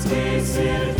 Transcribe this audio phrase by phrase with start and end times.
[0.00, 0.99] Christi sit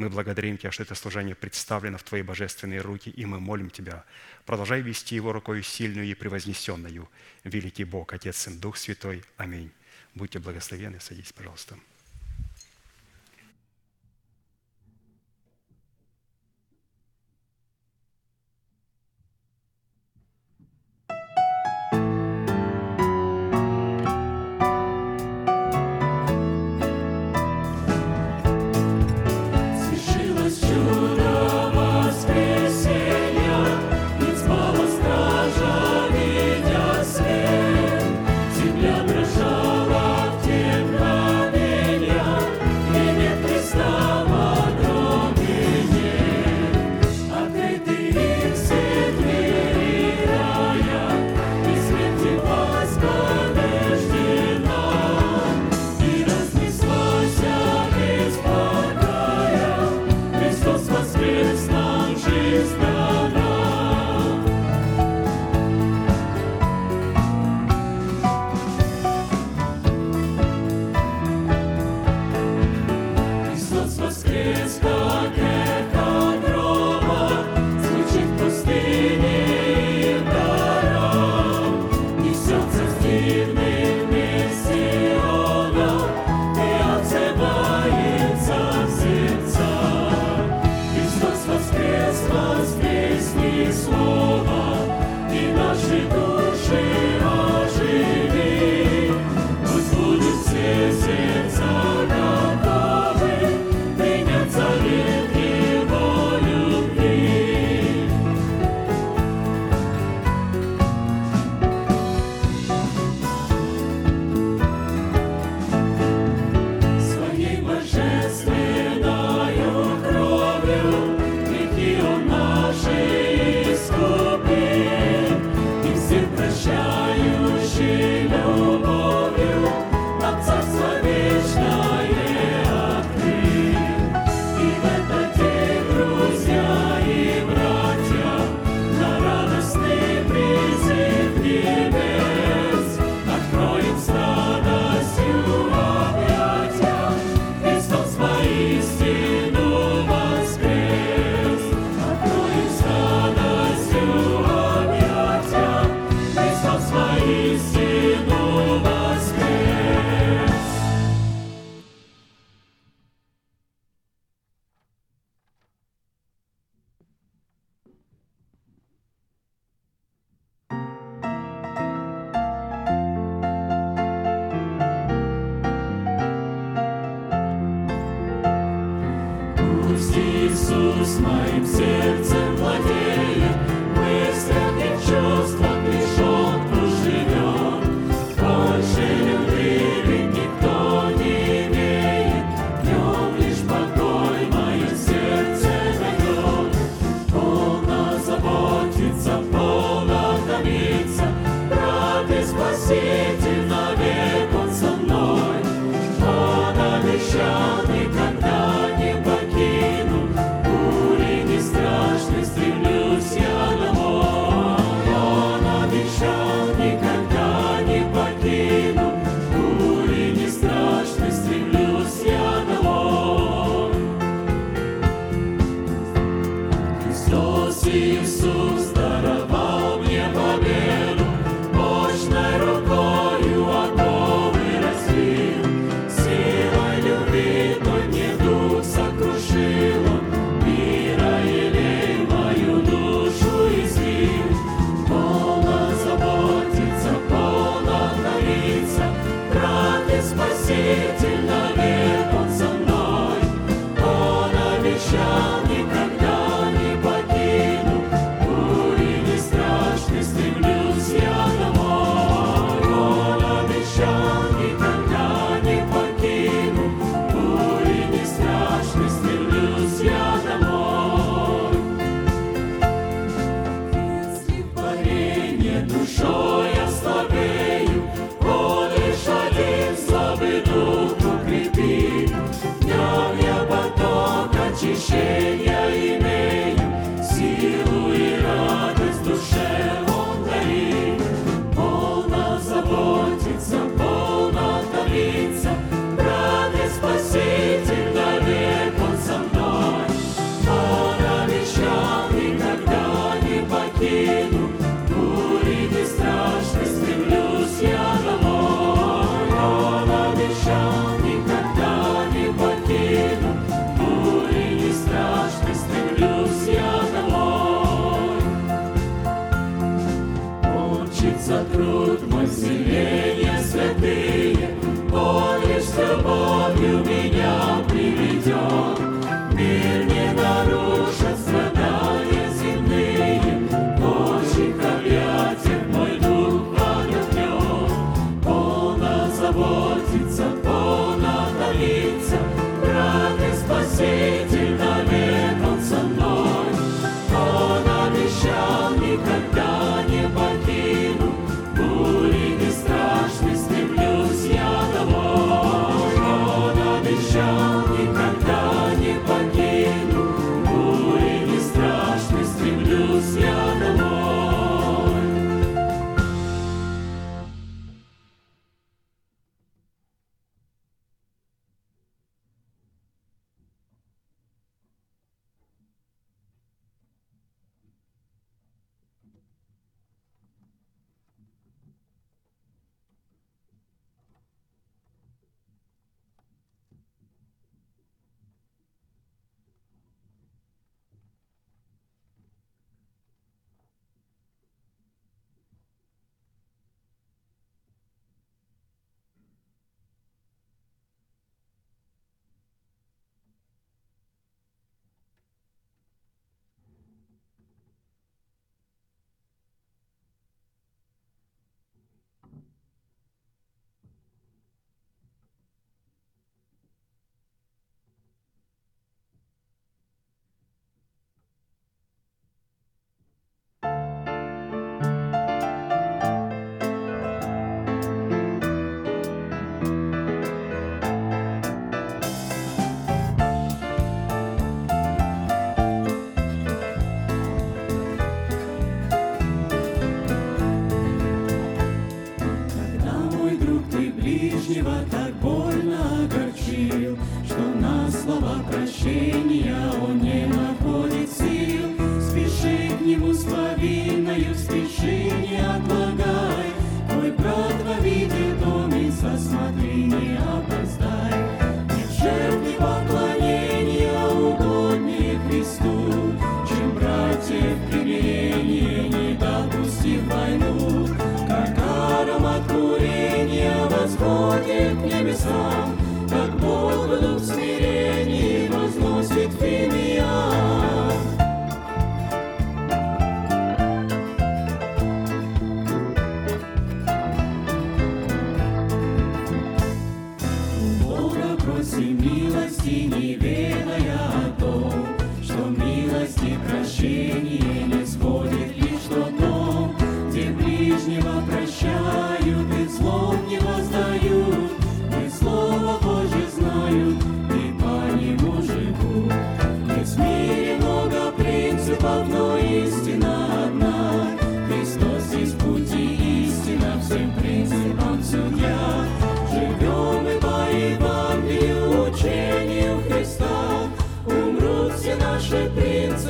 [0.00, 4.06] Мы благодарим Тебя, что это служение представлено в Твои божественные руки, и мы молим Тебя,
[4.46, 7.06] продолжай вести его рукой сильную и превознесенную.
[7.44, 9.22] Великий Бог, Отец, Сын, Дух Святой.
[9.36, 9.70] Аминь.
[10.14, 11.00] Будьте благословенны.
[11.00, 11.76] Садись, пожалуйста.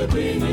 [0.00, 0.49] Любви прощения,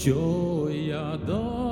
[0.00, 1.69] що я дам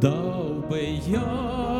[0.00, 0.10] 到
[0.68, 1.71] 北洋。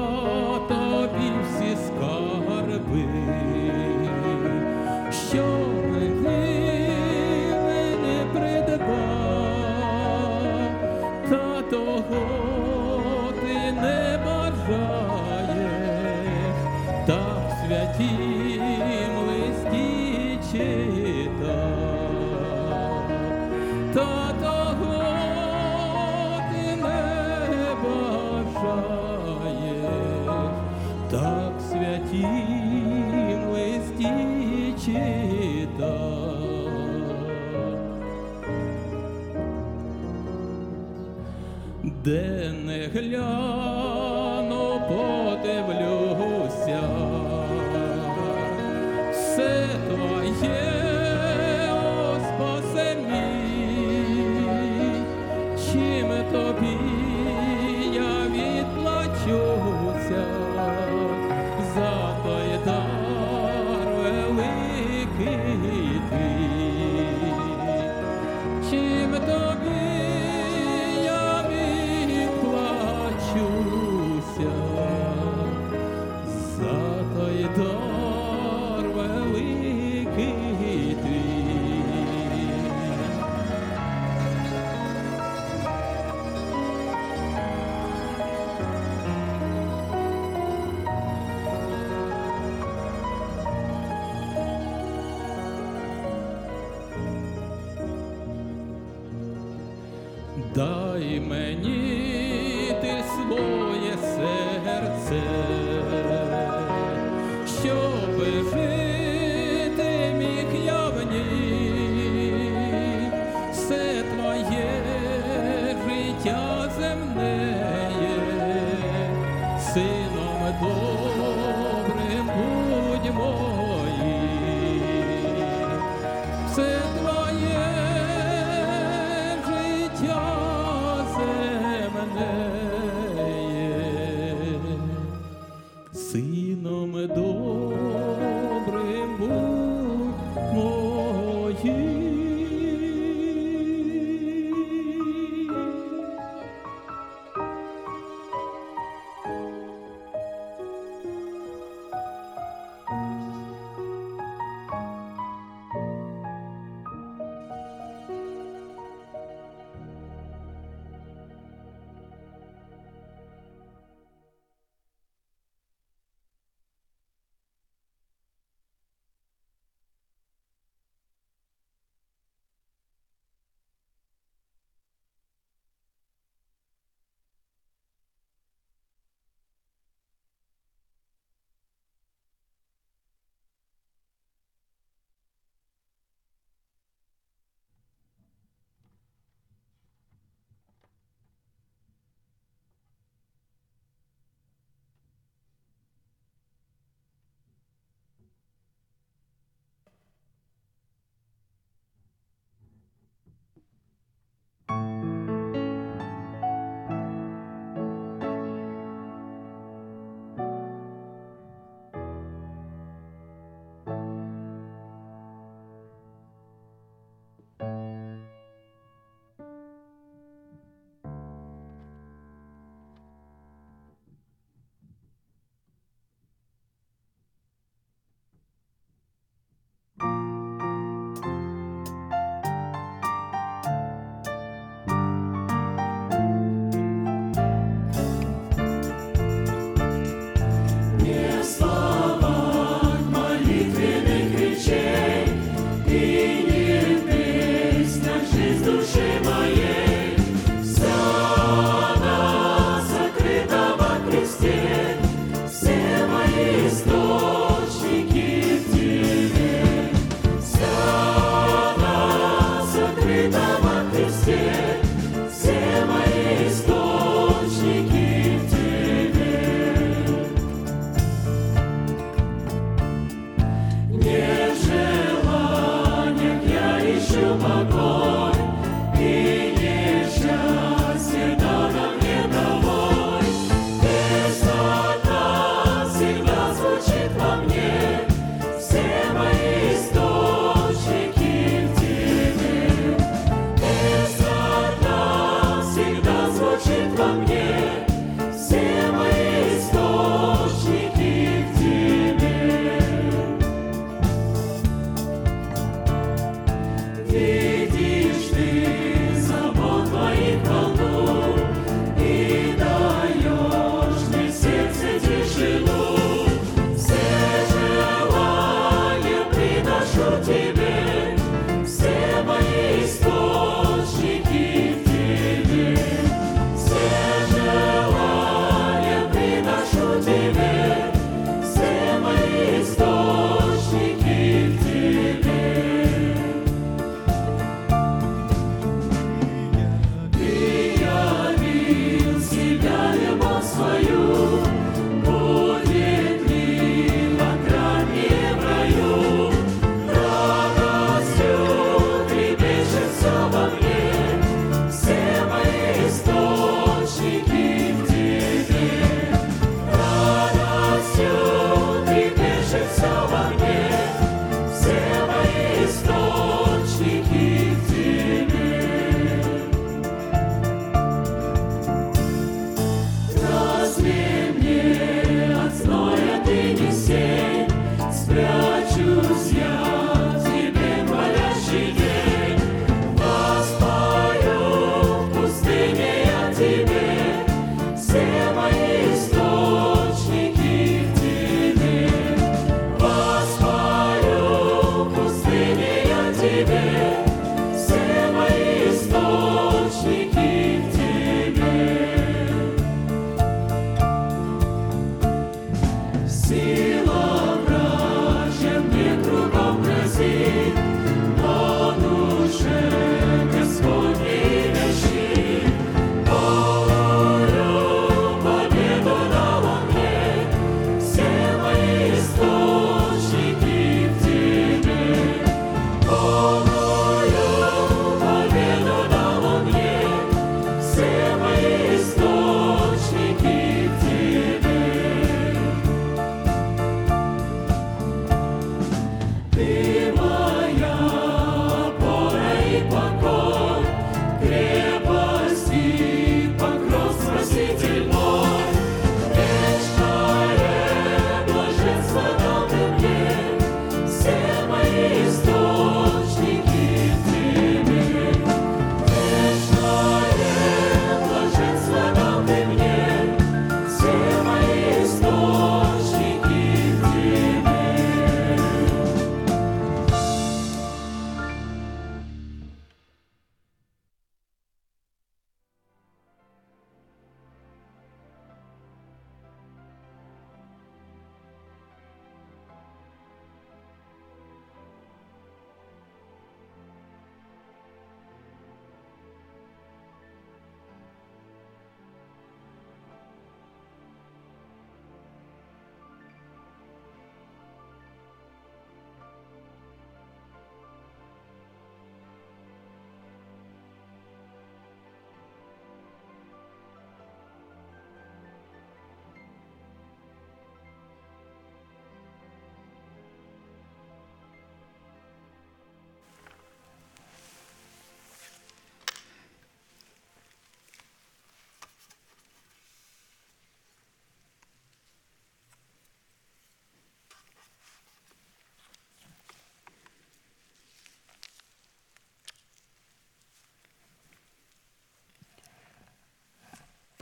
[42.04, 43.71] Де не гляну,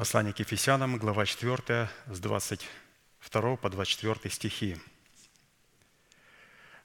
[0.01, 4.79] Послание к Ефесянам, глава 4, с 22 по 24 стихи.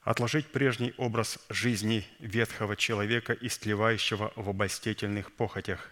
[0.01, 5.91] «Отложить прежний образ жизни ветхого человека, истлевающего в обольстительных похотях,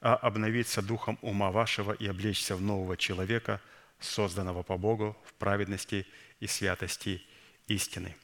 [0.00, 3.60] а обновиться духом ума вашего и облечься в нового человека,
[3.98, 6.06] созданного по Богу в праведности
[6.38, 7.20] и святости
[7.66, 8.14] истины».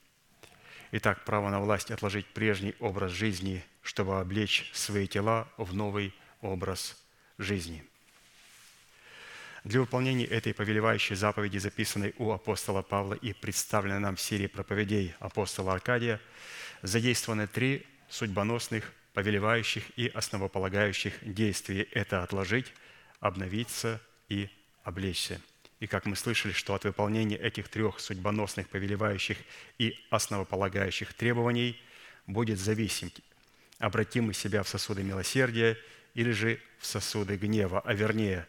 [0.93, 6.97] Итак, право на власть отложить прежний образ жизни, чтобы облечь свои тела в новый образ
[7.37, 7.85] жизни–
[9.65, 15.15] для выполнения этой повелевающей заповеди, записанной у апостола Павла и представленной нам в серии проповедей
[15.19, 16.21] апостола Аркадия,
[16.83, 22.73] задействованы три судьбоносных, повелевающих и основополагающих действий– это отложить,
[23.21, 24.49] обновиться и
[24.83, 25.41] облечься.
[25.81, 29.39] И как мы слышали, что от выполнения этих трех судьбоносных, повелевающих
[29.79, 31.81] и основополагающих требований
[32.27, 33.21] будет зависеть,
[33.79, 35.77] обратим мы себя в сосуды милосердия
[36.15, 38.47] или же в сосуды гнева, а вернее,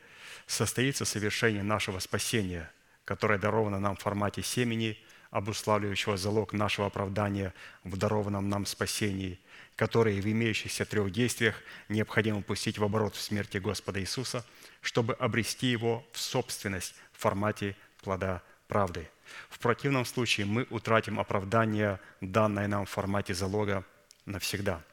[0.48, 2.72] состоится совершение нашего спасения,
[3.06, 4.98] которое даровано нам в формате семени,
[5.30, 9.40] обуславливающего залог нашего оправдания в дарованном нам спасении,
[9.76, 11.56] которые в имеющихся трех действиях
[11.90, 14.46] необходимо пустить в оборот в смерти Господа Иисуса,
[14.82, 19.10] чтобы обрести его в собственность в формате плода правды.
[19.50, 23.86] В противном случае мы утратим оправдание, данное нам в формате залога
[24.26, 24.84] навсегда–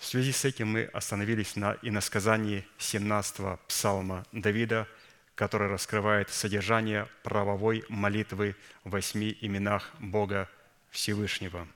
[0.00, 4.88] в связи с этим мы остановились на иносказании 17-го псалма Давида,
[5.34, 10.48] который раскрывает содержание правовой молитвы в восьми именах Бога
[10.88, 11.68] Всевышнего.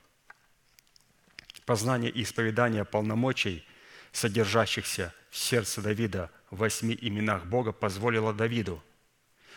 [1.67, 3.63] Познание и исповедание полномочий,
[4.11, 8.83] содержащихся в сердце Давида в восьми именах Бога, позволило Давиду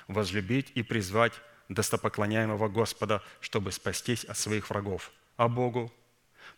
[0.09, 1.33] возлюбить и призвать
[1.70, 5.90] достопоклоняемого Господа, чтобы спастись от своих врагов, а Богу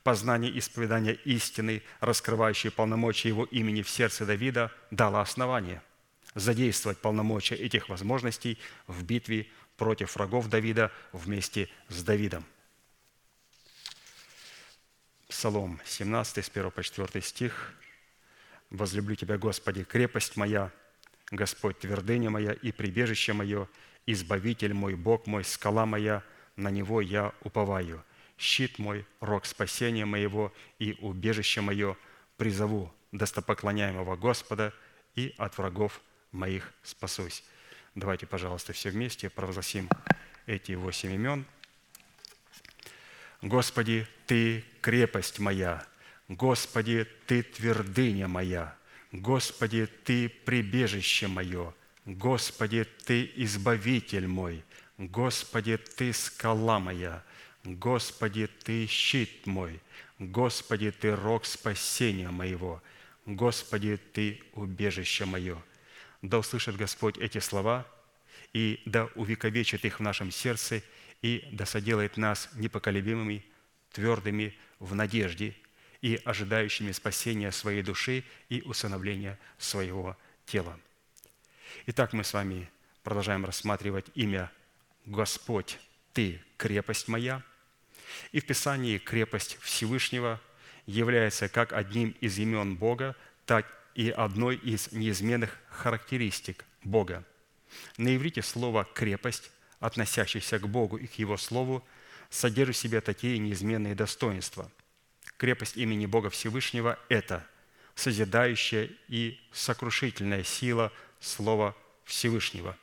[0.02, 5.82] познание исповедания истины, раскрывающее полномочия Его имени в сердце Давида, дало основание
[6.34, 12.44] задействовать полномочия этих возможностей в битве против врагов Давида вместе с Давидом.
[15.28, 17.74] Псалом 17, с 1 по 4 стих.
[18.70, 20.70] «Возлюблю Тебя, Господи, крепость моя,
[21.30, 23.68] Господь, твердыня моя и прибежище мое,
[24.06, 26.22] Избавитель мой, Бог мой, скала моя,
[26.56, 28.04] на Него я уповаю
[28.40, 31.96] щит мой, рог спасения моего и убежище мое,
[32.36, 34.72] призову достопоклоняемого Господа
[35.14, 36.00] и от врагов
[36.32, 37.44] моих спасусь».
[37.94, 39.88] Давайте, пожалуйста, все вместе провозгласим
[40.46, 41.44] эти восемь имен.
[43.42, 45.84] «Господи, Ты крепость моя,
[46.28, 48.76] Господи, Ты твердыня моя,
[49.12, 51.74] Господи, Ты прибежище мое,
[52.04, 54.62] Господи, Ты избавитель мой,
[54.98, 57.24] Господи, Ты скала моя,
[57.64, 59.80] Господи, Ты щит мой,
[60.18, 62.82] Господи, Ты рог спасения моего,
[63.26, 65.62] Господи, Ты убежище мое.
[66.22, 67.86] Да услышит Господь эти слова,
[68.54, 70.82] и да увековечит их в нашем сердце,
[71.22, 73.44] и да соделает нас непоколебимыми,
[73.92, 75.54] твердыми в надежде
[76.00, 80.80] и ожидающими спасения своей души и усыновления своего тела.
[81.86, 82.70] Итак, мы с вами
[83.02, 84.50] продолжаем рассматривать имя
[85.04, 85.78] Господь,
[86.14, 87.42] Ты– крепость моя–
[88.32, 90.40] и в Писании крепость Всевышнего
[90.86, 97.24] является как одним из имен Бога, так и одной из неизменных характеристик Бога.
[97.96, 101.84] На иврите слово «крепость», относящееся к Богу и к Его Слову,
[102.28, 104.70] содержит в себе такие неизменные достоинства.
[105.36, 107.46] Крепость имени Бога Всевышнего– это
[107.94, 112.76] созидающая и сокрушительная сила Слова Всевышнего.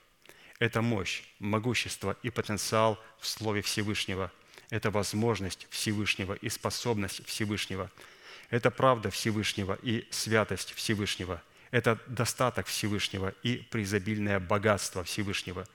[0.60, 4.32] Это мощь, могущество и потенциал в Слове Всевышнего–
[4.70, 7.90] это возможность Всевышнего и способность Всевышнего.
[8.50, 11.42] Это правда Всевышнего и святость Всевышнего.
[11.72, 15.66] Это достаток Всевышнего и преизобильное богатство Всевышнего.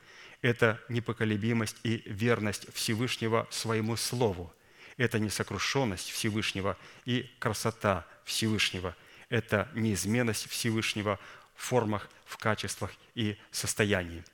[0.41, 4.53] Это непоколебимость и верность Всевышнего своему Слову.
[4.97, 8.97] Это несокрушенность Всевышнего и красота Всевышнего.
[9.29, 11.19] Это неизменность Всевышнего
[11.55, 14.25] в формах, в качествах и состоянии.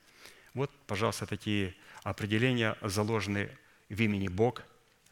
[0.54, 3.50] Вот, пожалуйста, такие определения заложены
[3.88, 4.62] в имени Бог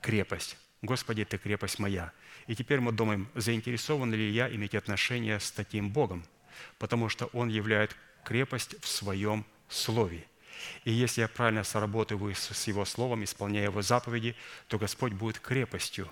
[0.00, 0.56] крепость.
[0.82, 2.12] Господи, Ты крепость моя.
[2.46, 6.24] И теперь мы думаем, заинтересован ли я иметь отношение с таким Богом,
[6.78, 10.24] потому что Он являет крепость в Своем Слове.
[10.84, 14.36] И если я правильно сработаю с Его Словом, исполняя Его заповеди,
[14.68, 16.08] то Господь будет крепостью.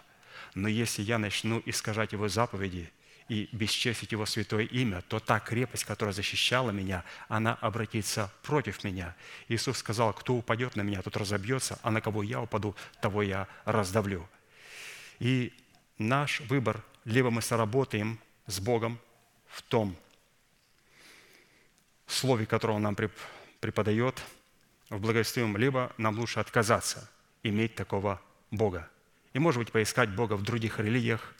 [0.54, 2.90] Но если я начну искажать Его заповеди–
[3.28, 9.16] и бесчестить Его святое имя, то та крепость, которая защищала меня, она обратится против меня.
[9.48, 13.48] Иисус сказал, кто упадет на меня, тот разобьется, а на кого я упаду, того я
[13.64, 14.28] раздавлю.
[15.20, 15.52] И
[15.98, 18.98] наш выбор, либо мы соработаем с Богом
[19.46, 19.96] в том
[22.06, 22.96] слове, которое Он нам
[23.60, 24.22] преподает,
[24.90, 27.10] в благовестием, либо нам лучше отказаться
[27.42, 28.20] иметь такого
[28.50, 28.88] Бога.
[29.32, 31.34] И, может быть, поискать Бога в других религиях,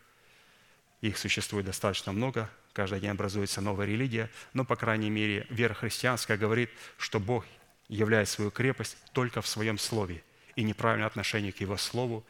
[1.08, 6.38] их существует достаточно много, каждый день образуется новая религия, но, по крайней мере, вера христианская
[6.38, 7.44] говорит, что Бог
[7.88, 10.22] являет свою крепость только в Своем Слове.
[10.56, 12.24] И неправильное отношение к Его Слову,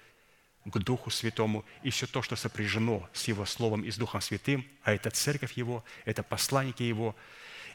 [0.64, 4.66] к Духу Святому и все то, что сопряжено с Его Словом и с Духом Святым,
[4.82, 7.14] а это церковь Его, это посланники Его,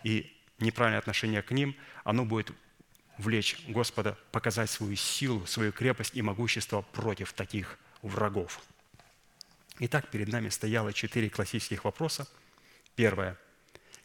[0.03, 2.51] и неправильное отношение к ним, оно будет
[3.17, 8.59] влечь Господа показать свою силу, свою крепость и могущество против таких врагов–
[9.81, 12.27] Итак, перед нами стояло четыре классических вопроса.
[12.95, 13.37] Первое.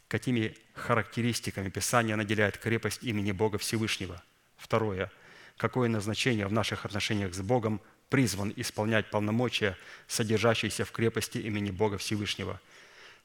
[0.07, 4.23] Какими характеристиками Писание наделяет крепость имени Бога Всевышнего?
[4.55, 5.11] Второе.
[5.57, 11.97] Какое назначение в наших отношениях с Богом призван исполнять полномочия, содержащиеся в крепости имени Бога
[11.97, 12.61] Всевышнего?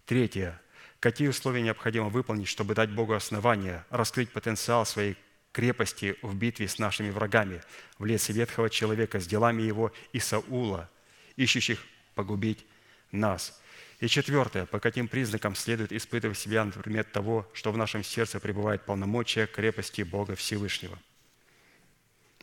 [0.05, 0.61] Третье.
[0.99, 5.17] Какие условия необходимо выполнить, чтобы дать Богу основания, раскрыть потенциал своей
[5.53, 7.63] крепости в битве с нашими врагами
[7.99, 10.91] в лице ветхого человека с делами его и Саула,
[11.37, 11.79] ищущих
[12.21, 12.67] погубить
[13.13, 13.59] нас.
[13.99, 18.39] И четвертое, по каким признакам следует испытывать себя на предмет того, что в нашем сердце
[18.41, 20.99] пребывает полномочия крепости Бога Всевышнего.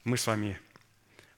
[0.04, 0.60] Мы с вами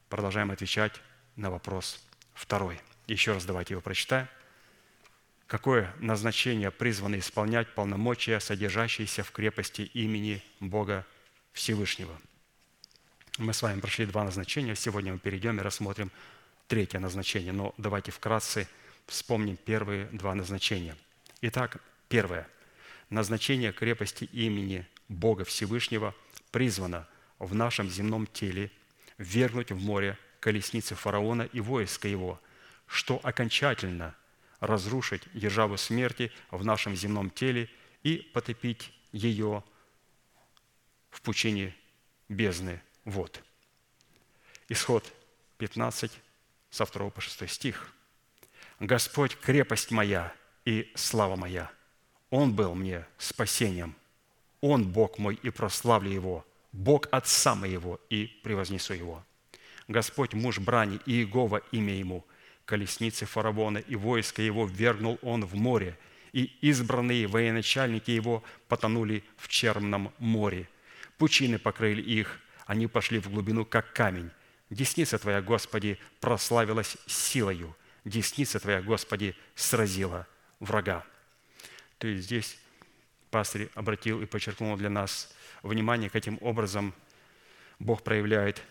[0.08, 0.94] продолжаем отвечать
[1.36, 2.02] на вопрос
[2.34, 2.80] второй.
[3.08, 4.30] Еще раз давайте его прочитаем.
[5.46, 11.06] Какое назначение призвано исполнять полномочия, содержащиеся в крепости имени Бога
[11.52, 12.18] Всевышнего?
[13.38, 14.76] Мы с вами прошли два назначения.
[14.76, 16.10] Сегодня мы перейдем и рассмотрим
[16.70, 17.52] третье назначение.
[17.52, 18.68] Но давайте вкратце
[19.08, 20.96] вспомним первые два назначения.
[21.42, 22.48] Итак, первое.
[23.10, 26.16] Назначение крепости имени Бога Всевышнего
[26.52, 27.08] призвано
[27.40, 28.72] в нашем земном теле
[29.18, 32.40] вергнуть в море колесницы фараона и войска его,
[32.86, 34.16] что окончательно
[34.60, 37.68] разрушить державу смерти в нашем земном теле
[38.04, 39.64] и потопить ее
[41.10, 41.76] в пучине
[42.28, 43.42] бездны вод.
[44.68, 45.12] Исход
[45.58, 46.12] 15,
[46.70, 47.94] со 2 по 6 стих.
[48.80, 50.34] «Господь– крепость моя
[50.66, 51.72] и слава моя.
[52.30, 53.96] Он был мне спасением.
[54.62, 56.46] Он– Бог мой, и прославлю Его.
[56.72, 59.24] Бог Отца моего, и превознесу Его.
[59.88, 62.26] Господь– муж брани, и Иегова– имя Ему.
[62.66, 65.98] Колесницы фараона и войска Его вергнул Он в море,
[66.32, 70.70] и избранные военачальники Его потонули в черном море.
[71.18, 74.30] Пучины покрыли их, они пошли в глубину, как камень
[74.70, 77.76] Десница Твоя, Господи, прославилась силою.
[78.06, 80.28] Десница Твоя, Господи, сразила
[80.60, 81.06] врага.
[81.98, 82.58] То есть здесь
[83.32, 86.94] пастырь обратил и подчеркнул для нас внимание, каким образом
[87.80, 88.62] Бог проявляет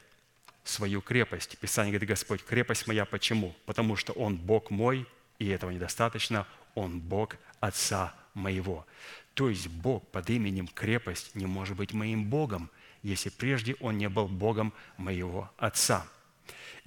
[0.64, 1.58] свою крепость.
[1.58, 3.54] Писание говорит, Господь, крепость моя, почему?
[3.66, 5.06] Потому что Он Бог мой,
[5.38, 8.86] и этого недостаточно, Он Бог Отца моего.
[9.34, 12.70] То есть Бог под именем крепость не может быть моим Богом,
[13.02, 16.06] если прежде он не был Богом моего отца».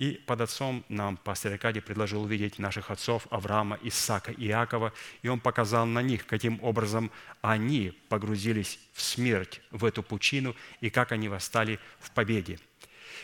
[0.01, 5.27] И под отцом нам пастор Аркадий предложил увидеть наших отцов Авраама, Исаака и Иакова, и
[5.27, 11.11] он показал на них, каким образом они погрузились в смерть, в эту пучину, и как
[11.11, 12.59] они восстали в победе.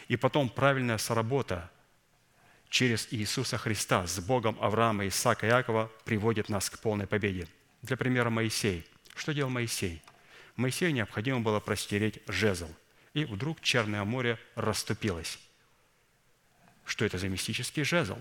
[0.08, 1.72] И потом правильная соработа
[2.70, 7.48] через Иисуса Христа с Богом Авраама, Исаака и Иакова приводит нас к полной победе.
[7.82, 8.86] Для примера Моисей.
[9.16, 10.04] Что делал Моисей?
[10.58, 12.70] Моисею необходимо было простереть жезл.
[13.14, 15.40] И вдруг Черное море расступилось.
[16.84, 18.18] Что это за мистический жезл?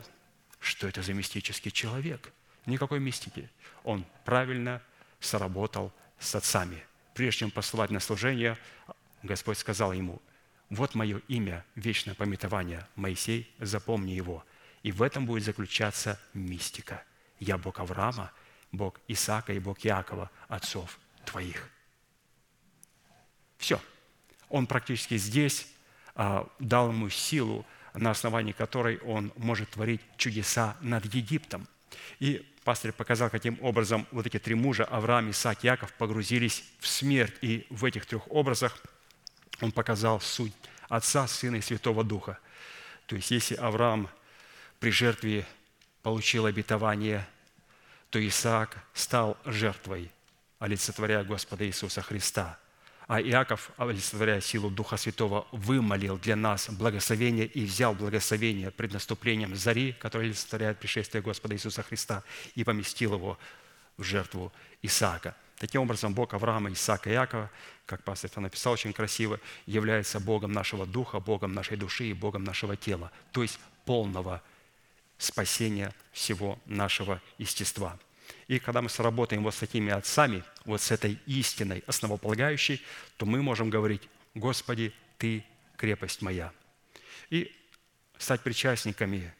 [0.61, 2.32] Что это за мистический человек?
[2.66, 3.49] Никакой мистики.
[3.84, 4.82] Он правильно
[5.20, 6.84] сработал с отцами.
[7.14, 8.59] Прежде чем посылать на служение,
[9.22, 10.20] Господь сказал ему,
[10.68, 14.45] «Вот мое имя, вечное пометование, Моисей, запомни его».
[14.82, 17.03] И в этом будет заключаться мистика.
[17.41, 18.32] Я Бог Авраама,
[18.72, 21.70] Бог Исаака и Бог Иакова, отцов твоих.
[23.66, 23.82] Все.
[24.48, 25.66] Он практически здесь
[26.14, 31.66] а, дал ему силу, на основании которой он может творить чудеса над Египтом.
[32.20, 37.34] И пастор показал, каким образом вот эти три мужа, Авраам, Исаак, Яков, погрузились в смерть.
[37.40, 38.80] И в этих трех образах
[39.60, 40.52] он показал суть
[40.88, 42.38] Отца, Сына и Святого Духа.
[43.06, 44.08] То есть, если Авраам
[44.78, 45.44] при жертве
[46.04, 47.26] получил обетование,
[48.10, 50.12] то Исаак стал жертвой,
[50.60, 52.60] олицетворяя Господа Иисуса Христа–
[53.07, 59.54] а Иаков, олицетворяя силу Духа Святого, вымолил для нас благословение и взял благословение пред наступлением
[59.54, 62.24] зари, которое олицетворяет пришествие Господа Иисуса Христа,
[62.57, 63.38] и поместил его
[63.96, 64.52] в жертву
[64.82, 65.36] Исаака.
[65.59, 67.50] Таким образом, Бог Авраама, Исаака и Иакова,
[67.86, 72.42] как пастор это написал очень красиво, является Богом нашего духа, Богом нашей души и Богом
[72.42, 74.42] нашего тела, то есть полного
[75.16, 77.98] спасения всего нашего естества–
[78.48, 82.82] и когда мы сработаем вот с такими отцами, вот с этой истиной основополагающей,
[83.16, 85.44] то мы можем говорить, Господи, Ты
[85.76, 86.52] крепость моя.
[87.30, 87.54] И
[88.18, 89.32] стать причастниками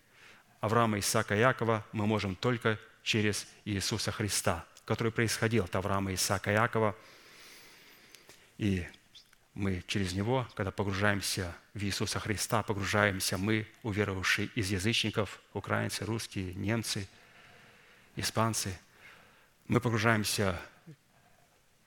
[0.61, 6.51] Авраама, Исаака и Якова мы можем только через Иисуса Христа, который происходил от Авраама, Исаака
[6.51, 6.97] и Якова.
[8.59, 8.87] И
[9.55, 16.55] мы через Него, когда погружаемся в Иисуса Христа, погружаемся мы, уверовавшие из язычников, украинцы, русские,
[16.55, 17.07] немцы,
[18.17, 18.79] испанцы–
[19.69, 20.61] мы погружаемся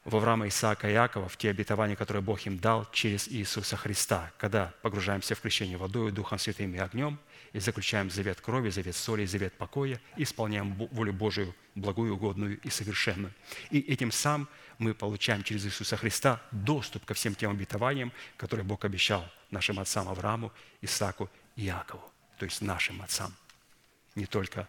[0.04, 4.32] в Авраама, Исаака и Иакова, в те обетования, которые Бог им дал через Иисуса Христа,
[4.38, 7.20] когда погружаемся в крещение водой, Духом Святым и огнем,
[7.54, 12.70] и заключаем завет крови, завет соли, завет покоя, и исполняем волю Божию, благую, угодную и
[12.70, 13.34] совершенную.
[13.72, 18.84] И этим самым мы получаем через Иисуса Христа доступ ко всем тем обетованиям, которые Бог
[18.84, 20.52] обещал нашим отцам Аврааму,
[20.82, 22.04] Исааку и Иакову,
[22.38, 23.34] то есть нашим отцам.
[24.16, 24.68] Не только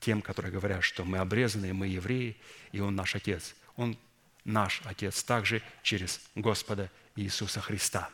[0.00, 2.36] тем, которые говорят, что мы обрезанные, мы евреи,
[2.72, 3.54] и Он наш Отец.
[3.76, 3.96] Он
[4.44, 8.10] наш Отец также через Господа Иисуса Христа.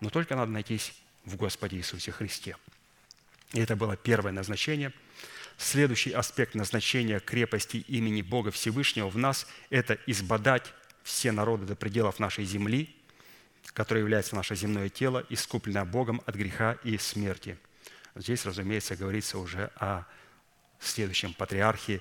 [0.00, 0.94] Но только надо найтись
[1.24, 2.56] в Господе Иисусе Христе.
[3.52, 4.92] И это было первое назначение.
[5.58, 10.72] Следующий аспект назначения крепости имени Бога Всевышнего в нас– это избодать
[11.02, 12.94] все народы до пределов нашей земли,
[13.74, 17.58] которое является наше земное тело, искупленное Богом от греха и смерти.
[18.14, 20.04] Здесь, разумеется, говорится уже о
[20.86, 22.00] следующем патриархе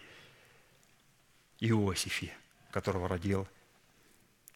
[1.59, 2.33] Иосифе,
[2.71, 3.47] которого родил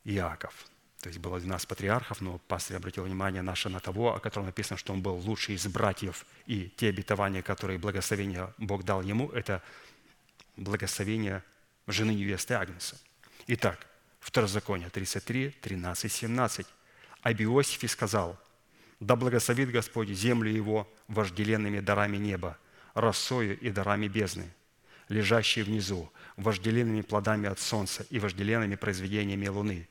[0.03, 0.67] Иаков–
[1.05, 4.75] то есть было 12 патриархов, но пастор обратил внимание наше на того, о котором написано,
[4.75, 9.61] что он был лучший из братьев, и те обетования, которые благословения Бог дал ему, это
[10.55, 11.43] благословение
[11.85, 12.97] жены невесты Агнеса.
[13.45, 13.85] Итак,
[14.19, 16.65] Второзаконие 33, 13, 17.
[17.21, 18.35] Об Иосифе сказал,
[18.99, 22.57] «Да благословит Господь землю его вожделенными дарами неба,
[22.95, 24.51] росою и дарами бездны,
[25.09, 29.87] лежащие внизу, вожделенными плодами от солнца и вожделенными произведениями луны,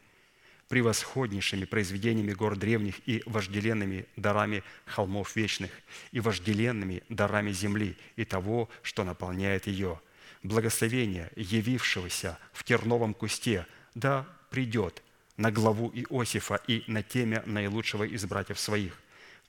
[0.69, 5.71] превосходнейшими произведениями гор древних и вожделенными дарами холмов вечных,
[6.11, 10.01] и вожделенными дарами земли и того, что наполняет ее.
[10.43, 15.03] Благословение явившегося в терновом кусте, да придет
[15.37, 18.99] на главу Иосифа и на темя наилучшего из братьев своих.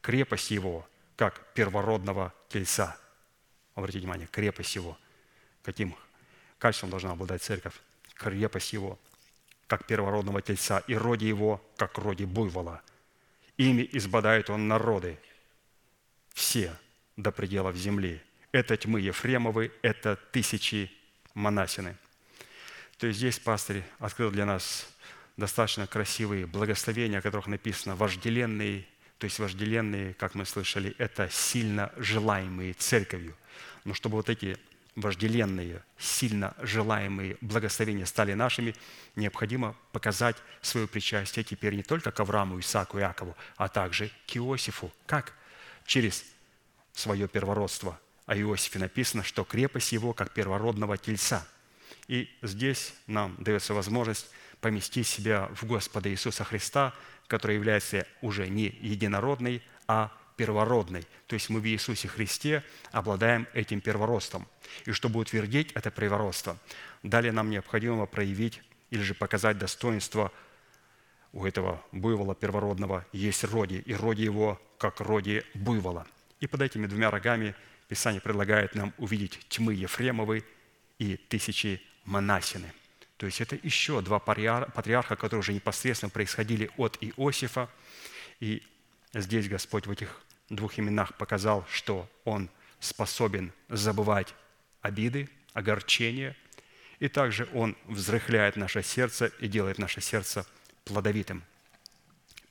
[0.01, 2.97] Крепость его, как первородного тельца.
[3.75, 4.97] Обратите внимание, крепость его.
[5.63, 5.95] Каким
[6.57, 7.75] качеством должна обладать церковь?
[8.15, 8.99] Крепость его–
[9.67, 12.81] как первородного тельца, и роди его, как роди буйвола.
[13.57, 15.17] Ими избадает он народы,
[16.33, 16.75] все
[17.15, 18.21] до пределов земли.
[18.51, 20.91] Это тьмы Ефремовы, это тысячи
[21.33, 21.97] Манасины.
[22.97, 24.87] То есть здесь пастырь открыл для нас
[25.35, 28.85] достаточно красивые благословения, о которых написано «вожделенные»,
[29.17, 33.35] то есть вожделенные, как мы слышали, это сильно желаемые церковью.
[33.85, 34.57] Но чтобы вот эти
[34.95, 38.75] вожделенные, сильно желаемые благословения стали нашими,
[39.15, 44.35] необходимо показать свое причастие теперь не только к Аврааму, Исааку и Иакову, а также к
[44.37, 44.91] Иосифу.
[45.05, 45.33] Как?
[45.85, 46.25] Через
[46.93, 47.99] свое первородство.
[48.25, 51.45] О Иосифе написано, что крепость его, как первородного тельца.
[52.07, 54.29] И здесь нам дается возможность
[54.65, 56.91] поместить себя в Господа Иисуса Христа,
[57.27, 61.05] который является уже не единородный, а первородной.
[61.27, 64.47] То есть мы в Иисусе Христе обладаем этим первородством.
[64.85, 66.57] И чтобы утвердить это первородство,
[67.03, 68.59] далее нам необходимо проявить
[68.89, 70.31] или же показать достоинство
[71.31, 76.07] у этого буйвола первородного есть роди, и роди его, как роди буйвола.
[76.39, 77.53] И под этими двумя рогами
[77.87, 80.43] Писание предлагает нам увидеть тьмы Ефремовы
[80.97, 82.73] и тысячи Манасины.
[83.17, 87.69] То есть это еще два патриарха, которые уже непосредственно происходили от Иосифа.
[88.39, 88.61] И
[89.13, 92.49] здесь Господь в этих двух именах показал, что Он
[92.79, 94.33] способен забывать
[94.81, 96.35] обиды, огорчения,
[96.99, 100.45] и также Он взрыхляет наше сердце и делает наше сердце
[100.83, 101.43] плодовитым.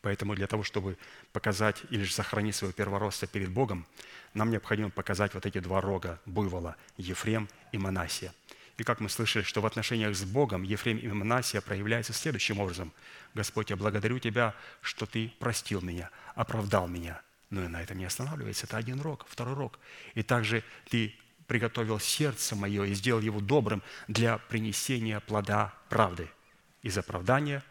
[0.01, 0.99] Поэтому для того, чтобы
[1.33, 3.87] показать или же сохранить свое первородство перед Богом,
[4.35, 8.35] нам необходимо показать вот эти два рога буйвола– Ефрем и Манасия.
[8.77, 12.93] И как мы слышали, что в отношениях с Богом Ефрем и Манасия проявляются следующим образом.
[13.35, 17.21] «Господь, я благодарю Тебя, что Ты простил меня, оправдал меня,
[17.51, 18.67] но и на этом не останавливается.
[18.67, 19.79] Это один рог, второй рог.
[20.15, 21.15] И также ты
[21.47, 26.29] приготовил сердце мое и сделал его добрым для принесения плода правды
[26.83, 27.63] из оправдания,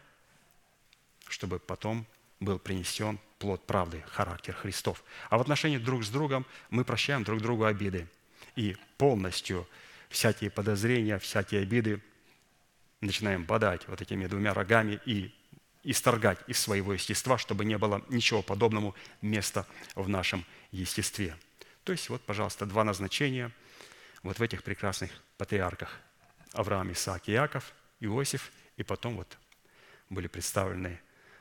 [1.28, 2.06] чтобы потом
[2.40, 5.04] был принесен плод правды, характер Христов.
[5.28, 8.08] А в отношении друг с другом мы прощаем друг другу обиды.
[8.56, 9.66] И полностью
[10.14, 12.00] всякие подозрения, всякие обиды
[13.00, 15.34] начинаем бодать вот этими двумя рогами и
[15.82, 21.36] исторгать из своего естества, чтобы не было ничего подобному места в нашем естестве.
[21.82, 23.50] То есть вот, пожалуйста, два назначения
[24.22, 26.00] вот в этих прекрасных патриарках.
[26.52, 29.36] Авраам, Исаак, Иаков, Иосиф, и потом вот
[30.10, 31.00] были представлены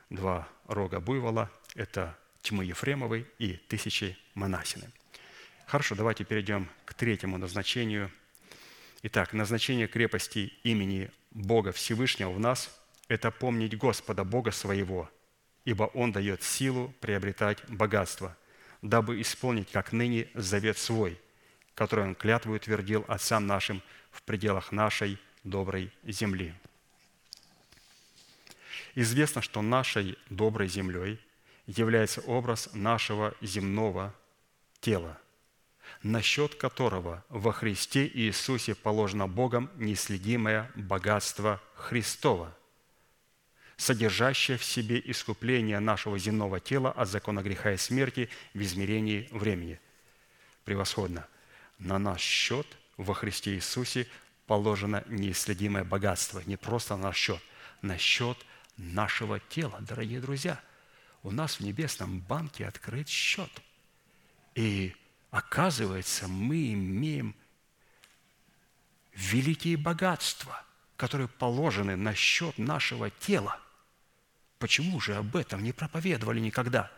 [0.09, 4.89] два рога буйвола, это тьмы Ефремовой и тысячи Манасины.
[5.67, 8.11] Хорошо, давайте перейдем к третьему назначению.
[9.05, 12.73] Итак, назначение крепости имени Бога Всевышнего в нас–
[13.09, 15.11] это помнить Господа, Бога своего,
[15.65, 18.37] ибо Он дает силу приобретать богатство,
[18.81, 21.19] дабы исполнить, как ныне, завет свой,
[21.75, 26.53] который Он клятву утвердил отцам нашим в пределах нашей доброй земли.
[28.95, 31.19] Известно, что нашей доброй землей
[31.65, 34.15] является образ нашего земного
[34.79, 35.19] тела,
[36.03, 42.55] насчет которого во Христе Иисусе положено Богом неследимое богатство Христова,
[43.77, 49.79] содержащее в себе искупление нашего земного тела от закона греха и смерти в измерении времени.
[50.65, 51.25] Превосходно.
[51.79, 54.07] На наш счет во Христе Иисусе
[54.45, 56.41] положено неисследимое богатство.
[56.45, 57.41] Не просто на счет,
[57.81, 58.37] на счет
[58.77, 60.61] нашего тела, дорогие друзья.
[61.23, 63.49] У нас в небесном банке открыт счет.
[64.55, 64.93] И
[65.33, 67.35] оказывается, мы имеем
[69.13, 70.63] великие богатства,
[70.95, 73.59] которые положены на счет нашего тела.
[74.59, 76.91] Почему же об этом не проповедовали никогда?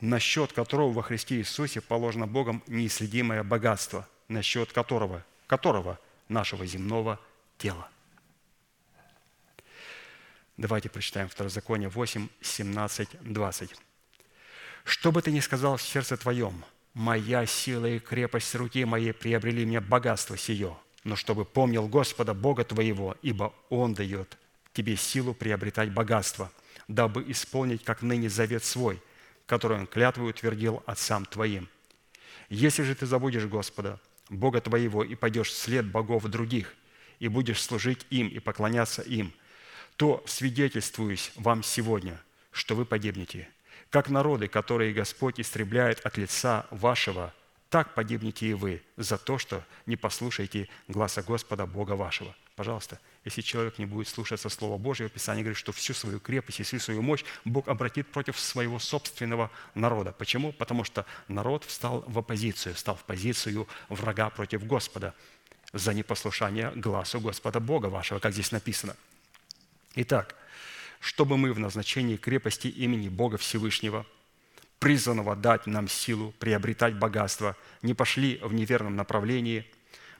[0.00, 6.64] На счет которого во Христе Иисусе положено Богом неисследимое богатство, на счет которого, которого нашего
[6.64, 7.20] земного
[7.58, 7.90] тела.
[10.56, 13.76] Давайте прочитаем Второзаконие 8, 17, 20.
[14.86, 16.64] «Что бы ты ни сказал в сердце твоем,
[16.94, 20.74] моя сила и крепость руки моей приобрели мне богатство сие,
[21.04, 24.38] но чтобы помнил Господа Бога твоего, ибо Он дает
[24.72, 26.50] тебе силу приобретать богатство,
[26.88, 29.02] дабы исполнить, как ныне завет свой,
[29.44, 31.68] который Он клятвой утвердил отцам твоим.
[32.48, 36.74] Если же ты забудешь Господа, Бога твоего, и пойдешь вслед богов других,
[37.18, 39.34] и будешь служить им и поклоняться им–
[39.96, 42.20] то свидетельствуюсь вам сегодня,
[42.52, 43.48] что вы погибнете.
[43.90, 47.32] Как народы, которые Господь истребляет от лица вашего,
[47.70, 52.34] так погибнете и вы за то, что не послушаете гласа Господа Бога вашего.
[52.54, 56.62] Пожалуйста, если человек не будет слушаться Слова Божьего, Писание говорит, что всю свою крепость и
[56.62, 60.12] всю свою мощь Бог обратит против своего собственного народа.
[60.12, 60.52] Почему?
[60.52, 65.14] Потому что народ встал в оппозицию, встал в позицию врага против Господа
[65.72, 68.96] за непослушание глазу Господа Бога вашего, как здесь написано–
[69.98, 70.34] Итак,
[71.00, 74.06] чтобы мы в назначении крепости имени Бога Всевышнего,
[74.78, 79.66] призванного дать нам силу, приобретать богатство, не пошли в неверном направлении,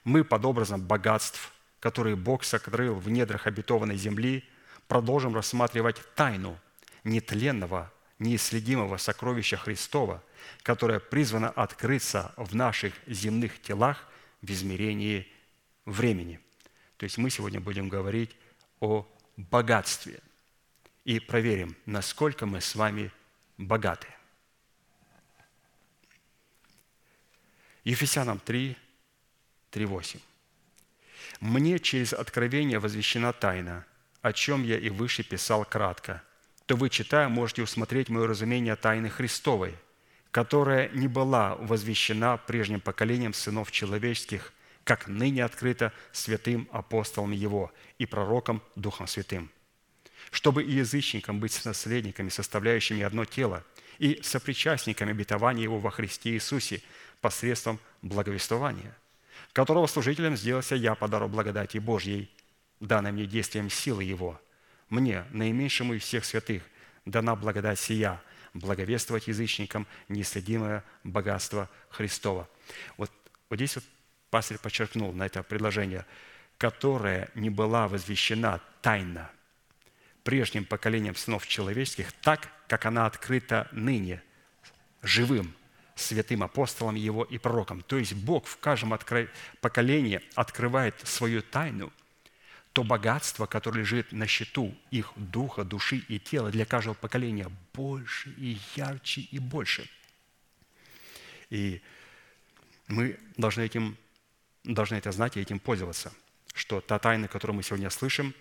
[0.03, 4.43] мы под образом богатств, которые Бог сокрыл в недрах обетованной земли,
[4.87, 6.57] продолжим рассматривать тайну
[7.03, 10.23] нетленного, неисследимого сокровища Христова,
[10.63, 14.07] которое призвано открыться в наших земных телах
[14.41, 15.27] в измерении
[15.85, 16.39] времени.
[16.97, 18.35] То есть мы сегодня будем говорить
[18.79, 20.19] о богатстве
[21.07, 23.11] и проверим, насколько мы с вами
[23.57, 24.09] богаты.
[27.85, 28.75] Ефесянам 3,
[29.71, 30.19] 3, 8.
[31.39, 33.85] «Мне через откровение возвещена тайна,
[34.21, 36.21] о чем я и выше писал кратко,
[36.65, 39.75] то вы, читая, можете усмотреть мое разумение тайны Христовой,
[40.31, 44.51] которая не была возвещена прежним поколением сынов человеческих,
[44.83, 49.49] как ныне открыто святым апостолом Его и пророком Духом Святым,
[50.31, 53.63] чтобы и язычникам быть наследниками, составляющими одно тело,
[53.97, 56.81] и сопричастниками обетования Его во Христе Иисусе
[57.21, 58.95] посредством благовествования,
[59.53, 62.29] которого служителем сделался я по дару благодати Божьей,
[62.79, 64.39] данной мне действием силы Его.
[64.89, 66.63] Мне, наименьшему из всех святых,
[67.05, 68.21] дана благодать сия,
[68.53, 72.47] благовествовать язычникам неисследимое богатство Христова.
[72.97, 73.11] Вот,
[73.49, 73.83] вот здесь вот
[74.29, 76.05] пастырь подчеркнул на это предложение,
[76.57, 79.29] которая не была возвещена тайно
[80.27, 84.21] прежним поколением сынов человеческих, так, как она открыта ныне
[85.01, 85.55] живым
[85.95, 87.81] святым апостолом его и пророком.
[87.81, 89.29] То есть Бог в каждом откро...
[89.61, 91.93] поколении открывает свою тайну,
[92.73, 98.29] то богатство, которое лежит на счету их духа, души и тела для каждого поколения больше
[98.31, 99.89] и ярче и больше.
[101.49, 101.81] И
[102.87, 103.95] мы должны этим
[104.65, 106.11] должны это знать и этим пользоваться,
[106.53, 108.33] что та тайна, которую мы сегодня слышим,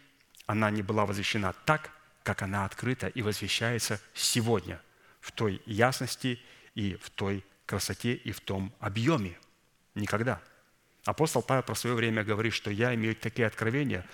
[0.47, 1.91] она не была возвещена так,
[2.23, 4.81] как она открыта и возвещается сегодня
[5.21, 6.41] в той ясности
[6.75, 9.39] и в той красоте и в том объеме.
[9.95, 10.41] Никогда.
[11.05, 14.05] Апостол Павел про свое время говорит, что я имею такие откровения,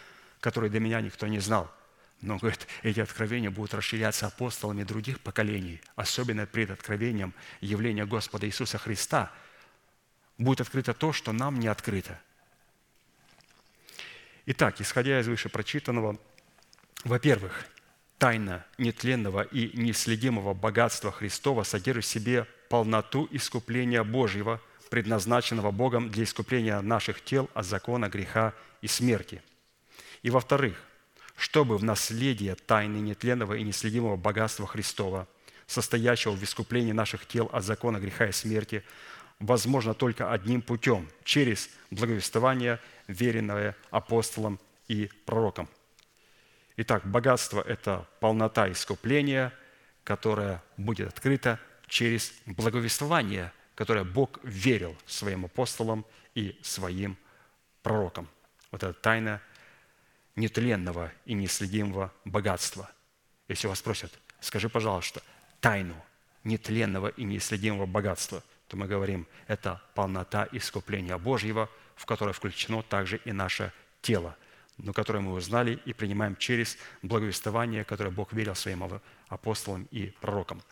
[0.41, 1.73] которые до меня никто не знал.
[2.21, 8.79] Но, говорит, эти откровения будут расширяться апостолами других поколений, особенно пред откровением явления Господа Иисуса
[8.79, 9.31] Христа–
[10.43, 12.21] будет открыто то, что нам не открыто.
[14.45, 16.19] Итак, исходя из вышепрочитанного,
[17.05, 17.65] во-первых,
[18.19, 26.25] тайна нетленного и неследимого богатства Христова содержит в себе полноту искупления Божьего, предназначенного Богом для
[26.25, 29.43] искупления наших тел от закона греха и смерти.
[30.23, 30.77] И во-вторых,
[31.37, 35.29] чтобы в наследие тайны нетленного и неследимого богатства Христова,
[35.69, 38.83] состоящего в искуплении наших тел от закона греха и смерти,
[39.43, 42.79] возможно только одним путем– через благовествование,
[43.09, 45.69] веренное апостолам и пророкам.
[46.77, 49.53] Итак, богатство– это полнота искупления,
[50.05, 57.19] которая будет открыта через благовествование, которое Бог верил своим апостолам и своим
[57.83, 58.29] пророкам.
[58.71, 59.41] Вот это тайна
[60.37, 62.91] нетленного и неследимого богатства.
[63.49, 65.21] Если вас спросят, скажи, пожалуйста,
[65.61, 65.97] тайну
[66.45, 68.43] нетленного и неследимого богатства,
[68.73, 73.71] то мы говорим, это полнота искупления Божьего, в которое включено также и наше
[74.01, 74.35] тело,
[74.79, 78.83] но которое мы узнали и принимаем через благовествование, которое Бог верил своим
[79.29, 80.63] апостолам и пророкам.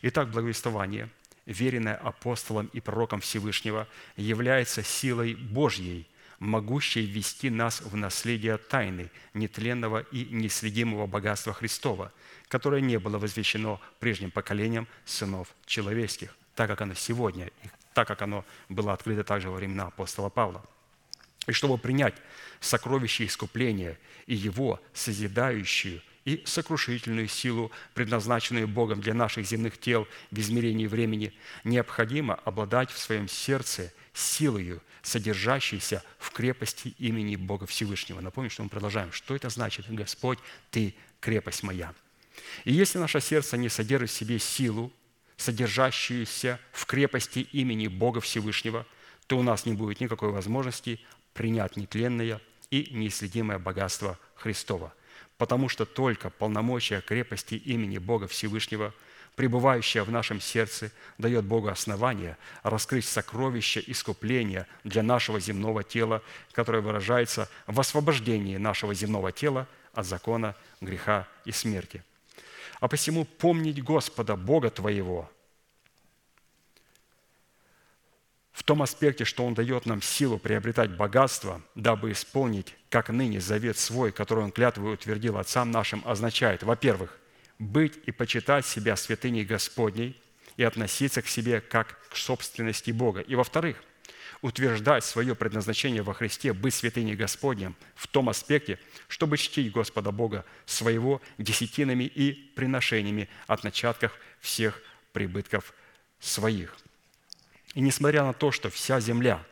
[0.00, 1.10] Итак, благовествование,
[1.44, 6.08] веренное апостолам и пророкам Всевышнего, является силой Божьей–
[6.38, 12.12] могущей ввести нас в наследие тайны нетленного и неследимого богатства Христова,
[12.48, 18.22] которое не было возвещено прежним поколением сынов человеческих, так как оно сегодня, и так как
[18.22, 20.64] оно было открыто также во времена апостола Павла.
[21.46, 22.14] И чтобы принять
[22.60, 30.38] сокровище искупления и его созидающую и сокрушительную силу, предназначенную Богом для наших земных тел в
[30.40, 31.32] измерении времени,
[31.62, 38.20] необходимо обладать в своем сердце силою, содержащейся в крепости имени Бога Всевышнего.
[38.20, 39.12] Напомню, что мы продолжаем.
[39.12, 39.86] Что это значит?
[39.88, 40.40] Господь,
[40.72, 41.94] Ты крепость моя.
[42.64, 44.92] И если наше сердце не содержит в себе силу,
[45.36, 48.86] содержащуюся в крепости имени Бога Всевышнего,
[49.26, 51.00] то у нас не будет никакой возможности
[51.34, 54.92] принять нетленное и неисследимое богатство Христова.
[55.38, 58.94] Потому что только полномочия крепости имени Бога Всевышнего–
[59.36, 66.22] пребывающая в нашем сердце, дает Богу основание раскрыть сокровища искупления для нашего земного тела,
[66.52, 72.02] которое выражается в освобождении нашего земного тела от закона греха и смерти.
[72.80, 75.30] А посему помнить Господа, Бога твоего,
[78.52, 83.76] в том аспекте, что Он дает нам силу приобретать богатство, дабы исполнить, как ныне, завет
[83.76, 87.18] свой, который Он клятвой утвердил отцам нашим, означает, во-первых,
[87.58, 90.20] быть и почитать себя святыней Господней
[90.56, 93.20] и относиться к себе как к собственности Бога.
[93.20, 93.82] И во-вторых,
[94.42, 98.78] утверждать свое предназначение во Христе, быть святыней Господним в том аспекте,
[99.08, 104.82] чтобы чтить Господа Бога своего десятинами и приношениями от начатков всех
[105.12, 105.72] прибытков
[106.20, 106.76] своих.
[107.74, 109.44] И несмотря на то, что вся земля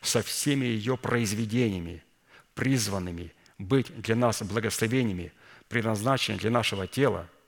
[0.00, 2.02] со всеми ее произведениями,
[2.54, 5.32] призванными быть для нас благословениями,
[5.68, 7.28] предназначены для нашего тела–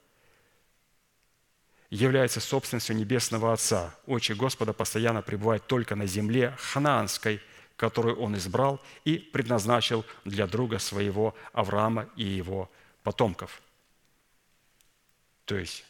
[1.93, 3.95] является собственностью Небесного Отца.
[4.07, 7.39] Очи Господа постоянно пребывают только на земле ханаанской,
[7.77, 12.71] которую Он избрал и предназначил для друга своего Авраама и его
[13.03, 13.61] потомков.
[15.45, 15.85] То есть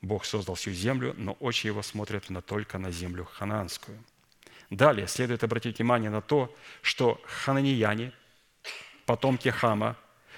[0.00, 4.02] Бог создал всю землю, но очи его смотрят на только на землю ханаанскую.
[4.70, 8.12] Далее следует обратить внимание на то, что хананияне,
[9.04, 9.96] потомки Хама,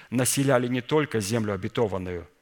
[0.09, 2.27] населяли не только землю обетованную–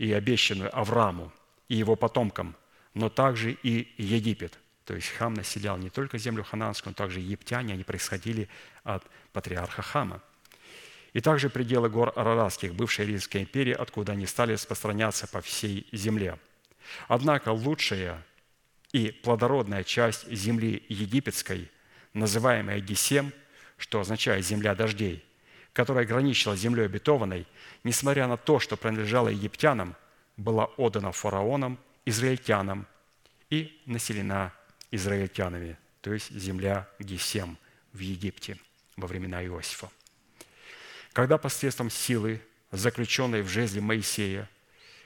[0.00, 1.30] и обещанную Аврааму
[1.68, 2.56] и его потомкам,
[2.94, 4.58] но также и Египет.
[4.86, 8.48] То есть Хам населял не только землю хананскую, но также египтяне, они происходили
[8.82, 10.22] от патриарха Хама.
[11.12, 16.38] И также пределы гор Араратских, бывшей Римской империи, откуда они стали распространяться по всей земле.
[17.06, 18.24] Однако лучшая
[18.92, 21.70] и плодородная часть земли египетской,
[22.14, 23.34] называемая Гесем,
[23.76, 25.22] что означает «земля дождей»,
[25.72, 27.46] которая граничила землей обетованной,
[27.84, 29.94] несмотря на то, что принадлежала египтянам,
[30.36, 32.86] была отдана фараонам, израильтянам
[33.50, 34.52] и населена
[34.90, 37.56] израильтянами, то есть земля Гесем
[37.92, 38.56] в Египте
[38.96, 39.90] во времена Иосифа.
[41.12, 42.40] Когда посредством силы,
[42.72, 44.48] заключенной в жезле Моисея,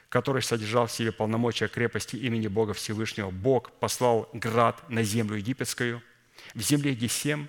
[0.09, 6.03] который содержал в себе полномочия крепости имени Бога Всевышнего, Бог послал град на землю египетскую,
[6.55, 7.49] в земле Гесем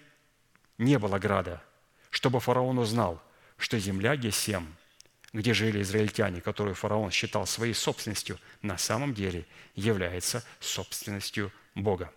[0.78, 1.64] не было града–
[2.16, 3.22] чтобы фараон узнал,
[3.58, 4.74] что земля Гесем,
[5.34, 9.46] где жили израильтяне, которую фараон считал своей собственностью, на самом деле
[9.76, 12.10] является собственностью Бога.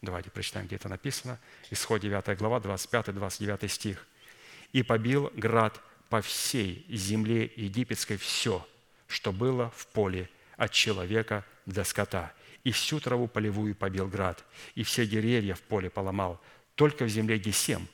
[0.00, 1.38] Давайте прочитаем, где это написано.
[1.70, 4.06] Исход 9 глава, 25-29 стих.
[4.72, 5.78] «И побил град
[6.08, 8.66] по всей земле египетской все,
[9.08, 12.32] что было в поле от человека до скота,
[12.64, 14.42] и всю траву полевую побил град,
[14.74, 16.40] и все деревья в поле поломал.
[16.76, 17.88] Только в земле Гесем,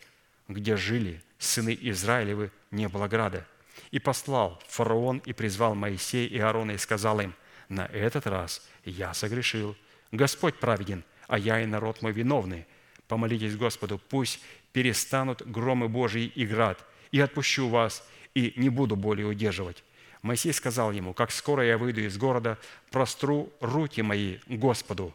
[0.47, 3.45] где жили сыны Израилевы, не было града.
[3.91, 7.35] И послал фараон и призвал Моисея и Аарона и сказал им,
[7.69, 9.77] «На этот раз я согрешил.
[10.13, 12.67] Господь праведен, а я и народ мой виновны.
[13.09, 14.41] Помолитесь Господу, пусть
[14.73, 19.83] перестанут громы Божьи и град, и отпущу вас, и не буду более удерживать».
[20.23, 22.59] Моисей сказал ему, «Как скоро я выйду из города,
[22.91, 25.15] простру руки мои Господу.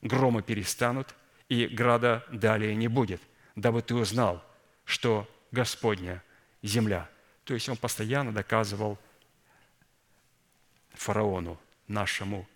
[0.00, 1.14] Громы перестанут,
[1.50, 3.20] и града далее не будет,
[3.56, 4.42] дабы ты узнал,
[4.86, 6.22] что Господня
[6.62, 7.08] земля.
[7.44, 8.98] То есть он постоянно доказывал
[10.94, 12.48] фараону, нашему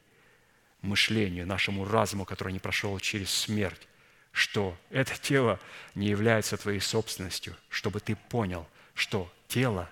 [0.80, 3.88] мышлению, нашему разуму, который не прошел через смерть,
[4.32, 5.58] что это тело
[5.94, 9.90] не является твоей собственностью, чтобы ты понял, что тело,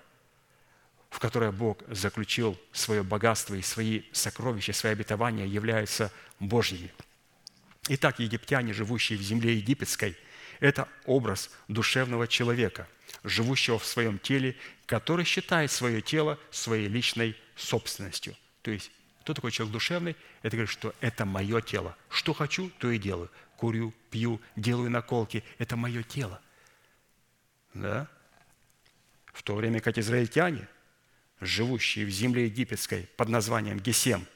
[1.09, 6.93] в которое Бог заключил свое богатство и свои сокровища, свои обетования, являются Божьими.
[7.89, 10.17] Итак, египтяне, живущие в земле египетской,
[10.59, 12.87] это образ душевного человека,
[13.23, 14.55] живущего в своем теле,
[14.85, 18.35] который считает свое тело своей личной собственностью.
[18.61, 20.15] То есть, кто такой человек душевный?
[20.41, 21.95] Это говорит, что это мое тело.
[22.09, 23.31] Что хочу, то и делаю.
[23.55, 25.43] Курю, пью, делаю наколки.
[25.57, 26.41] Это мое тело.
[27.73, 28.09] Да?
[29.31, 30.67] В то время как израильтяне,
[31.39, 34.27] живущие в земле египетской под названием Гесем,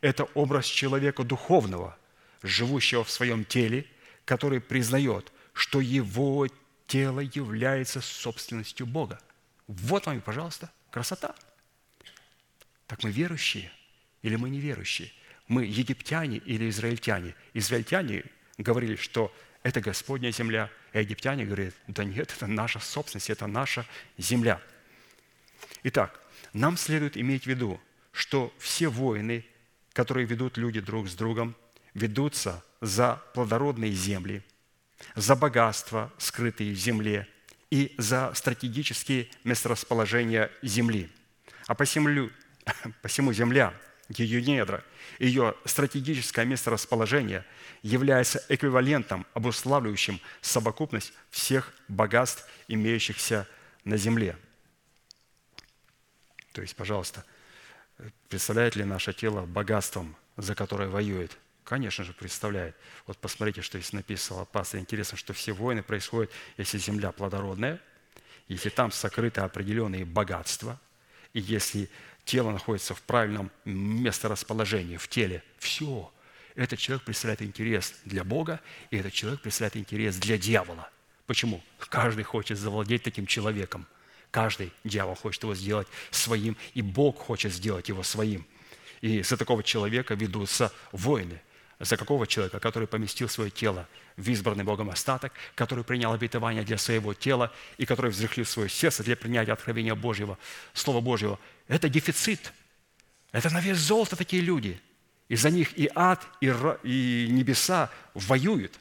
[0.00, 1.96] это образ человека духовного,
[2.42, 3.86] живущего в своем теле,
[4.24, 6.46] который признает, что его
[6.90, 9.20] тело является собственностью Бога.
[9.68, 11.36] Вот вам и, пожалуйста, красота.
[12.88, 13.70] Так мы верующие
[14.22, 15.12] или мы неверующие?
[15.46, 17.36] Мы египтяне или израильтяне?
[17.54, 18.24] Израильтяне
[18.58, 19.32] говорили, что
[19.62, 23.86] это Господня земля, а египтяне говорят, да нет, это наша собственность, это наша
[24.18, 24.60] земля.
[25.84, 26.20] Итак,
[26.52, 27.80] нам следует иметь в виду,
[28.10, 29.46] что все войны,
[29.92, 31.54] которые ведут люди друг с другом,
[31.94, 34.42] ведутся за плодородные земли,
[35.14, 37.28] за богатства, скрытые в земле,
[37.70, 41.10] и за стратегические месторасположения земли.
[41.66, 42.30] А посему,
[43.02, 43.74] посему земля,
[44.08, 44.84] ее недра,
[45.18, 47.44] ее стратегическое месторасположение
[47.82, 53.46] является эквивалентом, обуславливающим совокупность всех богатств, имеющихся
[53.84, 54.36] на земле.
[56.52, 57.24] То есть, пожалуйста,
[58.28, 61.36] представляет ли наше тело богатством, за которое воюет–
[61.70, 62.74] Конечно же, представляет.
[63.06, 64.80] Вот посмотрите, что здесь написано пастор.
[64.80, 67.78] Интересно, что все войны происходят, если земля плодородная,
[68.48, 70.80] если там сокрыты определенные богатства,
[71.32, 71.88] и если
[72.24, 76.12] тело находится в правильном месторасположении, в теле, все.
[76.56, 78.58] Этот человек представляет интерес для Бога,
[78.90, 80.90] и этот человек представляет интерес для дьявола.
[81.28, 81.62] Почему?
[81.78, 83.86] Каждый хочет завладеть таким человеком.
[84.32, 88.44] Каждый дьявол хочет его сделать своим, и Бог хочет сделать его своим.
[89.02, 91.40] И за такого человека ведутся войны–
[91.80, 96.76] за какого человека, который поместил свое тело в избранный Богом остаток, который принял обетование для
[96.76, 100.38] своего тела и который взрыхлил свое сердце для принятия откровения Божьего,
[100.74, 101.38] Слова Божьего.
[101.68, 102.52] Это дефицит.
[103.32, 104.78] Это на вес золота такие люди.
[105.28, 106.52] И за них и ад, и,
[106.82, 108.78] и небеса воюют.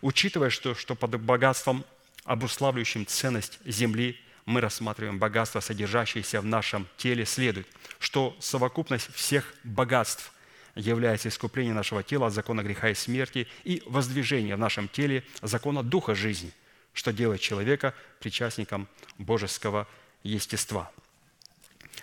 [0.00, 1.84] Учитывая, что, что под богатством,
[2.24, 7.66] обуславливающим ценность земли, мы рассматриваем богатство, содержащееся в нашем теле, следует,
[7.98, 10.32] что совокупность всех богатств–
[10.80, 15.82] является искупление нашего тела от закона греха и смерти и воздвижение в нашем теле закона
[15.82, 16.52] духа жизни,
[16.92, 19.86] что делает человека причастником божеского
[20.22, 20.90] естества.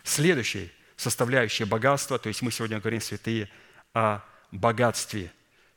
[0.03, 3.49] Следующее составляющее богатства, то есть мы сегодня говорим, святые,
[3.93, 4.21] о
[4.51, 5.31] богатстве.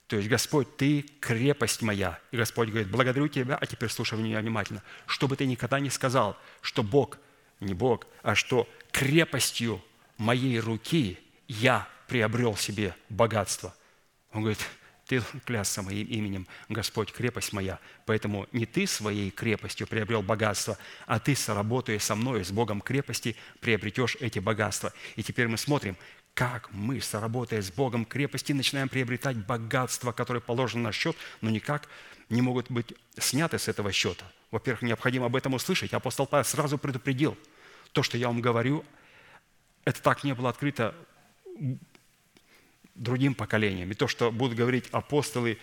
[0.06, 2.18] То есть, Господь, Ты крепость моя.
[2.32, 6.36] И Господь говорит, благодарю Тебя, а теперь слушай меня внимательно, чтобы Ты никогда не сказал,
[6.62, 7.18] что Бог,
[7.60, 9.82] не Бог, а что крепостью
[10.16, 13.72] моей руки я приобрел себе богатство.
[14.32, 14.58] Он говорит,
[15.06, 17.78] ты клясться моим именем, Господь, крепость моя.
[18.04, 23.36] Поэтому не ты своей крепостью приобрел богатство, а ты, соработая со мной, с Богом крепости,
[23.60, 24.92] приобретешь эти богатства.
[25.14, 25.96] И теперь мы смотрим,
[26.34, 31.88] как мы, соработая с Богом крепости, начинаем приобретать богатства, которые положены на счет, но никак
[32.28, 34.24] не могут быть сняты с этого счета.
[34.50, 35.92] Во-первых, необходимо об этом услышать.
[35.92, 37.38] Апостол Павел сразу предупредил.
[37.92, 38.84] То, что я вам говорю,
[39.84, 40.92] это так не было открыто
[43.00, 43.90] другим поколениям.
[43.90, 45.58] И то, что будут говорить апостолы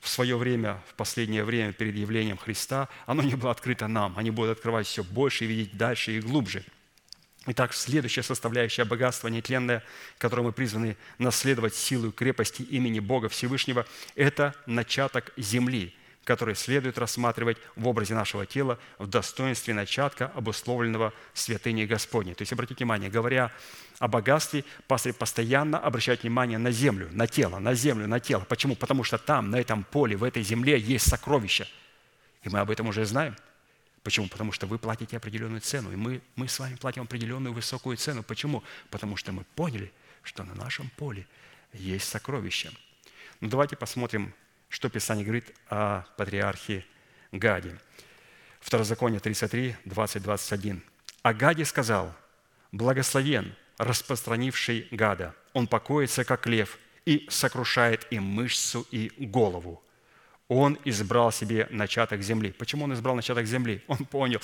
[0.00, 4.14] в свое время, в последнее время перед явлением Христа, оно не было открыто нам.
[4.16, 6.64] Они будут открывать все больше и видеть дальше и глубже.
[7.46, 9.82] Итак, следующая составляющая богатства нетленное,
[10.18, 15.94] которое мы призваны наследовать силу крепости имени Бога Всевышнего, это начаток земли,
[16.28, 22.34] который следует рассматривать в образе нашего тела в достоинстве начатка, обусловленного святыней Господней.
[22.34, 23.50] То есть, обратите внимание, говоря
[23.98, 28.44] о богатстве, пастырь постоянно обращает внимание на землю, на тело, на землю, на тело.
[28.46, 28.76] Почему?
[28.76, 31.66] Потому что там, на этом поле, в этой земле есть сокровища.
[32.42, 33.34] И мы об этом уже знаем.
[34.02, 34.28] Почему?
[34.28, 38.22] Потому что вы платите определенную цену, и мы, мы с вами платим определенную высокую цену.
[38.22, 38.62] Почему?
[38.90, 39.90] Потому что мы поняли,
[40.22, 41.26] что на нашем поле
[41.72, 42.70] есть сокровища.
[43.40, 44.34] Ну, давайте посмотрим
[44.68, 46.84] что Писание говорит о патриархе
[47.32, 47.78] Гаде.
[48.60, 50.82] Второзаконие 33, 20, 21.
[51.22, 52.14] «А Гаде сказал,
[52.72, 55.34] благословен, распространивший Гада.
[55.52, 59.82] Он покоится, как лев, и сокрушает и мышцу, и голову.
[60.48, 62.52] Он избрал себе начаток земли».
[62.52, 63.82] Почему он избрал начаток земли?
[63.88, 64.40] Он понял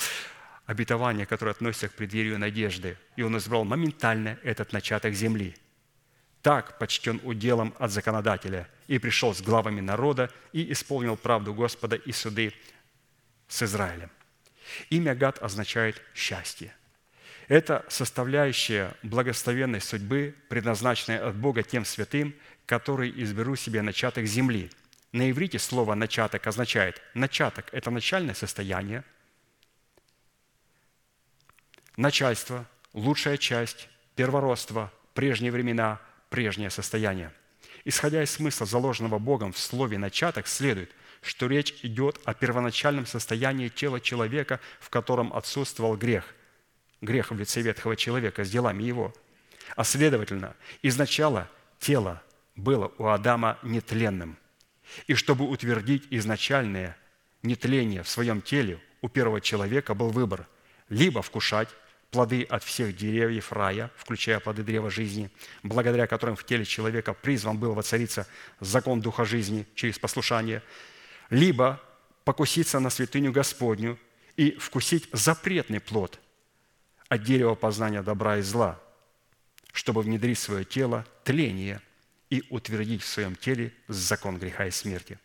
[0.65, 2.97] обетование, которое относится к преддверию надежды.
[3.15, 5.55] И он избрал моментально этот начаток земли–
[6.45, 12.11] так почтен уделом от законодателя, и пришел с главами народа, и исполнил правду Господа и
[12.11, 12.53] суды
[13.47, 14.11] с Израилем».
[14.91, 16.75] Имя Гад означает «счастье».
[17.47, 22.35] Это составляющая благословенной судьбы, предназначенная от Бога тем святым,
[22.67, 24.69] которые изберут себе начаток земли.
[25.13, 29.03] На иврите слово «начаток» означает «начаток»– это начальное состояние,
[31.97, 35.99] начальство, лучшая часть, первородство, прежние времена,
[36.35, 37.31] прежнее состояние.
[37.85, 43.69] Исходя из смысла, заложенного Богом в слове «начаток», следует, что речь идет о первоначальном состоянии
[43.69, 46.35] тела человека, в котором отсутствовал грех.
[46.99, 49.13] Грех в лице ветхого человека с делами его.
[49.77, 52.21] А следовательно, изначало тело
[52.57, 54.37] было у Адама нетленным.
[55.07, 56.97] И чтобы утвердить изначальное
[57.43, 60.47] нетление в своем теле, у первого человека был выбор–
[60.89, 61.69] либо вкушать
[62.15, 65.29] плоды от всех деревьев рая, включая плоды древа жизни,
[65.63, 68.25] благодаря которым в теле человека призван был воцариться
[68.61, 70.63] закон Духа жизни через послушание,
[71.29, 71.81] либо
[72.23, 73.99] покуситься на святыню Господню
[74.37, 76.21] и вкусить запретный плод
[77.09, 78.79] от дерева познания добра и зла,
[79.73, 81.81] чтобы внедрить в свое тело тление
[82.29, 85.19] и утвердить в своем теле закон греха и смерти.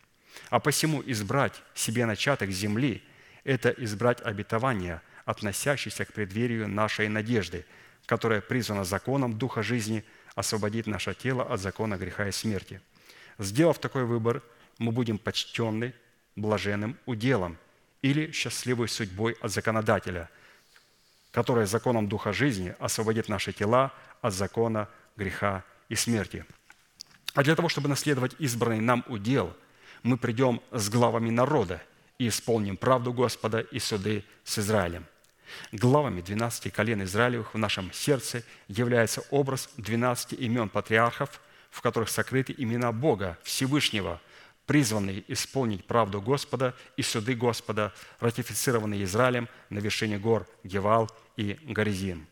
[0.48, 3.00] А посему избрать себе начаток земли–
[3.44, 7.64] это избрать обетование– относящийся к преддверию нашей надежды,
[8.06, 10.04] которая призвана законом Духа жизни
[10.34, 12.80] освободить наше тело от закона греха и смерти.
[13.38, 14.42] Сделав такой выбор,
[14.78, 15.94] мы будем почтенны
[16.36, 17.56] блаженным уделом
[18.02, 20.28] или счастливой судьбой от законодателя,
[21.30, 26.44] которая законом Духа жизни освободит наши тела от закона греха и смерти.
[27.34, 29.56] А для того, чтобы наследовать избранный нам удел,
[30.02, 31.80] мы придем с главами народа
[32.18, 35.06] и исполним правду Господа и суды с Израилем.
[35.72, 41.40] Главами 12 колен Израилевых в нашем сердце является образ 12 имен патриархов,
[41.70, 44.20] в которых сокрыты имена Бога Всевышнего,
[44.66, 52.26] призванные исполнить правду Господа и суды Господа, ратифицированные Израилем на вершине гор Гевал и Горизим.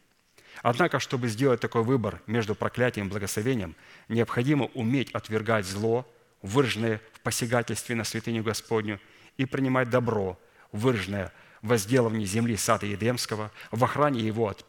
[0.62, 3.76] Однако, чтобы сделать такой выбор между проклятием и благословением,
[4.08, 6.06] необходимо уметь отвергать зло,
[6.42, 9.00] выраженное в посягательстве на святыню Господню,
[9.36, 10.38] и принимать добро,
[10.72, 14.64] выраженное в возделывании земли сада Едемского, в охране его от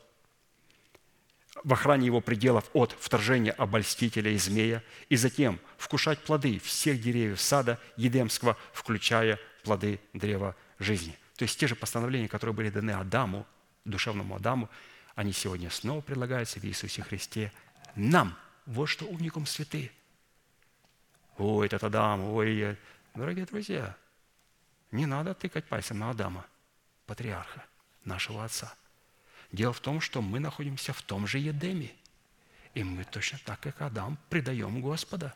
[1.61, 7.41] в охране его пределов от вторжения обольстителя и змея, и затем вкушать плоды всех деревьев
[7.41, 11.17] сада Едемского, включая плоды древа жизни.
[11.35, 13.45] То есть те же постановления, которые были даны Адаму,
[13.83, 14.69] душевному Адаму,
[15.15, 17.51] они сегодня снова предлагаются в Иисусе Христе
[17.93, 18.37] нам.
[18.65, 19.91] Вот что уникум святы.
[21.37, 22.77] Ой, этот Адам, ой,
[23.15, 23.97] дорогие друзья,
[24.91, 26.45] не надо тыкать пальцем на Адама–
[27.09, 27.65] патриарха,
[28.05, 28.71] нашего отца.
[29.51, 31.91] Дело в том, что мы находимся в том же Едеме.
[32.75, 35.33] И мы точно так, как Адам, предаем Господа.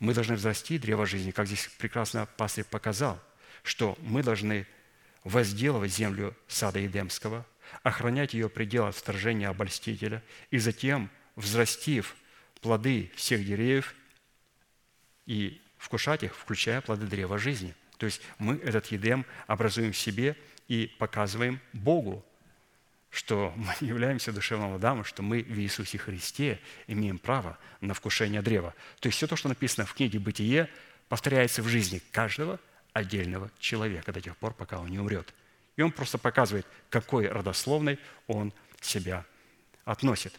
[0.00, 3.20] Мы должны взрасти древо жизни, как здесь прекрасно пастырь показал,
[3.62, 4.66] что мы должны
[5.24, 7.44] возделывать землю сада Едемского,
[7.82, 12.16] охранять ее пределы от вторжения обольстителя, и затем, взрастив
[12.62, 13.94] плоды всех деревьев
[15.26, 20.36] и вкушать их, включая плоды древа жизни– то есть мы этот едем образуем в себе
[20.68, 22.24] и показываем Богу,
[23.10, 28.74] что мы являемся душевным Адамом, что мы в Иисусе Христе имеем право на вкушение древа.
[29.00, 30.70] То есть все то, что написано в книге «Бытие»,
[31.08, 32.60] повторяется в жизни каждого
[32.92, 35.32] отдельного человека до тех пор, пока он не умрет.
[35.76, 39.24] И он просто показывает, какой родословной он себя
[39.84, 40.38] относит.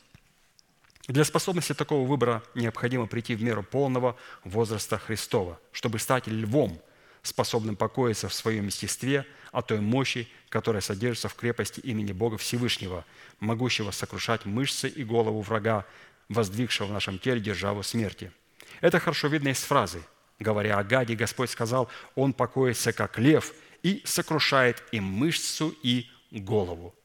[1.08, 6.80] Для способности такого выбора необходимо прийти в меру полного возраста Христова, чтобы стать львом,
[7.24, 13.06] способным покоиться в своем естестве о той мощи, которая содержится в крепости имени Бога Всевышнего,
[13.40, 15.86] могущего сокрушать мышцы и голову врага,
[16.30, 18.32] воздвигшего в нашем теле державу смерти.
[18.82, 20.04] Это хорошо видно из фразы.
[20.38, 23.54] Говоря о Гаде, Господь сказал, «Он покоится, как лев,
[23.84, 26.96] и сокрушает и мышцу, и голову».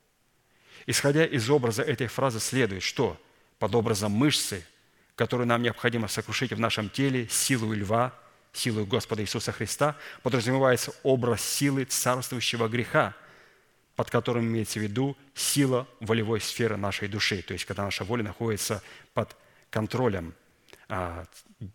[0.87, 3.21] Исходя из образа этой фразы следует, что
[3.59, 4.65] под образом мышцы,
[5.17, 8.13] которую нам необходимо сокрушить в нашем теле, силу льва–
[8.55, 13.15] силой Господа Иисуса Христа, подразумевается образ силы царствующего греха,
[13.97, 18.23] под которым имеется в виду сила волевой сферы нашей души, то есть когда наша воля
[18.23, 18.83] находится
[19.13, 19.37] под
[19.71, 20.35] контролем
[20.89, 21.25] а,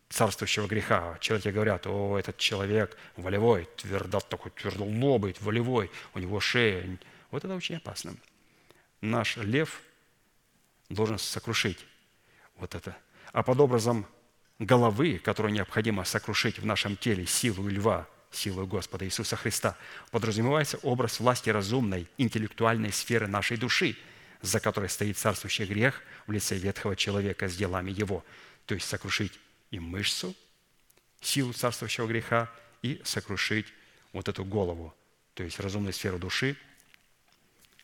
[0.09, 1.17] царствующего греха.
[1.19, 6.97] Человеки говорят, о, этот человек волевой, твердо, такой твердолобый, волевой, у него шея.
[7.32, 8.15] Вот это очень опасно.
[9.01, 9.82] Наш лев
[10.89, 11.86] должен сокрушить
[12.57, 12.95] вот это.
[13.32, 14.05] А под образом
[14.60, 19.78] головы, которую необходимо сокрушить в нашем теле силу льва, силу Господа Иисуса Христа,
[20.12, 23.97] подразумевается образ власти разумной, интеллектуальной сферы нашей души,
[24.41, 28.24] за которой стоит царствующий грех в лице ветхого человека с делами его,
[28.66, 29.39] то есть сокрушить
[29.72, 30.36] и мышцу,
[31.22, 32.49] силу царствующего греха,
[32.82, 33.68] и сокрушить
[34.14, 34.93] вот эту голову,
[35.34, 36.55] то есть разумную сферу души,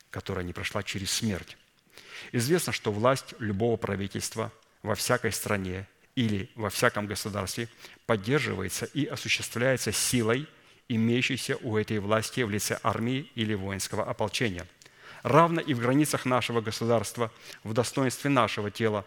[0.09, 1.57] которая не прошла через смерть.
[2.32, 4.51] Известно, что власть любого правительства
[4.82, 7.68] во всякой стране или во всяком государстве
[8.05, 10.47] поддерживается и осуществляется силой,
[10.88, 14.66] имеющейся у этой власти в лице армии или воинского ополчения.
[15.24, 17.32] Равно и в границах нашего государства,
[17.63, 19.05] в достоинстве нашего тела,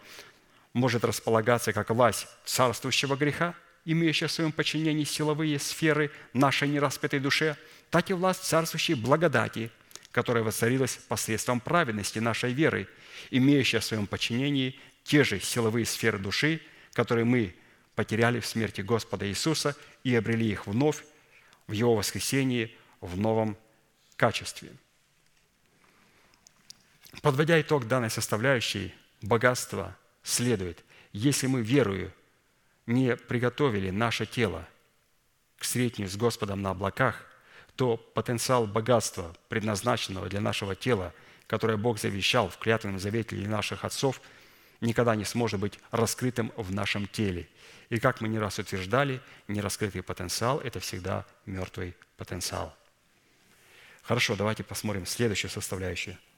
[0.73, 3.55] может располагаться как власть царствующего греха,
[3.85, 7.55] имеющая в своем подчинении силовые сферы нашей нераспятой душе,
[7.89, 9.71] так и власть царствующей благодати,
[10.11, 12.87] которая воцарилась посредством праведности нашей веры,
[13.31, 16.61] имеющая в своем подчинении те же силовые сферы души,
[16.99, 17.55] которые мы
[17.95, 19.73] потеряли в смерти Господа Иисуса
[20.03, 21.05] и обрели их вновь
[21.65, 23.55] в Его воскресении в новом
[24.17, 24.69] качестве.
[27.21, 30.83] Подводя итог данной составляющей, богатство следует,
[31.13, 32.11] если мы верою
[32.85, 34.67] не приготовили наше тело
[35.57, 37.25] к встретению с Господом на облаках,
[37.77, 41.13] то потенциал богатства, предназначенного для нашего тела,
[41.47, 44.19] которое Бог завещал в клятвенном завете для наших отцов,
[44.81, 47.47] никогда не сможет быть раскрытым в нашем теле.
[47.89, 52.75] И как мы не раз утверждали, нераскрытый потенциал– это всегда мертвый потенциал.
[54.03, 56.17] Хорошо, давайте посмотрим следующую составляющую–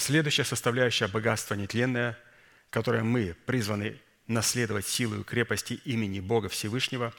[0.00, 2.18] Следующая составляющая богатства нетленное,
[2.70, 7.12] которое мы призваны наследовать силу и крепости имени Бога Всевышнего,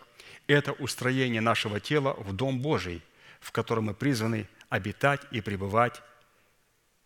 [0.47, 3.03] это устроение нашего тела в Дом Божий,
[3.41, 6.01] в котором мы призваны обитать и пребывать,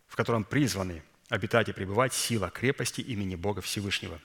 [0.05, 4.21] в котором призваны обитать и пребывать сила крепости имени Бога Всевышнего.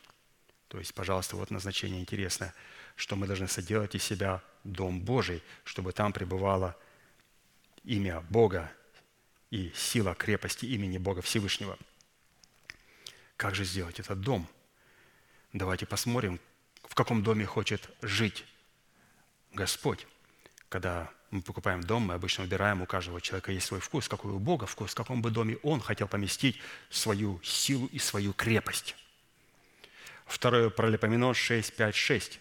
[0.68, 2.52] То есть, пожалуйста, вот назначение интересное,
[2.96, 6.76] что мы должны соделать из себя Дом Божий, чтобы там пребывало
[7.82, 8.70] имя Бога,
[9.50, 11.76] и сила крепости имени Бога Всевышнего.
[13.36, 14.46] Как же сделать этот дом?
[15.52, 16.38] Давайте посмотрим,
[16.84, 18.44] в каком доме хочет жить
[19.52, 20.06] Господь.
[20.68, 24.38] Когда мы покупаем дом, мы обычно выбираем, у каждого человека есть свой вкус, какой у
[24.38, 26.58] Бога вкус, в каком бы доме он хотел поместить
[26.90, 28.96] свою силу и свою крепость.
[30.26, 32.40] Второе Паралипоменон 6, 5, 6.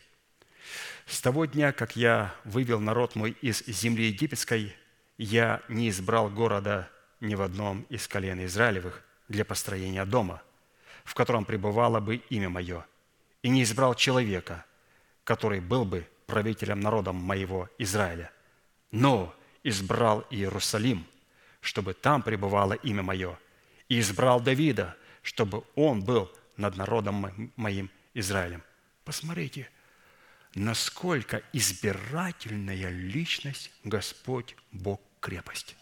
[1.05, 4.75] «С того дня, как я вывел народ мой из земли египетской,
[5.17, 6.89] я не избрал города
[7.19, 10.41] ни в одном из колен Израилевых для построения дома,
[11.03, 12.85] в котором пребывало бы имя Мое,
[13.41, 14.65] и не избрал человека,
[15.23, 18.31] который был бы правителем народом моего Израиля,
[18.91, 21.05] но избрал Иерусалим,
[21.61, 23.37] чтобы там пребывало имя Мое,
[23.87, 28.63] и избрал Давида, чтобы он был над народом моим Израилем.
[29.03, 29.69] Посмотрите,
[30.55, 35.75] насколько избирательная личность Господь Бог крепость.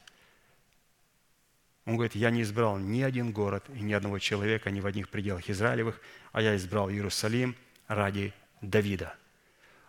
[1.85, 5.07] Он говорит, я не избрал ни один город и ни одного человека ни в одних
[5.07, 6.01] пределах Израилевых,
[6.33, 7.55] а я избрал Иерусалим
[7.87, 9.15] ради Давида.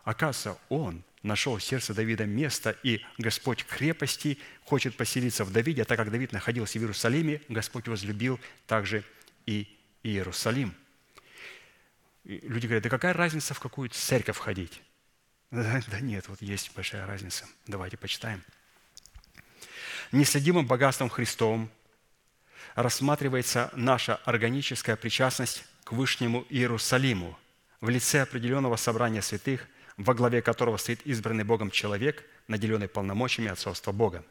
[0.05, 5.85] Оказывается, он нашел в сердце Давида место, и Господь крепости хочет поселиться в Давиде, а
[5.85, 9.05] так как Давид находился в Иерусалиме, Господь возлюбил также
[9.47, 10.75] и Иерусалим.
[12.25, 14.83] И люди говорят, да какая разница, в какую церковь ходить?
[15.51, 17.47] Да нет, вот есть большая разница.
[17.67, 18.43] Давайте почитаем.
[20.13, 21.71] Неследимым богатством Христовым
[22.75, 27.39] рассматривается наша органическая причастность к Вышнему Иерусалиму
[27.81, 29.67] в лице определенного собрания святых,
[29.99, 34.25] во главе которого стоит избранный Богом человек, наделенный полномочиями отцовства Бога.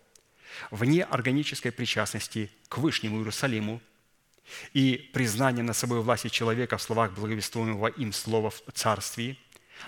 [0.72, 3.82] Вне органической причастности к Вышнему Иерусалиму
[4.74, 9.38] и признания на собой власти человека в словах благовествуемого им слова в царствии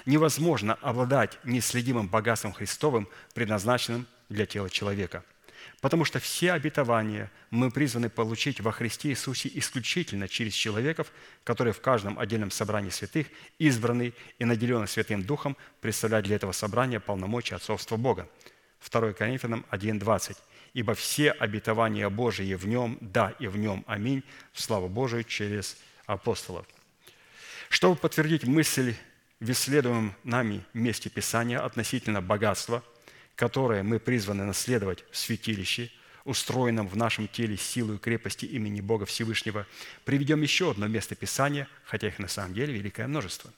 [0.06, 5.24] невозможно обладать неследимым богатством Христовым, предназначенным для тела человека–
[5.82, 11.12] Потому что все обетования мы призваны получить во Христе Иисусе исключительно через человеков,
[11.44, 13.28] которые в каждом отдельном собрании святых
[13.60, 18.28] избраны и наделены Святым Духом представлять для этого собрания полномочия отцовства Бога.
[18.90, 20.38] 2 Коринфянам 1.20.
[20.74, 25.78] «Ибо все обетования Божии в нем, да и в нем, аминь, в славу Божию через
[26.06, 26.66] апостолов».
[27.70, 28.96] Чтобы подтвердить мысль
[29.40, 32.84] в исследуемом нами месте Писания относительно богатства–
[33.40, 35.90] которое мы призваны наследовать в святилище,
[36.26, 39.66] устроенном в нашем теле силу и крепости имени Бога Всевышнего,
[40.04, 43.50] приведем еще одно место Писания, хотя их на самом деле великое множество.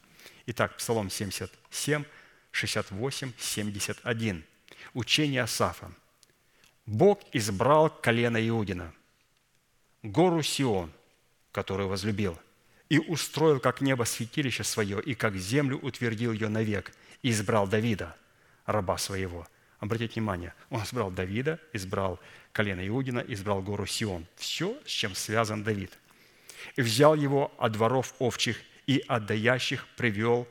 [0.46, 2.04] Итак, Псалом 77,
[2.52, 4.44] 68, 71.
[4.94, 5.92] Учение Асафа.
[6.86, 8.94] «Бог избрал колено Иудина,
[10.04, 10.92] гору Сион,
[11.52, 12.38] которую возлюбил,
[12.90, 16.92] и устроил как небо святилище свое, и как землю утвердил ее навек,
[17.24, 18.16] и избрал Давида,
[18.68, 19.48] раба своего».
[19.82, 22.20] Обратите внимание, он избрал Давида, избрал
[22.54, 24.28] колено Иудина, избрал гору Сион.
[24.36, 25.92] Все, с чем связан Давид.
[26.76, 30.48] «И взял его от дворов овчих и от даящих привел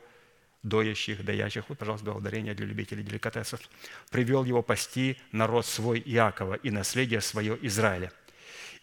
[0.63, 3.61] доящих, даящих, вот, пожалуйста, два ударения для любителей деликатесов,
[4.09, 8.11] привел его пасти народ свой Иакова и наследие свое Израиля.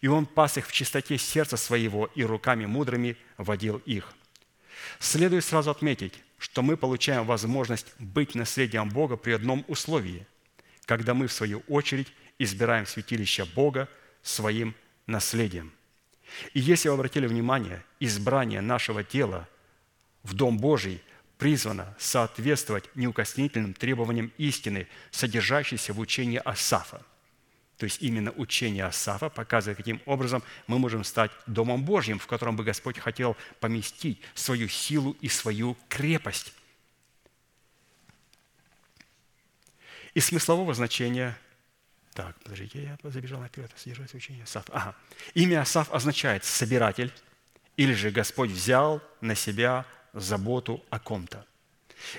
[0.01, 4.13] И он пас их в чистоте сердца своего и руками мудрыми водил их.
[4.97, 10.25] Следует сразу отметить, что мы получаем возможность быть наследием Бога при одном условии,
[10.89, 13.87] когда мы, в свою очередь, избираем святилище Бога
[14.23, 14.73] своим
[15.05, 15.71] наследием.
[16.55, 19.47] И если вы обратили внимание, избрание нашего тела
[20.23, 21.03] в Дом Божий
[21.37, 27.05] призвано соответствовать неукоснительным требованиям истины, содержащейся в учении Асафа.
[27.77, 32.55] То есть именно учение Асафа показывает, каким образом мы можем стать Домом Божьим, в котором
[32.55, 36.51] бы Господь хотел поместить свою силу и свою крепость.
[40.19, 41.33] Из смыслового значения
[42.13, 44.65] так, подождите, я забежал наперед, содержать учение Асаф.
[44.69, 44.93] Ага.
[45.33, 47.13] Имя Асаф означает «собиратель»,
[47.77, 51.45] или же Господь взял на себя заботу о ком-то.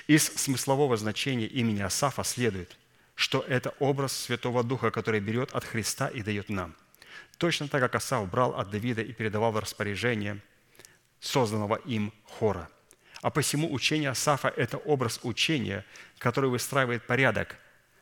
[0.07, 2.75] Из смыслового значения имени Асафа следует,
[3.15, 6.75] что это образ Святого Духа, который берет от Христа и дает нам.
[7.37, 10.41] Точно так, как Асаф брал от Давида и передавал в распоряжение
[11.21, 12.71] созданного им хора.
[13.21, 15.85] А посему учение Асафа– это образ учения,
[16.17, 17.59] который выстраивает порядок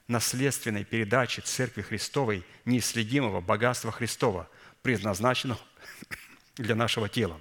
[0.08, 4.48] наследственной передачи Церкви Христовой неисследимого богатства Христова,
[4.82, 5.60] предназначенного
[6.56, 7.40] для нашего тела.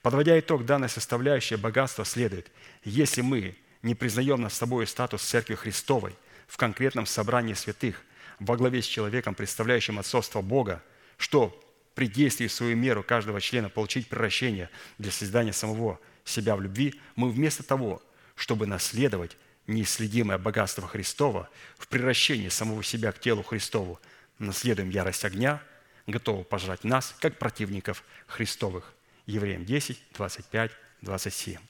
[0.00, 2.50] Подводя итог данной составляющей богатства следует,
[2.82, 6.16] если мы не признаем над собой статус Церкви Христовой
[6.48, 8.02] в конкретном собрании святых
[8.40, 10.82] во главе с человеком, представляющим отцовство Бога,
[11.18, 11.58] что
[11.94, 17.00] при действии в свою меру каждого члена получить превращение для создания самого себя в любви,
[17.16, 18.02] мы вместо того,
[18.34, 19.36] чтобы наследовать
[19.66, 21.48] неисследимое богатство Христова
[21.78, 24.00] в превращении самого себя к телу Христову,
[24.38, 25.62] наследуем ярость огня,
[26.06, 28.92] готовы пожрать нас, как противников Христовых.
[29.26, 30.72] Евреям 10, 25,
[31.02, 31.60] 27.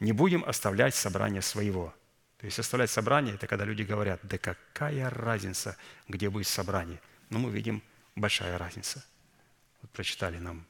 [0.00, 1.94] Не будем оставлять собрание своего.
[2.38, 5.76] То есть оставлять собрание– это когда люди говорят, да какая разница,
[6.08, 7.00] где будет собрание.
[7.30, 7.84] Но мы видим
[8.16, 9.04] большая разница.
[9.80, 10.66] Вот прочитали нам.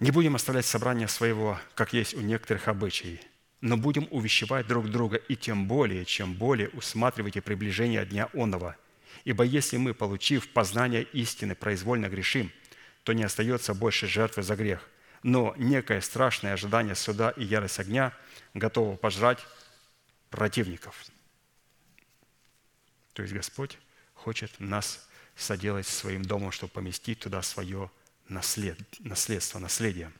[0.00, 3.20] Не будем оставлять собрание своего, как есть у некоторых обычаев,
[3.60, 8.76] но будем увещевать друг друга, и тем более, чем более усматривайте приближение дня онного.
[9.24, 12.52] Ибо если мы, получив познание истины, произвольно грешим,
[13.02, 14.88] то не остается больше жертвы за грех.
[15.22, 18.12] Но некое страшное ожидание суда и ярость огня
[18.54, 19.44] готово пожрать
[20.30, 21.06] противников.
[23.14, 23.78] То есть Господь
[24.14, 27.90] хочет нас соделать своим домом, чтобы поместить туда свое
[28.28, 30.12] наслед, наследство, наследие,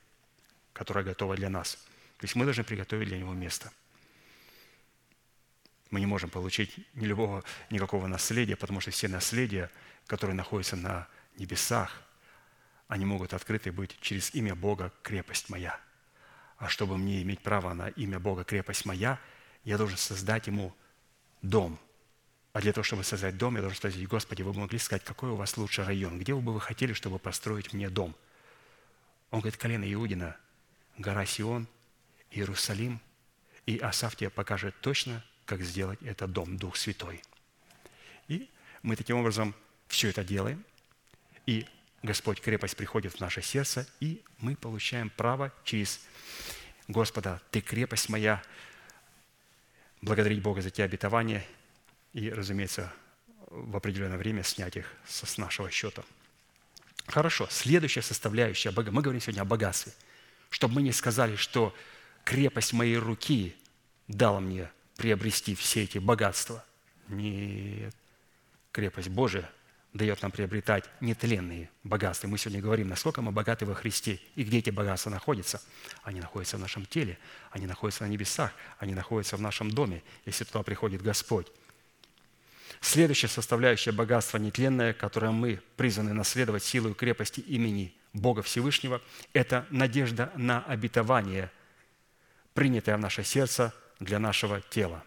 [0.72, 1.78] которое готово для нас.
[2.18, 3.72] То есть мы должны приготовить для него место.
[5.90, 9.70] Мы не можем получить ни любого, никакого наследия, потому что все наследия,
[10.06, 11.08] которые находятся на
[11.38, 12.02] небесах,
[12.88, 15.78] они могут открыты быть через имя Бога «крепость моя».
[16.56, 19.20] А чтобы мне иметь право на имя Бога «крепость моя»,
[19.64, 20.74] я должен создать ему
[21.40, 21.78] дом.
[22.52, 25.36] А для того, чтобы создать дом, я должен спросить, Господи, вы могли сказать, какой у
[25.36, 26.18] вас лучший район?
[26.18, 28.16] Где бы вы хотели, чтобы построить мне дом?
[29.30, 30.36] Он говорит, колено Иудина,
[30.96, 31.68] гора Сион,
[32.30, 33.00] Иерусалим,
[33.66, 37.22] и Асав тебе покажет точно, как сделать этот дом, Дух Святой.
[38.28, 38.48] И
[38.82, 39.54] мы таким образом
[39.88, 40.64] все это делаем,
[41.46, 41.66] и
[42.02, 46.00] Господь крепость приходит в наше сердце, и мы получаем право через
[46.86, 48.42] Господа, Ты крепость моя,
[50.00, 51.44] благодарить Бога за те обетования
[52.12, 52.92] и, разумеется,
[53.48, 56.04] в определенное время снять их с нашего счета.
[57.06, 59.92] Хорошо, следующая составляющая, мы говорим сегодня о богатстве,
[60.50, 61.74] чтобы мы не сказали, что
[62.28, 63.56] крепость моей руки
[64.06, 66.62] дала мне приобрести все эти богатства.
[67.08, 67.96] Нет,
[68.70, 69.50] крепость Божия
[69.94, 72.28] дает нам приобретать нетленные богатства.
[72.28, 75.62] Мы сегодня говорим, насколько мы богаты во Христе и где эти богатства находятся.
[76.02, 77.16] Они находятся в нашем теле,
[77.50, 81.46] они находятся на небесах, они находятся в нашем доме, если туда приходит Господь.
[82.82, 89.00] Следующая составляющая богатства нетленное, которое мы призваны наследовать силой крепости имени Бога Всевышнего,
[89.32, 91.50] это надежда на обетование,
[92.58, 95.04] принятое в наше сердце для нашего тела.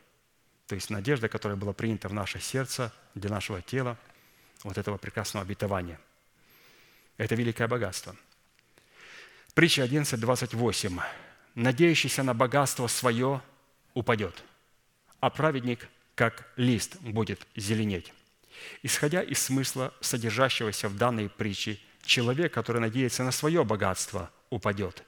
[0.68, 3.98] То есть надежда, которая была принята в наше сердце для нашего тела–
[4.64, 6.00] вот этого прекрасного обетования.
[7.18, 8.16] Это великое богатство.
[9.54, 11.00] Притча 11, 28.
[11.56, 13.42] «Надеющийся на богатство свое
[13.96, 14.46] упадет,
[15.20, 18.14] а праведник, как лист, будет зеленеть».
[18.82, 25.04] Исходя из смысла, содержащегося в данной притче, человек, который надеется на свое богатство, упадет,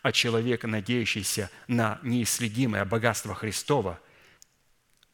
[0.00, 4.00] а человек, надеющийся на неисследимое богатство Христова,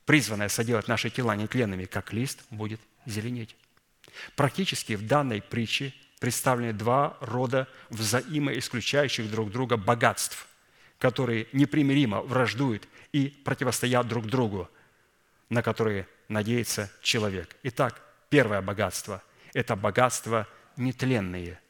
[0.05, 3.57] призванное соделать наши тела нетленными, как лист, будет зеленеть.
[4.37, 10.49] Практически в данной притче представлены два рода взаимоисключающих друг друга богатств,
[10.99, 14.69] которые непримиримо враждуют и противостоят друг другу,
[15.49, 17.57] на которые надеется человек.
[17.63, 19.23] Итак, первое богатство–
[19.55, 20.47] это богатство
[20.77, 21.61] нетленные,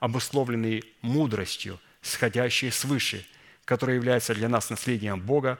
[0.00, 3.26] обусловленные мудростью, сходящие свыше,
[3.64, 5.58] которое является для нас наследием Бога,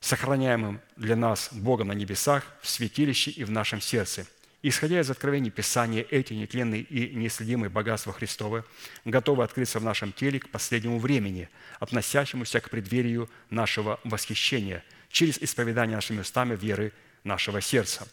[0.00, 4.26] сохраняемым для нас Богом на небесах, в святилище и в нашем сердце–
[4.60, 8.64] Исходя из откровений Писания, эти нетленные и неследимые богатства Христовы
[9.04, 15.94] готовы открыться в нашем теле к последнему времени, относящемуся к преддверию нашего восхищения через исповедание
[15.94, 16.92] нашими устами веры
[17.22, 18.08] нашего сердца.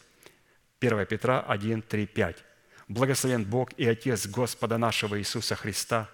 [0.80, 2.36] 1 Петра 1, 3, 5.
[2.86, 6.08] «Благословен Бог и Отец Господа нашего Иисуса Христа,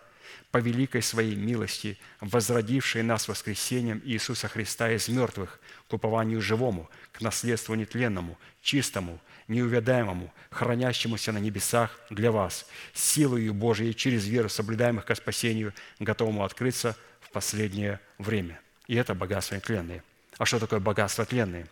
[0.53, 5.59] по великой Своей милости, возродивший нас воскресением Иисуса Христа из мертвых
[5.89, 9.19] к упованию живому, к наследству нетленному, чистому–
[9.49, 16.97] неувядаемому, хранящемуся на небесах для вас, силою Божией через веру, соблюдаемых ко спасению, готовому открыться
[17.21, 18.61] в последнее время.
[18.87, 20.03] И это богатства тленные.
[20.39, 21.67] А что такое богатство тленные?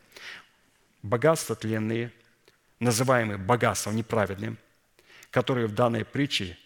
[1.03, 2.13] Богатства тленные,
[2.79, 4.59] называемые богатством неправедным,
[5.31, 6.59] которые в данной притче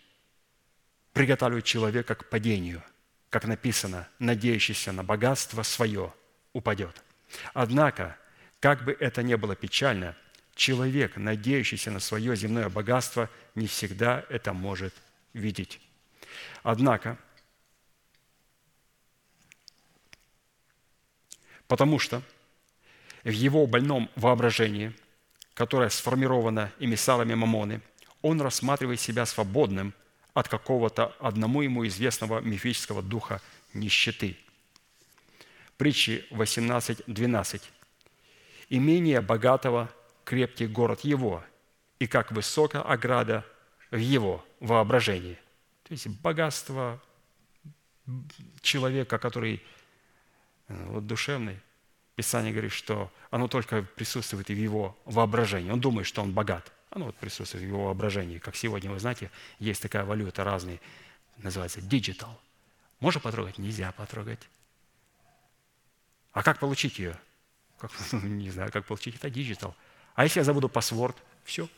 [1.14, 2.82] приготавливают человека к падению,
[3.30, 6.12] как написано, надеющийся на богатство свое
[6.52, 7.02] упадет.
[7.54, 8.18] Однако,
[8.60, 10.14] как бы это ни было печально,
[10.54, 14.94] Человек, надеющийся на свое земное богатство, не всегда это может
[15.32, 15.80] видеть.
[16.62, 17.18] Однако,
[21.66, 22.22] потому что
[23.24, 24.94] в его больном воображении,
[25.54, 27.80] которое сформировано эмиссарами Мамоны,
[28.22, 29.92] он рассматривает себя свободным
[30.34, 33.40] от какого-то одному ему известного мифического духа
[33.72, 34.36] нищеты.
[35.76, 37.62] Притчи 18.12.
[38.68, 39.90] «Имение богатого–
[40.24, 41.44] крепкий город его,
[41.98, 43.44] и как высокая ограда
[43.90, 45.38] в его воображении.
[45.84, 47.00] То есть богатство
[48.60, 49.62] человека, который
[50.68, 51.60] э, вот, душевный,
[52.16, 55.70] Писание говорит, что оно только присутствует и в его воображении.
[55.70, 56.70] Он думает, что он богат.
[56.94, 58.38] Оно вот присутствует в его воображении.
[58.38, 60.80] Как сегодня, вы знаете, есть такая валюта разные,
[61.38, 62.30] называется digital.
[63.00, 63.58] Можно потрогать?
[63.58, 64.38] Нельзя потрогать.
[66.32, 67.18] А как получить ее?
[67.78, 69.74] Как, не знаю, как получить это digital.
[70.14, 71.68] А если я забуду паспорт, все,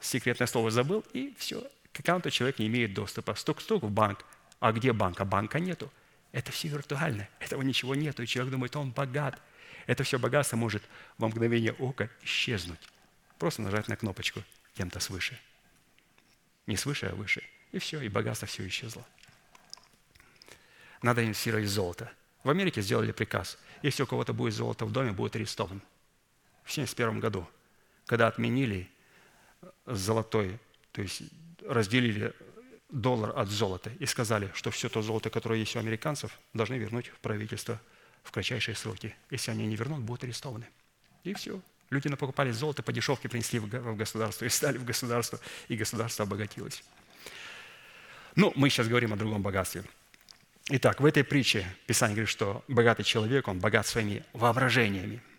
[0.00, 3.34] секретное слово забыл, и все, к аккаунту человек не имеет доступа.
[3.34, 4.24] Стук-стук в банк.
[4.60, 5.20] А где банк?
[5.20, 5.90] А банка нету.
[6.30, 9.40] Это все виртуально, этого ничего нету, и человек думает, он богат.
[9.86, 10.82] Это все богатство может
[11.18, 12.80] во мгновение ока исчезнуть.
[13.38, 14.42] Просто нажать на кнопочку
[14.74, 15.38] кем-то свыше.
[16.66, 17.42] Не свыше, а выше.
[17.72, 19.04] И все, и богатство все исчезло.
[21.02, 22.10] Надо инвестировать в золото.
[22.42, 23.58] В Америке сделали приказ.
[23.82, 25.82] Если у кого-то будет золото в доме, будет арестован–
[26.66, 27.48] в 1971 году,
[28.06, 28.90] когда отменили
[29.86, 30.58] золотой,
[30.90, 31.22] то есть
[31.64, 32.34] разделили
[32.90, 37.06] доллар от золота и сказали, что все то золото, которое есть у американцев, должны вернуть
[37.06, 37.80] в правительство
[38.24, 39.14] в кратчайшие сроки.
[39.30, 40.66] Если они не вернут, будут арестованы.
[41.22, 41.60] И все.
[41.90, 45.38] Люди напокупали золото по дешевке, принесли в государство и стали в государство,
[45.68, 46.82] и государство обогатилось.
[48.34, 49.84] Ну, мы сейчас говорим о другом богатстве.
[50.68, 55.22] Итак, в этой притче Писание говорит, что богатый человек, он богат своими воображениями–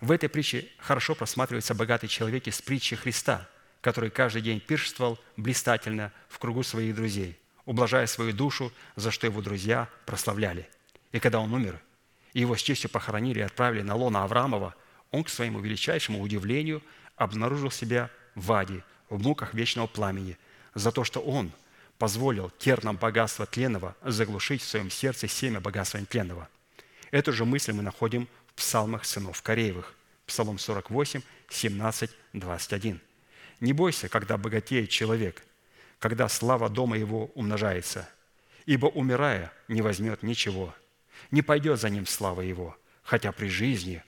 [0.00, 3.48] в этой притче хорошо просматривается богатый человек из притчи Христа,
[3.80, 9.40] который каждый день пиршествовал блистательно в кругу своих друзей, ублажая свою душу, за что его
[9.40, 10.68] друзья прославляли.
[11.12, 11.80] И когда он умер,
[12.34, 14.74] его с честью похоронили и отправили на лона Авраамова,
[15.16, 16.82] он, к своему величайшему удивлению,
[17.16, 20.36] обнаружил себя в аде, в муках вечного пламени,
[20.74, 21.52] за то, что он
[21.96, 26.48] позволил тернам богатства тленного заглушить в своем сердце семя богатства тленного.
[27.10, 29.94] Эту же мысль мы находим псалмах сынов Кореевых.
[30.26, 33.00] Псалом 48, 17, 21.
[33.60, 35.42] «Не бойся, когда богатеет человек,
[35.98, 38.08] когда слава дома его умножается,
[38.66, 40.74] ибо, умирая, не возьмет ничего,
[41.30, 44.02] не пойдет за ним слава его, хотя при жизни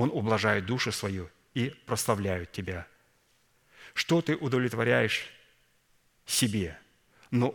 [0.00, 2.86] он ублажает душу свою и прославляет тебя.
[3.94, 5.28] Что ты удовлетворяешь
[6.26, 6.78] себе?
[7.30, 7.54] Но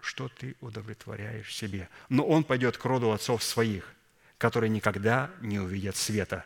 [0.00, 1.88] что ты удовлетворяешь себе?
[2.08, 3.94] Но он пойдет к роду отцов своих–
[4.38, 6.44] которые никогда не увидят света.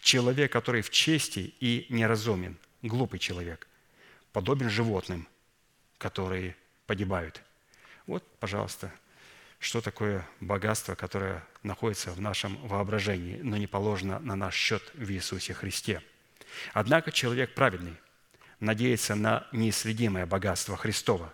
[0.00, 3.66] Человек, который в чести и неразумен, глупый человек,
[4.32, 5.28] подобен животным,
[5.98, 6.56] которые
[6.86, 7.42] погибают.
[8.06, 8.90] Вот, пожалуйста,
[9.64, 15.10] что такое богатство, которое находится в нашем воображении, но не положено на наш счет в
[15.10, 16.02] Иисусе Христе.
[16.74, 17.96] Однако человек праведный
[18.60, 21.32] надеется на неисследимое богатство Христова,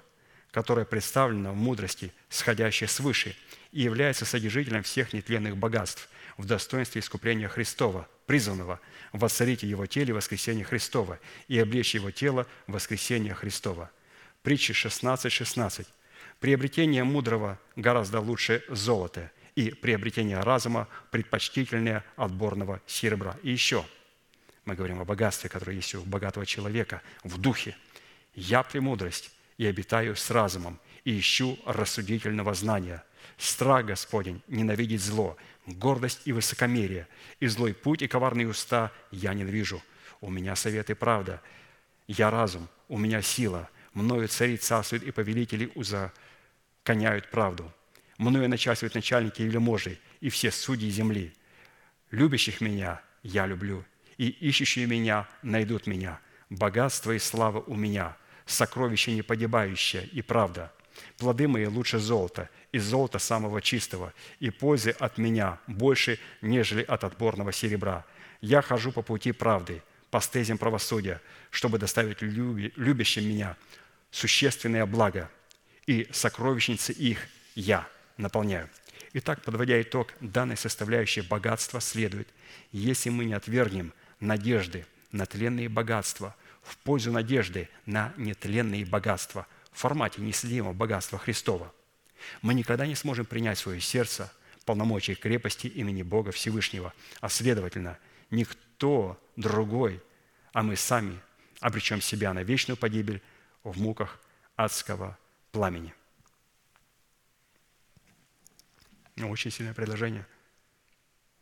[0.53, 3.37] которое представлено в мудрости, сходящей свыше,
[3.73, 8.79] и является содержителем всех нетленных богатств в достоинстве искупления Христова, призванного
[9.13, 13.91] воцарить Его теле воскресение Христова и облечь Его тело воскресение Христова.
[14.45, 15.89] Притчи 16, 16.
[16.41, 23.37] Приобретение мудрого гораздо лучше золота, и приобретение разума предпочтительнее отборного серебра.
[23.43, 23.85] И еще,
[24.65, 27.77] мы говорим о богатстве, которое есть у богатого человека в духе.
[28.35, 33.05] «Я премудрость, и обитаю с разумом, и ищу рассудительного знания.
[33.37, 35.37] Страх Господень ненавидеть зло,
[35.67, 37.07] гордость и высокомерие,
[37.41, 39.83] и злой путь и коварные уста я ненавижу.
[40.23, 41.43] У меня совет и правда,
[42.09, 45.71] я разум, у меня сила, мною цари царствуют и повелители
[46.81, 47.73] узаконяют правду.
[48.19, 51.33] Мною начальствуют начальники и вельможи, и все судьи земли.
[52.11, 53.85] Любящих меня я люблю,
[54.19, 56.21] и ищущие меня найдут меня.
[56.51, 58.17] Богатство и слава у меня–
[58.47, 60.73] сокровище непогибающее и правда.
[61.17, 67.05] Плоды мои лучше золота, и золота самого чистого, и пользы от меня больше, нежели от
[67.05, 68.05] отборного серебра.
[68.41, 71.21] Я хожу по пути правды, по стезям правосудия,
[71.51, 73.57] чтобы доставить любящим меня
[74.11, 75.31] существенное благо,
[75.91, 77.87] и сокровищницы их я
[78.17, 78.69] наполняю.
[79.13, 82.29] Итак, подводя итог данной составляющей богатства, следует,
[82.71, 89.79] если мы не отвергнем надежды на тленные богатства– в пользу надежды на нетленные богатства в
[89.79, 91.73] формате неследимого богатства Христова,
[92.43, 94.33] мы никогда не сможем принять в свое сердце
[94.65, 97.99] полномочия крепости имени Бога Всевышнего, а следовательно,
[98.31, 100.01] никто другой,
[100.53, 101.19] а мы сами
[101.61, 103.23] обречем себя на вечную погибель
[103.65, 104.21] в муках
[104.57, 105.19] адского
[105.53, 105.95] пламени.
[109.17, 110.27] Ну, очень сильное предложение.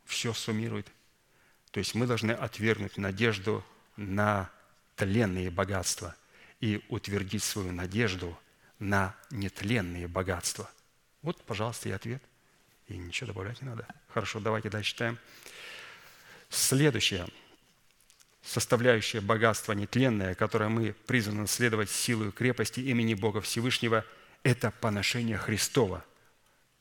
[0.05, 0.91] Все суммирует.
[1.71, 3.63] То есть мы должны отвергнуть надежду
[3.95, 4.49] на
[4.95, 6.15] тленные богатства
[6.59, 8.37] и утвердить свою надежду
[8.79, 10.69] на нетленные богатства.
[11.21, 12.23] Вот, пожалуйста, и ответ.
[12.87, 13.87] И ничего добавлять не надо.
[14.07, 15.19] Хорошо, давайте дальше читаем.
[16.49, 17.27] Следующее
[18.49, 24.03] составляющая богатства нетленное, которое мы призваны наследовать силой крепости имени Бога Всевышнего,
[24.43, 26.03] это поношение Христова,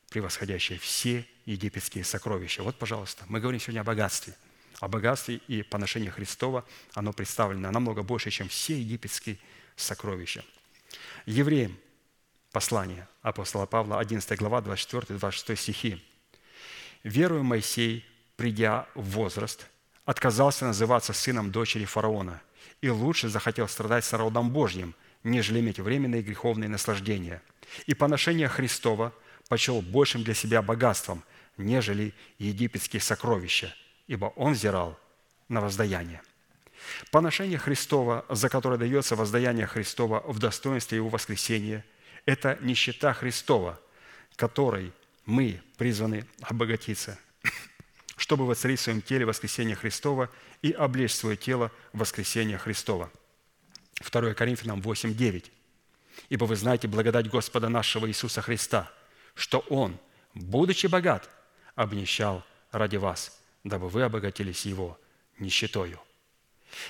[0.08, 2.62] превосходящее все египетские сокровища.
[2.62, 4.34] Вот, пожалуйста, мы говорим сегодня о богатстве–
[4.80, 6.64] о богатстве и поношении Христова,
[6.94, 9.38] оно представлено намного больше, чем все египетские
[9.76, 10.44] сокровища.
[11.26, 11.76] Евреям
[12.52, 16.04] послание апостола Павла, 11 глава, 24-26 стихи.
[17.02, 18.04] «Верую Моисей,
[18.36, 19.66] придя в возраст,
[20.08, 22.40] отказался называться сыном дочери фараона
[22.80, 27.42] и лучше захотел страдать с народом Божьим, нежели иметь временные греховные наслаждения.
[27.86, 29.12] И поношение Христова
[29.48, 31.22] почел большим для себя богатством,
[31.56, 33.74] нежели египетские сокровища–
[34.08, 34.98] ибо он взирал
[35.48, 36.22] на воздаяние.
[37.12, 41.84] Поношение Христова, за которое дается воздаяние Христова в достоинстве Его воскресения,
[42.24, 43.78] это нищета Христова,
[44.36, 44.92] которой
[45.26, 47.18] мы призваны обогатиться,
[48.18, 50.28] чтобы воцарить в своем теле воскресение Христова
[50.60, 53.10] и облечь свое тело в воскресение Христова.
[54.00, 55.52] 2 Коринфянам 8, 9.
[56.28, 58.90] «Ибо вы знаете благодать Господа нашего Иисуса Христа,
[59.34, 59.96] что Он,
[60.34, 61.30] будучи богат,
[61.76, 64.98] обнищал ради вас, дабы вы обогатились Его
[65.38, 66.00] нищетою.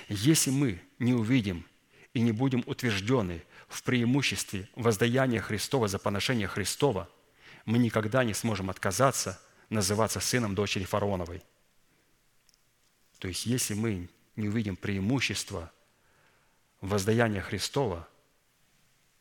[0.07, 1.63] Если мы не увидим
[2.15, 7.07] и не будем утверждены в преимуществе воздаяния Христова за поношение Христова,
[7.65, 9.39] мы никогда не сможем отказаться
[9.69, 11.43] называться сыном дочери фараоновой.
[13.19, 15.71] То есть, если мы не увидим преимущества
[16.81, 18.07] воздаяния Христова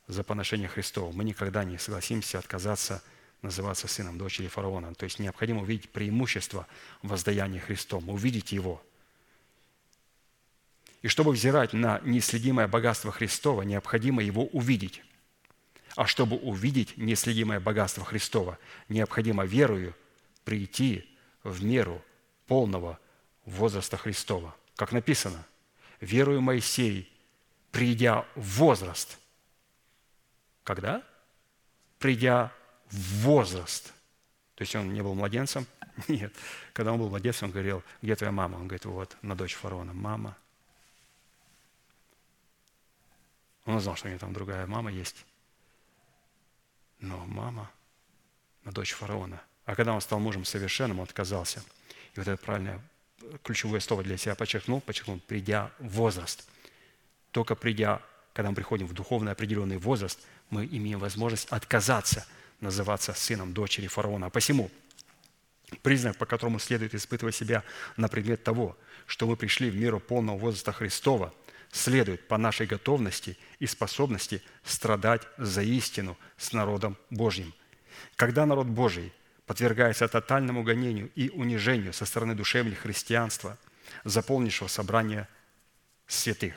[0.07, 3.03] за поношение Христова, мы никогда не согласимся отказаться
[3.43, 4.95] называться сыном дочери фараона.
[4.95, 6.67] То есть необходимо увидеть преимущество
[7.03, 8.83] воздаяния Христом, увидеть его.
[11.03, 15.03] И чтобы взирать на неследимое богатство Христова, необходимо его увидеть.
[15.95, 18.59] А чтобы увидеть неследимое богатство Христова,
[18.89, 19.95] необходимо верою
[20.49, 21.07] прийти
[21.43, 22.03] в меру
[22.47, 22.99] полного
[23.45, 24.57] возраста Христова.
[24.77, 25.45] Как написано,
[26.01, 27.13] верую Моисей,
[27.71, 29.19] придя в возраст.
[30.65, 31.03] Когда?
[31.99, 32.51] Придя
[32.87, 33.93] в возраст.
[34.55, 35.67] То есть он не был младенцем?
[36.09, 36.35] Нет.
[36.73, 38.57] Когда он был младенцем, он говорил, где твоя мама?
[38.57, 39.93] Он говорит, вот, на дочь фараона.
[39.93, 40.35] Мама.
[43.67, 45.27] Он знал, что у него там другая мама есть.
[47.01, 47.71] Но мама
[48.65, 49.43] на дочь фараона.
[49.69, 51.63] А когда он стал мужем совершенным, он отказался.
[52.15, 52.81] И вот это правильное
[53.43, 56.49] ключевое слово для себя подчеркнул, подчеркнул, придя в возраст.
[57.33, 58.01] Только придя,
[58.33, 60.19] когда мы приходим в духовный определенный возраст,
[60.49, 62.27] мы имеем возможность отказаться–
[62.61, 64.27] называться сыном дочери фараона.
[64.27, 64.71] А посему
[65.83, 67.63] признак, по которому следует испытывать себя
[67.99, 68.77] на предмет того,
[69.07, 71.33] что мы пришли в меру полного возраста Христова,
[71.71, 77.53] следует по нашей готовности и способности страдать за истину с народом Божьим.
[78.17, 79.13] Когда народ Божий
[79.49, 83.57] подвергается тотальному гонению и унижению со стороны душевных христианства,
[84.05, 85.27] заполнившего собрания
[86.07, 86.55] святых.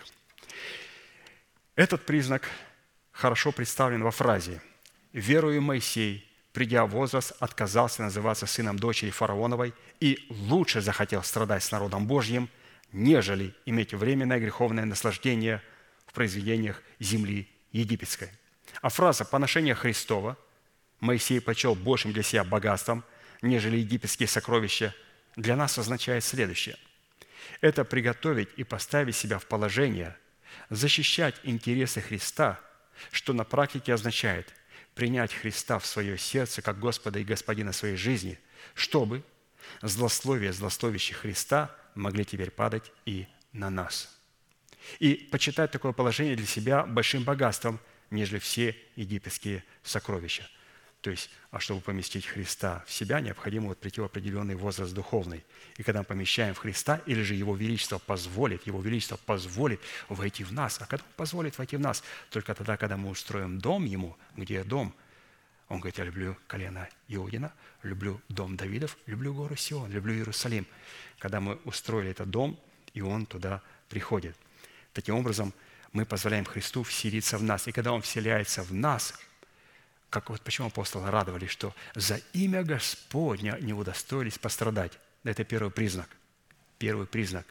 [1.75, 2.49] Этот признак
[3.13, 4.61] хорошо представлен во фразе
[5.13, 11.71] «Верую Моисей, придя в возраст, отказался называться сыном дочери фараоновой и лучше захотел страдать с
[11.71, 12.49] народом Божьим,
[12.91, 15.61] нежели иметь временное греховное наслаждение
[16.05, 18.31] в произведениях земли египетской».
[18.81, 20.37] А фраза «поношение Христова»
[21.01, 23.03] Моисей почел большим для себя богатством,
[23.41, 24.95] нежели египетские сокровища,
[25.35, 26.77] для нас означает следующее.
[27.59, 30.15] Это приготовить и поставить себя в положение,
[30.69, 32.59] защищать интересы Христа,
[33.11, 34.53] что на практике означает
[34.93, 38.37] принять Христа в свое сердце как Господа и Господина своей жизни,
[38.75, 39.23] чтобы
[39.81, 44.19] злословие злословящих Христа могли теперь падать и на нас.
[44.99, 47.79] И почитать такое положение для себя большим богатством,
[48.11, 50.47] нежели все египетские сокровища–
[51.01, 55.43] то есть, а чтобы поместить Христа в себя, необходимо вот прийти в определенный возраст духовный.
[55.77, 60.43] И когда мы помещаем в Христа, или же Его Величество позволит, Его Величество позволит войти
[60.43, 60.79] в нас.
[60.79, 62.03] А когда Он позволит войти в нас?
[62.29, 64.93] Только тогда, когда мы устроим дом Ему, где дом?
[65.69, 67.51] Он говорит, я люблю колено Иудина,
[67.81, 70.67] люблю дом Давидов, люблю гору Сион, люблю Иерусалим.
[71.17, 72.59] Когда мы устроили этот дом,
[72.93, 74.35] и Он туда приходит.
[74.93, 75.51] Таким образом,
[75.93, 77.67] мы позволяем Христу вселиться в нас.
[77.67, 79.15] И когда Он вселяется в нас–
[80.11, 84.91] как вот почему апостолы радовались, что за имя Господня не удостоились пострадать.
[85.23, 86.09] Это первый признак.
[86.77, 87.45] Первый признак,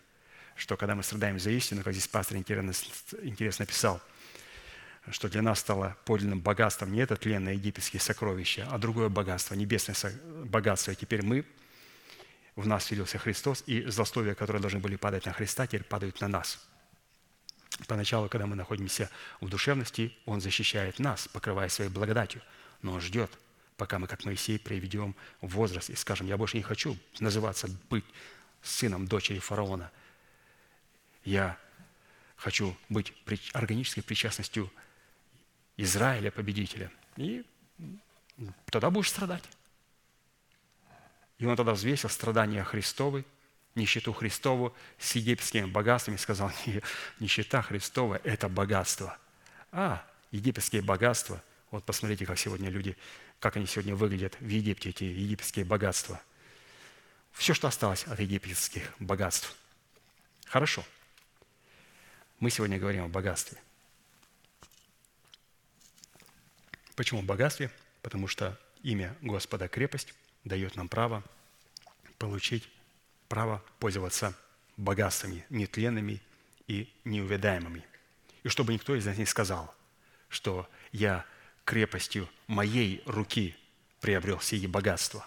[0.56, 4.02] что когда мы страдаем за истину, как здесь пастор интересно писал,
[5.10, 9.96] что для нас стало подлинным богатством не это тленное египетские сокровища, а другое богатство, небесное
[10.44, 10.90] богатство.
[10.90, 11.46] И теперь мы,
[12.56, 16.28] в нас вселился Христос, и злословия, которые должны были падать на Христа, теперь падают на
[16.28, 16.62] нас–
[17.86, 19.10] Поначалу, когда мы находимся
[19.40, 22.42] в душевности, Он защищает нас, покрывая своей благодатью.
[22.82, 23.30] Но Он ждет,
[23.76, 28.04] пока мы, как Моисей, приведем в возраст и скажем, я больше не хочу называться, быть
[28.62, 29.90] сыном дочери фараона.
[31.24, 31.58] Я
[32.36, 33.14] хочу быть
[33.52, 34.70] органической причастностью
[35.76, 36.90] Израиля, победителя.
[37.16, 37.44] И
[38.66, 39.44] тогда будешь страдать.
[41.38, 43.24] И он тогда взвесил страдания Христовы–
[43.74, 46.52] нищету Христову с египетскими богатствами, сказал,
[47.20, 49.18] нищета Христова– это богатство.
[49.72, 52.96] А, египетские богатства, вот посмотрите, как сегодня люди,
[53.38, 56.20] как они сегодня выглядят в Египте, эти египетские богатства.
[57.32, 59.54] Все, что осталось от египетских богатств.
[60.46, 60.84] Хорошо.
[62.40, 63.58] Мы сегодня говорим о богатстве.
[66.96, 67.70] Почему богатстве?
[68.02, 70.12] Потому что имя Господа крепость
[70.44, 71.22] дает нам право
[72.18, 72.68] получить
[73.30, 74.34] право пользоваться
[74.76, 76.20] богатствами нетленными
[76.66, 77.86] и неувядаемыми.
[78.42, 79.72] И чтобы никто из нас не сказал,
[80.28, 81.24] что я
[81.64, 83.56] крепостью моей руки
[84.00, 85.24] приобрел сие богатство.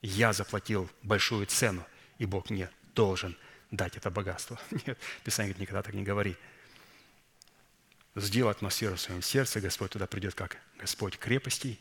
[0.00, 1.84] Я заплатил большую цену,
[2.16, 3.36] и Бог мне должен
[3.70, 4.58] дать это богатство.
[4.86, 6.36] Нет, Писание говорит, никогда так не говори.
[8.14, 11.78] Сделай атмосферу в своем сердце, Господь туда придет как Господь крепости,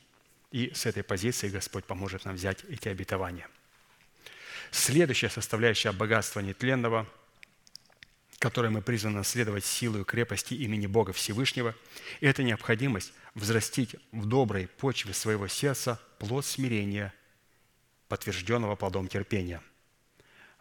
[0.51, 3.47] и с этой позиции Господь поможет нам взять эти обетования–
[4.71, 7.07] Следующая составляющая богатства нетленного,
[8.39, 11.75] которое мы призваны наследовать силу и крепости имени Бога Всевышнего,
[12.21, 17.13] это необходимость взрастить в доброй почве своего сердца плод смирения,
[18.07, 19.61] подтвержденного плодом терпения.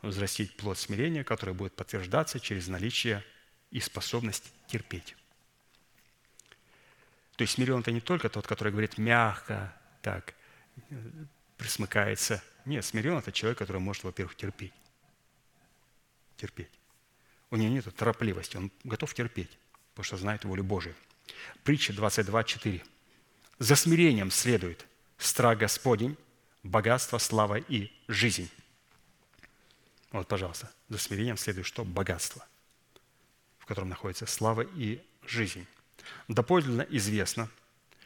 [0.03, 3.25] Взрастить плод смирения, который будет подтверждаться через наличие
[3.71, 5.17] и способность терпеть.
[7.37, 10.35] То есть смирен– это не только тот, который говорит мягко, так,
[11.57, 14.73] присмыкается– нет, смирен– это человек, который может, во-первых, терпеть.
[16.37, 16.71] Терпеть.
[17.51, 19.51] У него нет торопливости, он готов терпеть,
[19.93, 20.95] потому что знает волю Божию.
[21.63, 22.83] Притча 22.4.
[23.59, 24.87] «За смирением следует
[25.19, 26.17] страх Господень,
[26.63, 28.51] богатство, слава и жизнь».
[30.11, 31.85] Вот, пожалуйста, за смирением следует что?
[31.85, 32.47] Богатство,
[33.59, 35.67] в котором находится слава и жизнь.
[36.29, 37.49] Доподлинно известно,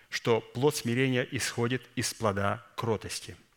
[0.09, 3.37] что плод смирения исходит из плода кротости–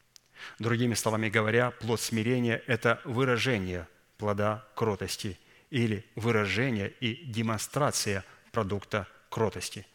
[0.59, 3.87] Другими словами говоря, плод смирения– это выражение
[4.17, 5.39] плода кротости
[5.69, 9.85] или выражение и демонстрация продукта кротости.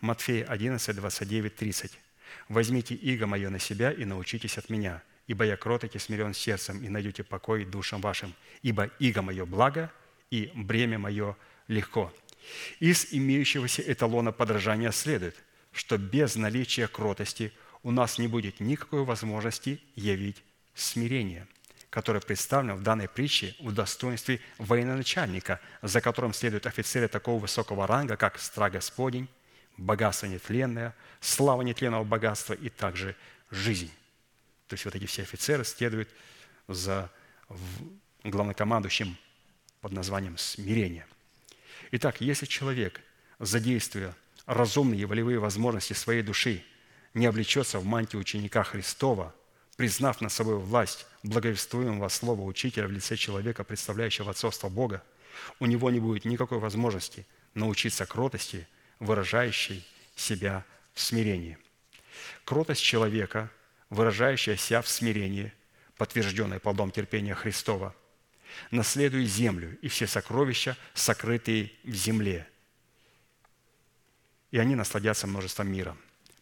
[0.00, 1.98] Матфея 11, 29, 30.
[2.48, 6.82] «Возьмите иго мое на себя и научитесь от меня, ибо я кроток и смирен сердцем,
[6.84, 9.90] и найдете покой душам вашим, ибо иго мое благо,
[10.30, 11.36] и бремя мое
[11.68, 12.12] легко».
[12.80, 15.36] Из имеющегося эталона подражания следует,
[15.72, 17.52] что без наличия кротости–
[17.88, 20.44] у нас не будет никакой возможности явить
[20.74, 21.46] смирение.
[21.90, 28.18] который представлен в данной притче в достоинстве военачальника, за которым следуют офицеры такого высокого ранга,
[28.18, 29.26] как страх Господень,
[29.78, 33.16] богатство нетленное, слава нетленного богатства и также
[33.50, 33.90] жизнь.
[34.66, 36.10] То есть вот эти все офицеры следуют
[36.68, 37.10] за
[38.22, 39.16] главнокомандующим
[39.80, 41.06] под названием смирение.
[41.92, 43.00] Итак, если человек,
[43.38, 46.62] задействуя разумные и волевые возможности своей души,
[47.14, 49.34] не облечется в мантию ученика Христова,
[49.76, 55.02] признав над собой власть благовествуемого слова учителя в лице человека, представляющего отцовство Бога,
[55.60, 58.66] у него не будет никакой возможности научиться кротости,
[58.98, 59.86] выражающей
[60.16, 60.64] себя
[60.94, 61.58] в смирении.
[62.44, 63.50] Кротость человека,
[63.90, 65.52] выражающая себя в смирении,
[65.96, 67.94] подтвержденная плодом терпения Христова,
[68.70, 72.48] наследует землю и все сокровища, сокрытые в земле.
[74.50, 75.96] И они насладятся множеством мира.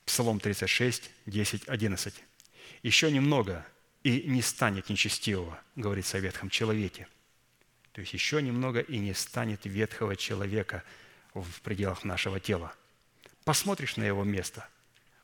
[0.06, 2.14] Псалом 36, 10, 11.
[2.82, 3.66] «Еще немного,
[4.04, 7.08] и не станет нечестивого», говорится о ветхом человеке.
[7.92, 10.84] То есть еще немного, и не станет ветхого человека
[11.34, 12.72] в пределах нашего тела.
[13.44, 14.68] Посмотришь на его место,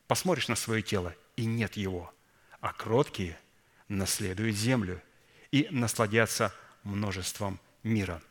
[0.07, 2.13] посмотришь на свое тело, и нет его.
[2.59, 3.37] А кроткие
[3.87, 5.01] наследуют землю
[5.51, 6.53] и насладятся
[6.83, 8.21] множеством мира.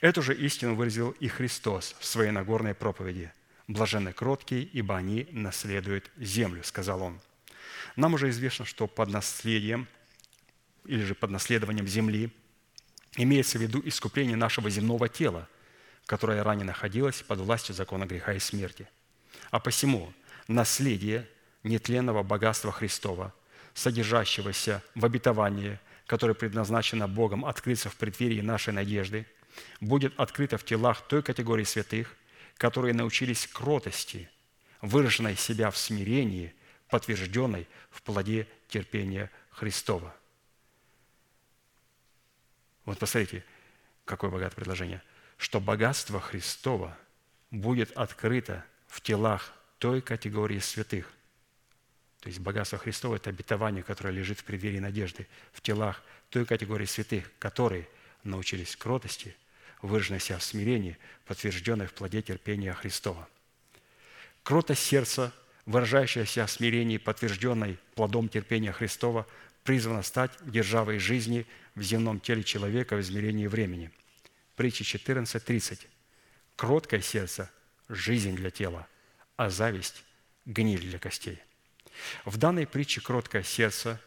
[0.00, 3.32] Эту же истину выразил и Христос в своей Нагорной проповеди.
[3.68, 7.20] «Блаженны кроткие, ибо они наследуют землю»,– сказал Он.
[7.96, 9.88] Нам уже известно, что под наследием
[10.84, 12.30] или же под наследованием земли
[13.16, 15.48] имеется в виду искупление нашего земного тела,
[16.04, 18.88] которое ранее находилось под властью закона греха и смерти.
[19.50, 20.12] А посему
[20.46, 21.28] наследие
[21.64, 23.34] нетленного богатства Христова,
[23.74, 29.26] содержащегося в обетовании– которое предназначено Богом открыться в преддверии нашей надежды,
[29.80, 32.14] будет открыто в телах той категории святых,
[32.56, 34.28] которые научились кротости,
[34.80, 36.54] выраженной себя в смирении,
[36.88, 40.14] подтвержденной в плоде терпения Христова.
[42.84, 43.44] Вот посмотрите,
[44.04, 45.02] какое богатое предложение.
[45.36, 46.96] Что богатство Христова
[47.50, 51.12] будет открыто в телах той категории святых,
[52.20, 56.86] то есть богатство Христово– это обетование, которое лежит в преддверии надежды, в телах той категории
[56.86, 57.88] святых, которые
[58.24, 59.36] научились кротости,
[59.82, 63.28] выраженной себя в смирении, подтвержденной в плоде терпения Христова.
[64.42, 65.32] Кротость сердца,
[65.64, 69.26] выражающаяся в смирении, подтвержденной плодом терпения Христова,
[69.64, 73.90] призвана стать державой жизни в земном теле человека в измерении времени.
[74.54, 75.86] Притча 14.30.
[76.54, 77.50] Кроткое сердце–
[77.88, 78.86] жизнь для тела,
[79.36, 80.04] а зависть–
[80.46, 81.40] гниль для костей.
[82.24, 84.00] В данной притче кроткое сердце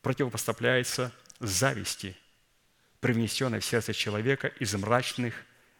[0.00, 2.16] противопоставляется зависти,
[3.02, 5.34] привнесенной в сердце человека из мрачных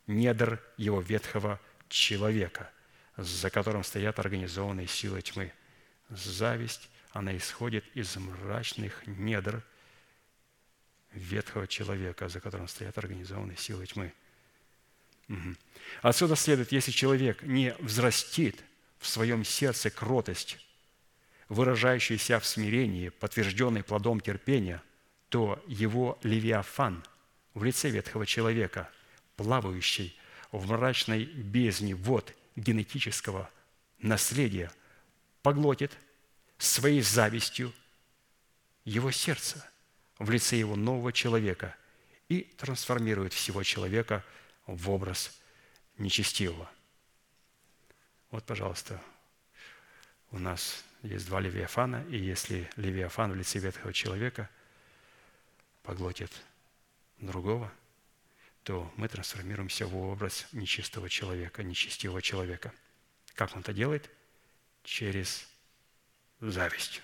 [0.09, 2.69] недр его ветхого человека,
[3.17, 5.53] за которым стоят организованные силы тьмы.
[6.11, 9.63] Зависть, она исходит из мрачных недр
[11.13, 14.13] ветхого человека, за которым стоят организованные силы тьмы.
[15.29, 15.55] Угу.
[16.03, 18.61] Отсюда следует, если человек не взрастит
[18.99, 20.59] в своем сердце кротость,
[21.49, 24.83] выражающийся в смирении, подтвержденный плодом терпения,
[25.29, 27.05] то его левиафан
[27.55, 28.91] в лице ветхого человека,
[29.37, 30.19] плавающий
[30.51, 33.51] в мрачной бездне вод генетического
[33.99, 34.71] наследия,
[35.43, 35.93] поглотит
[36.59, 37.73] своей завистью
[38.85, 39.67] его сердце
[40.19, 41.77] в лице его нового человека
[42.29, 44.25] и трансформирует всего человека
[44.67, 45.41] в образ
[45.99, 46.71] нечестивого.
[48.31, 49.01] Вот, пожалуйста,
[50.31, 54.49] у нас есть два левиафана, и если левиафан в лице ветхого человека
[55.83, 56.31] поглотит
[57.27, 57.73] другого,
[58.63, 62.73] то мы трансформируемся в образ нечистого человека, нечестивого человека.
[63.35, 64.11] Как он это делает?
[64.85, 65.49] Через
[66.41, 67.03] зависть.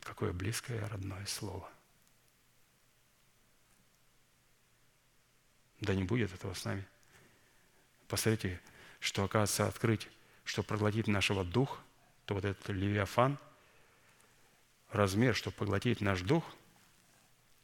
[0.00, 1.70] Какое близкое родное слово.
[5.80, 6.86] Да не будет этого с нами.
[8.08, 8.60] Посмотрите,
[9.00, 10.08] что оказывается открыть
[10.44, 11.80] чтобы проглотить нашего дух,
[12.26, 13.38] то вот этот левиафан,
[14.90, 16.44] размер, чтобы поглотить наш дух,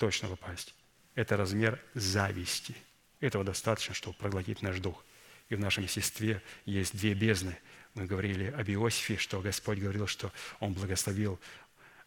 [0.00, 0.74] точно попасть,
[1.14, 2.74] это размер зависти.
[3.20, 5.04] Этого достаточно, чтобы проглотить наш дух.
[5.50, 7.58] И в нашем естестве есть две бездны.
[7.92, 11.38] Мы говорили об Иосифе, что Господь говорил, что Он благословил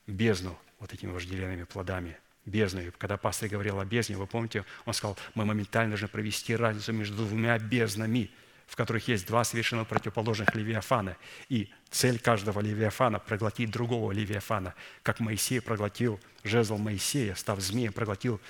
[0.07, 2.17] бездну вот этими вожделенными плодами.
[2.45, 2.81] Бездну.
[2.81, 6.93] И когда пастор говорил о бездне, вы помните, он сказал, мы моментально должны провести разницу
[6.93, 8.31] между двумя безднами–
[8.67, 11.17] в которых есть два совершенно противоположных левиафана.
[11.49, 14.73] И цель каждого левиафана– проглотить другого левиафана,
[15.03, 18.41] как Моисей проглотил жезл Моисея, став змеем, проглотил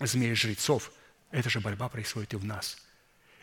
[0.00, 0.92] змеи жрецов.
[1.30, 2.78] Эта же борьба происходит и в нас.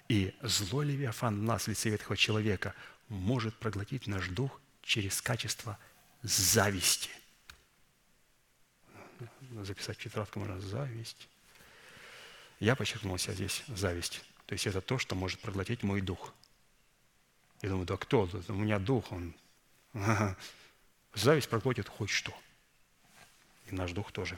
[0.08, 2.74] И злой левиафан в нас, в лице ветхого человека,
[3.08, 5.78] может проглотить наш дух через качество
[6.22, 7.10] зависти.
[9.62, 11.28] записать тетрадку можно зависть.
[12.60, 14.22] Я подчеркнул себя здесь зависть.
[14.52, 16.34] То есть это то, что может проглотить мой дух.
[17.62, 18.28] Я думаю, да кто?
[18.50, 19.34] У меня дух, он...
[21.14, 22.34] Зависть проглотит хоть что.
[23.68, 24.38] И наш дух тоже.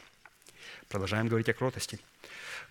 [0.88, 2.00] Продолжаем говорить о кротости.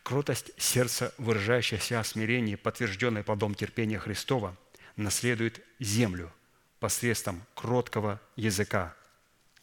[0.04, 4.56] Кротость сердца, выражающаяся о смирении, подтвержденной плодом терпения Христова,
[4.94, 6.32] наследует землю
[6.78, 8.94] посредством кроткого языка,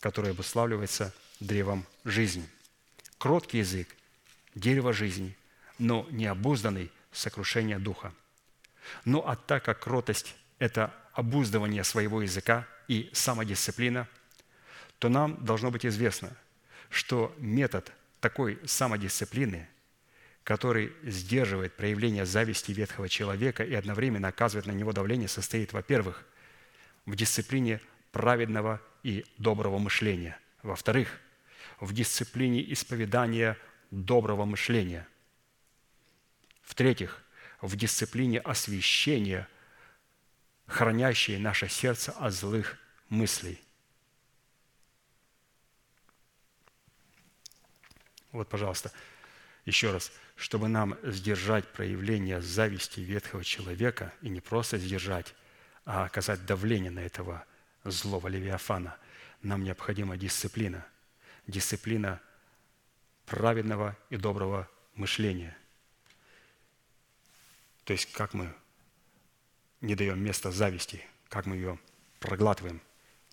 [0.02, 2.46] который обуславливается древом жизни.
[3.18, 3.88] Кроткий язык–
[4.54, 5.38] дерево жизни,
[5.78, 8.14] но необузданный– сокрушение духа.
[9.06, 14.08] Ну а так как кротость– это обуздывание своего языка и самодисциплина,
[15.00, 16.32] то нам должно быть известно,
[16.90, 19.68] что метод такой самодисциплины,
[20.44, 26.26] который сдерживает проявление зависти ветхого человека и одновременно оказывает на него давление, состоит, во-первых,
[27.06, 27.80] в дисциплине
[28.12, 30.38] праведного и доброго мышления.
[30.64, 31.20] Во-вторых,
[31.80, 33.58] в дисциплине исповедания
[33.92, 35.08] доброго мышления.
[36.70, 37.20] В-третьих,
[37.62, 39.50] в дисциплине освящения,
[40.68, 42.78] хранящей наше сердце от злых
[43.10, 43.60] мыслей.
[48.32, 48.92] Вот, пожалуйста,
[49.66, 55.34] еще раз, чтобы нам сдержать проявление зависти ветхого человека, и не просто сдержать,
[55.86, 57.44] а оказать давление на этого
[57.84, 58.96] злого Левиафана,
[59.42, 60.86] нам необходима дисциплина.
[61.48, 62.22] Дисциплина
[63.26, 65.58] праведного и доброго мышления.
[67.90, 68.54] То есть, как мы
[69.82, 71.80] не даем места зависти, как мы ее
[72.20, 72.82] проглатываем.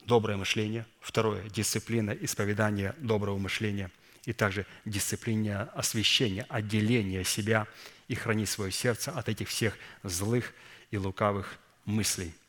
[0.07, 0.87] Доброе мышление.
[1.01, 3.91] Второе– дисциплина исповедания доброго мышления.
[4.25, 7.69] И также дисциплина освящения, отделения себя
[8.09, 10.55] и хранить свое сердце от этих всех злых
[10.91, 12.33] и лукавых мыслей–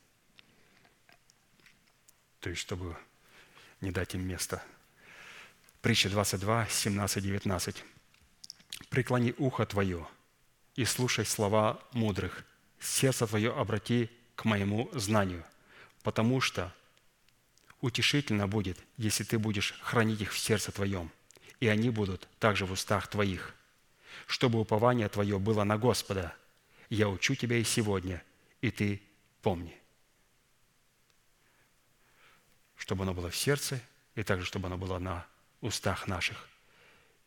[2.40, 2.96] то есть чтобы
[3.82, 4.64] не дать им места.
[5.82, 7.84] Притча 22, 17, 19.
[8.90, 10.08] «Преклони ухо твое
[10.78, 12.46] и слушай слова мудрых,
[12.80, 15.44] сердце твое обрати к моему знанию,
[16.04, 16.74] потому что
[17.82, 21.12] утешительно будет, если ты будешь хранить их в сердце твоем,
[21.60, 23.54] и они будут также в устах твоих,
[24.28, 26.34] чтобы упование твое было на Господа.
[26.90, 28.24] Я учу тебя и сегодня,
[28.62, 29.02] и ты
[29.42, 29.78] помни»
[32.78, 33.82] чтобы оно было в сердце,
[34.16, 35.26] и также, чтобы оно было на
[35.62, 36.48] устах наших.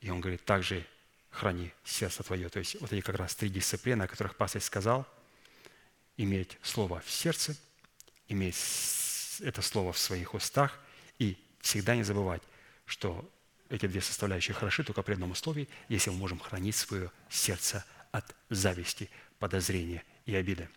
[0.00, 0.86] И он говорит, также
[1.30, 2.48] храни сердце твое.
[2.48, 5.06] То есть вот эти как раз три дисциплины, о которых пастор сказал.
[6.16, 7.56] Иметь слово в сердце,
[8.28, 8.56] иметь
[9.40, 10.78] это слово в своих устах
[11.18, 12.42] и всегда не забывать,
[12.84, 13.26] что
[13.70, 18.34] эти две составляющие хороши только при одном условии, если мы можем хранить свое сердце от
[18.50, 19.08] зависти,
[19.38, 20.68] подозрения и обиды.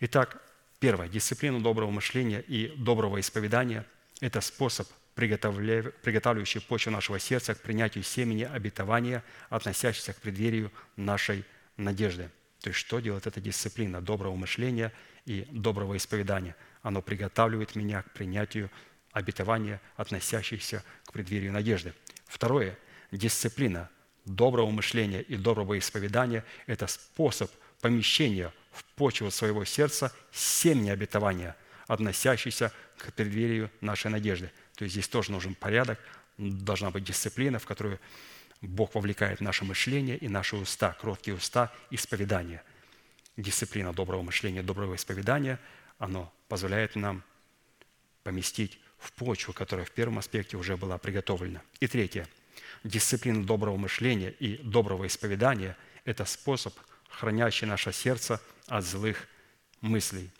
[0.00, 0.40] Итак,
[0.80, 1.08] Первое.
[1.08, 3.84] Дисциплина доброго мышления и доброго исповедания–
[4.20, 4.88] это способ,
[5.20, 11.44] приготавливающий почву нашего сердца к принятию семени обетования, относящегося к преддверию нашей
[11.76, 12.30] надежды.
[12.60, 14.92] То есть, что делает эта дисциплина доброго мышления
[15.24, 16.56] и доброго исповедания?
[16.82, 18.70] Оно приготавливает меня к принятию
[19.12, 21.94] обетования, относящихся к преддверию надежды.
[22.26, 22.78] Второе.
[23.10, 23.88] Дисциплина
[24.24, 31.56] доброго мышления и доброго исповедания– это способ помещения в почву своего сердца семя обетования,
[31.88, 34.52] относящиеся к преддверию нашей надежды.
[34.74, 35.98] То есть здесь тоже нужен порядок,
[36.38, 38.00] должна быть дисциплина, в которую
[38.60, 42.62] Бог вовлекает наше мышление и наши уста, кроткие уста, исповедания.
[43.36, 45.58] Дисциплина доброго мышления, доброго исповедания,
[45.98, 47.22] оно позволяет нам
[48.22, 51.62] поместить в почву, которая в первом аспекте уже была приготовлена.
[51.80, 52.28] И третье.
[52.84, 56.74] Дисциплина доброго мышления и доброго исповедания– это способ–
[57.10, 59.26] хранящий наше сердце от злых
[59.80, 60.30] мыслей.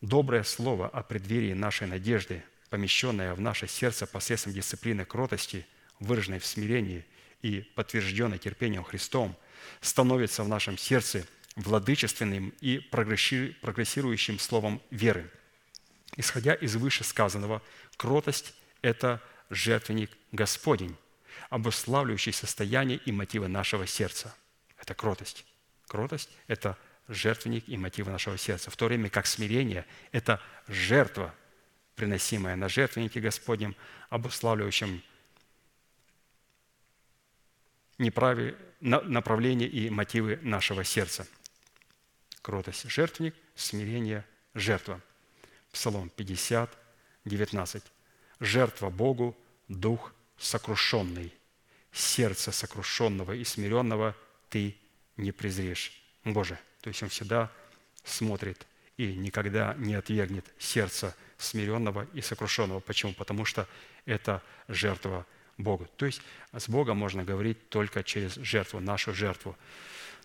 [0.00, 5.66] Доброе слово о преддверии нашей надежды, помещенное в наше сердце посредством дисциплины кротости,
[5.98, 7.04] выраженной в смирении
[7.42, 9.36] и подтвержденной терпением Христом,
[9.80, 11.26] становится в нашем сердце
[11.56, 15.30] владычественным и прогрессирующим словом веры.
[16.16, 17.62] Исходя из вышесказанного,
[17.96, 19.20] кротость– это
[19.50, 20.96] жертвенник Господень,
[21.50, 24.34] обуславливающий состояние и мотивы нашего сердца.
[24.78, 25.44] Это кротость.
[25.86, 26.78] Кротость– это
[27.08, 31.34] жертвенник и мотивы нашего сердца, в то время как смирение– это жертва,
[32.00, 33.76] приносимая на жертвеннике Господнем,
[34.08, 35.02] обуславливающим
[38.80, 41.26] направление и мотивы нашего сердца.
[42.40, 44.24] Кротость– жертвенник, смирение–
[44.54, 45.02] жертва.
[45.72, 46.70] Псалом 50,
[47.26, 47.82] 19.
[48.40, 49.36] «Жертва Богу–
[49.68, 51.34] дух сокрушенный,
[51.92, 54.16] сердце сокрушенного и смиренного
[54.48, 54.74] Ты
[55.18, 55.92] не презришь
[56.24, 56.58] Боже.
[56.80, 57.52] То есть Он всегда
[58.04, 58.66] смотрит
[58.96, 62.80] и никогда не отвергнет сердце смиренного и сокрушенного.
[62.80, 63.12] Почему?
[63.14, 63.66] Потому что
[64.06, 65.26] это жертва
[65.58, 65.88] Богу.
[65.96, 66.22] То есть
[66.52, 69.56] с Богом можно говорить только через жертву, нашу жертву.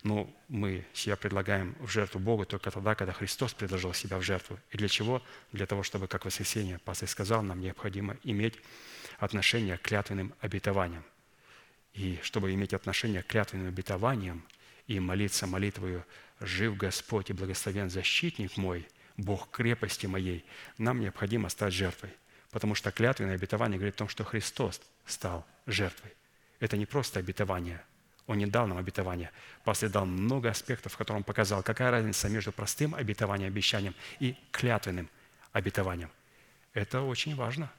[0.04, 4.60] Но мы себя предлагаем в жертву Богу только тогда, когда Христос предложил себя в жертву.
[4.70, 5.24] И для чего?
[5.52, 8.56] Для того, чтобы, как воскресенье пастор сказал, нам необходимо иметь
[9.18, 11.04] отношение к клятвенным обетованиям.
[11.94, 14.44] И чтобы иметь отношение к клятвенным обетованиям
[14.86, 16.06] и молиться молитвою
[16.40, 18.86] «Жив Господь и благословен защитник мой,
[19.18, 20.46] Бог крепости моей»,
[20.78, 22.12] нам необходимо стать жертвой.
[22.52, 26.14] Потому что клятвенное обетование говорит о том, что Христос стал жертвой.
[26.60, 27.84] Это не просто обетование.
[28.28, 29.32] Он не дал нам обетование.
[29.64, 35.10] Пастор дал много аспектов, в котором показал, какая разница между простым обетованием, обещанием и клятвенным
[35.52, 36.10] обетованием.
[36.74, 37.72] Это очень важно.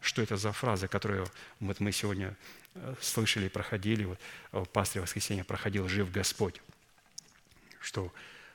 [0.00, 1.26] Что это за фраза, которую
[1.60, 2.34] вот мы сегодня
[2.74, 4.18] э, слышали, проходили, вот
[4.50, 6.60] в пастыре воскресенья проходил «Жив Господь»,
[7.80, 8.12] что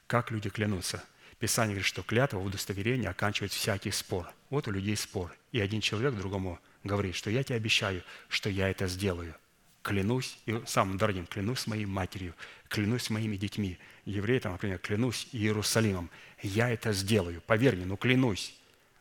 [0.07, 1.03] как люди клянутся.
[1.45, 4.33] Писание говорит, что клятва в удостоверении оканчивает всякий спор.
[4.49, 5.31] Вот у людей спор.
[5.51, 9.35] И один человек другому говорит, что я тебе обещаю, что я это сделаю.
[9.83, 12.33] Клянусь, и самым дорогим, клянусь моей матерью,
[12.67, 13.77] клянусь моими детьми.
[14.05, 16.09] Евреи, там, например, клянусь Иерусалимом.
[16.41, 17.41] Я это сделаю.
[17.41, 18.55] Поверь мне, ну клянусь.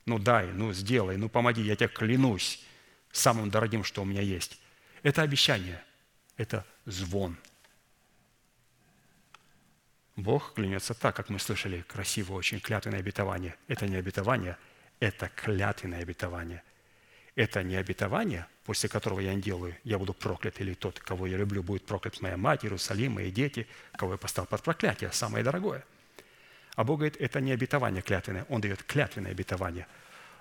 [0.05, 2.62] Ну дай, ну сделай, ну помоги, я тебе клянусь
[3.11, 4.61] самым дорогим, что у меня есть.
[5.03, 5.83] Это обещание,
[6.37, 7.39] это звон.
[10.16, 13.57] Бог клянется так, как мы слышали, красиво очень, клятвенное обетование.
[13.69, 14.57] Это не обетование,
[15.01, 16.62] это клятвенное обетование–
[17.36, 21.36] это не обетование, после которого я не делаю, я буду проклят, или тот, кого я
[21.36, 23.66] люблю, будет проклят моя мать, Иерусалим, мои дети,
[23.97, 25.85] кого я поставил под проклятие, самое дорогое.
[26.77, 29.86] А Бог говорит, это не обетование клятвенное, Он дает клятвенное обетование.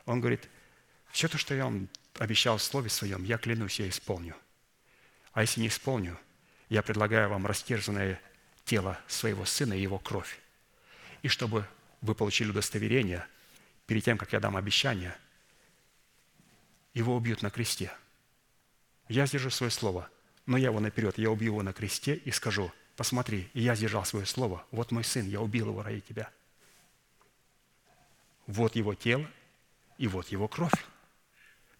[0.05, 0.47] Он говорит,
[1.11, 1.89] все то, что я вам
[2.19, 4.35] обещал в Слове Своем, я клянусь, я исполню.
[5.31, 6.19] А если не исполню,
[6.69, 8.21] я предлагаю вам растерзанное
[8.65, 10.39] тело своего сына и его кровь.
[11.21, 11.67] И чтобы
[12.01, 13.25] вы получили удостоверение,
[13.85, 15.15] перед тем, как я дам обещание–
[16.93, 17.91] его убьют на кресте.
[19.09, 20.09] Я сдержу свое слово,
[20.45, 24.25] но я его наперед, я убью его на кресте и скажу, посмотри, я сдержал свое
[24.25, 26.29] слово, вот мой сын, я убил его ради тебя.
[28.45, 29.29] Вот его тело
[29.97, 30.73] и вот его кровь.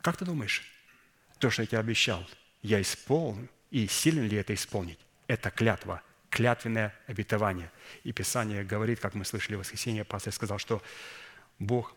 [0.01, 0.63] Как ты думаешь,
[1.39, 2.27] то, что я тебе обещал,
[2.61, 4.99] я исполню, и силен ли это исполнить?
[5.27, 6.01] Это клятва,
[6.33, 7.71] клятвенное обетование.
[8.03, 10.81] И Писание говорит, как мы слышали в воскресенье, пастор сказал, что
[11.59, 11.95] Бог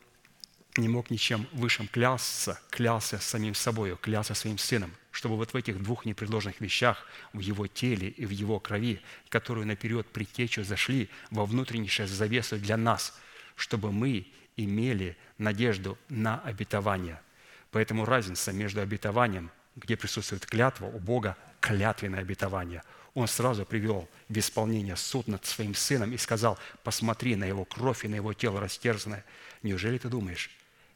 [0.77, 5.83] не мог ничем высшим клясться, клялся самим собой, клялся своим сыном, чтобы вот в этих
[5.83, 9.01] двух непредложных вещах, в его теле и в его крови,
[9.31, 13.19] которую наперед предтечу зашли во внутреннейшее завесу для нас,
[13.55, 14.27] чтобы мы
[14.59, 17.23] имели надежду на обетование.
[17.71, 22.83] Поэтому разница между обетованием, где присутствует клятва у Бога, клятвенное обетование.
[23.17, 28.05] Он сразу привел в исполнение суд над своим сыном и сказал, посмотри на его кровь
[28.05, 29.25] и на его тело растерзанное.
[29.63, 30.51] Неужели ты думаешь,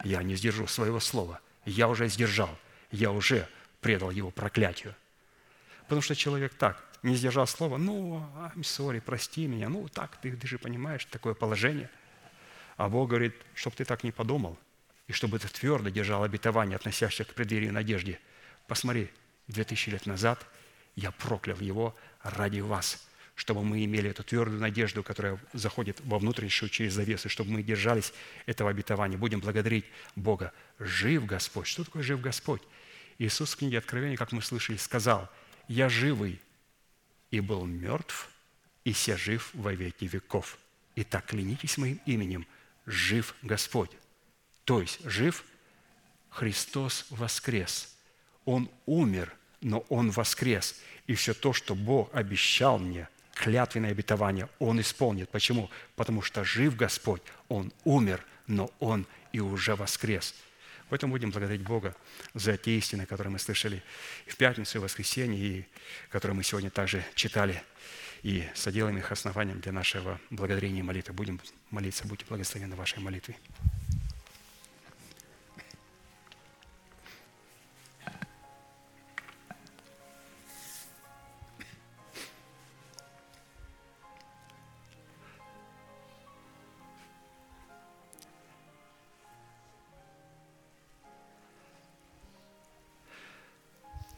[0.04, 1.40] я не сдержу своего слова.
[1.64, 2.54] Я уже сдержал.
[2.90, 3.48] Я уже
[3.80, 4.94] предал его проклятию.
[5.84, 10.36] Потому что человек так, не сдержал слова, ну, I'm sorry, прости меня, ну, так, ты,
[10.36, 11.88] ты же понимаешь, такое положение.
[12.76, 14.58] А Бог говорит, чтобы ты так не подумал,
[15.08, 18.20] и чтобы ты твердо держал обетование, относящееся к преддверию надежде.
[18.66, 19.10] Посмотри,
[19.48, 20.46] две тысячи лет назад
[20.96, 23.06] я проклял его ради вас–
[23.40, 28.12] чтобы мы имели эту твердую надежду, которая заходит во внутреннюю через завесы, чтобы мы держались
[28.44, 29.16] этого обетования.
[29.16, 30.52] Будем благодарить Бога.
[30.78, 31.66] Жив Господь.
[31.66, 32.60] Что такое жив Господь?
[33.18, 35.30] Иисус в книге Откровения, как мы слышали, сказал,
[35.68, 36.38] «Я живый
[37.30, 38.28] и был мертв,
[38.84, 40.58] и се жив во веки веков.
[40.94, 42.46] И так клянитесь моим именем,
[42.84, 43.92] жив Господь».
[44.64, 45.46] То есть жив
[46.28, 47.96] Христос воскрес.
[48.44, 50.80] Он умер, но Он воскрес.
[51.06, 53.08] И все то, что Бог обещал мне–
[53.40, 55.30] клятвенное обетование Он исполнит.
[55.30, 55.70] Почему?
[55.96, 60.34] Потому что жив Господь, Он умер, но Он и уже воскрес.
[60.90, 61.96] Поэтому будем благодарить Бога
[62.34, 63.82] за те истины, которые мы слышали
[64.26, 65.64] в пятницу, и в воскресенье, и
[66.10, 67.62] которые мы сегодня также читали,
[68.22, 71.14] и соделаем их основанием для нашего благодарения и молитвы.
[71.14, 73.36] Будем молиться, будьте благословены вашей молитвой.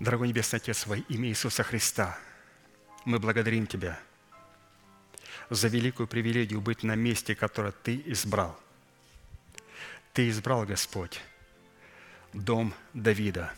[0.03, 2.19] Дорогой Небесный Отец, во имя Иисуса Христа,
[3.05, 4.01] мы благодарим Тебя
[5.49, 8.59] за великую привилегию быть на месте, которое Ты избрал.
[10.13, 11.21] Ты избрал, Господь,
[12.33, 13.53] дом Давида.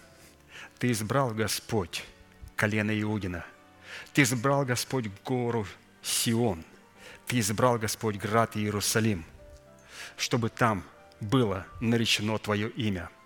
[0.79, 2.05] Ты избрал, Господь,
[2.57, 3.47] колено Иудина.
[4.13, 5.67] Ты избрал, Господь, гору
[6.03, 6.63] Сион.
[7.27, 9.25] Ты избрал, Господь, град Иерусалим,
[10.19, 10.85] чтобы там
[11.21, 13.09] было наречено Твое имя–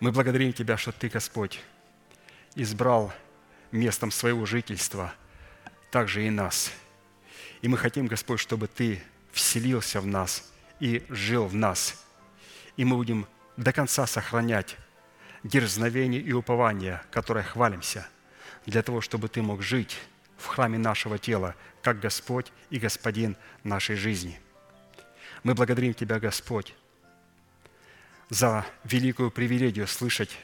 [0.00, 1.60] Мы благодарим Тебя, что Ты, Господь,
[2.54, 3.12] избрал
[3.72, 5.12] местом своего жительства
[5.90, 6.70] также и нас.
[7.62, 9.02] И мы хотим, Господь, чтобы Ты
[9.32, 12.04] вселился в нас и жил в нас.
[12.76, 13.26] И мы будем
[13.56, 14.76] до конца сохранять
[15.42, 18.06] дерзновение и упование, которое хвалимся,
[18.66, 19.98] для того, чтобы Ты мог жить
[20.36, 24.40] в храме нашего тела, как Господь и Господин нашей жизни.
[25.42, 26.74] Мы благодарим Тебя, Господь,
[28.28, 30.36] за великую привилегию слышать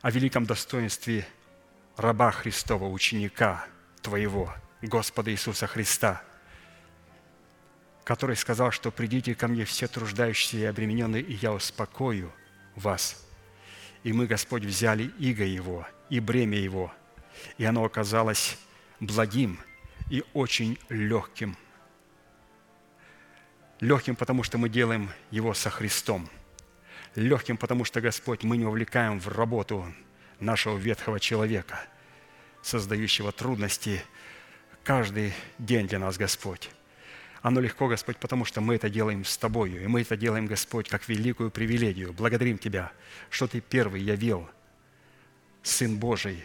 [0.00, 1.26] о великом достоинстве
[1.96, 3.66] раба Христова, ученика
[4.02, 6.22] Твоего, Господа Иисуса Христа,
[8.04, 12.32] который сказал, что «придите ко мне все труждающиеся и обремененные, и я успокою
[12.74, 13.26] вас».
[14.02, 16.92] И мы, Господь, взяли иго Его и бремя Его,
[17.58, 18.56] и оно оказалось
[18.98, 19.60] благим
[20.08, 21.56] и очень легким.
[23.80, 26.28] Легким, потому что мы делаем его со Христом.
[27.16, 29.84] Легким, потому что, Господь, мы не увлекаем в работу
[30.38, 31.80] нашего ветхого человека,
[32.62, 34.02] создающего трудности
[34.84, 36.70] каждый день для нас, Господь.
[37.42, 40.88] Оно легко, Господь, потому что мы это делаем с Тобою, и мы это делаем, Господь,
[40.88, 42.12] как великую привилегию.
[42.12, 42.92] Благодарим Тебя,
[43.30, 44.48] что Ты первый явил,
[45.62, 46.44] Сын Божий,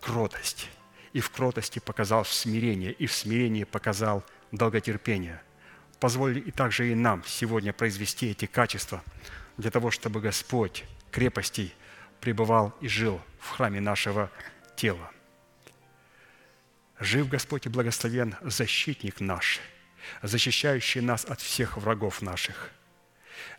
[0.00, 0.70] кротость,
[1.12, 5.42] и в кротости показал смирение, и в смирении показал долготерпение.
[6.00, 9.02] Позволь и также и нам сегодня произвести эти качества
[9.56, 11.74] для того, чтобы Господь крепостей
[12.20, 14.30] пребывал и жил в храме нашего
[14.76, 15.10] тела.
[16.98, 19.60] Жив Господь и благословен защитник наш,
[20.22, 22.70] защищающий нас от всех врагов наших.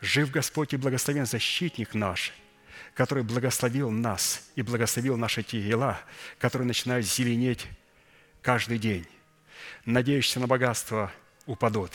[0.01, 2.34] Жив Господь и благословен защитник наш–
[2.97, 5.99] который благословил нас и благословил наши тела,
[6.39, 7.68] которые начинают зеленеть
[8.41, 9.05] каждый день.
[9.85, 11.11] Надеющийся на богатство
[11.45, 11.91] упадут,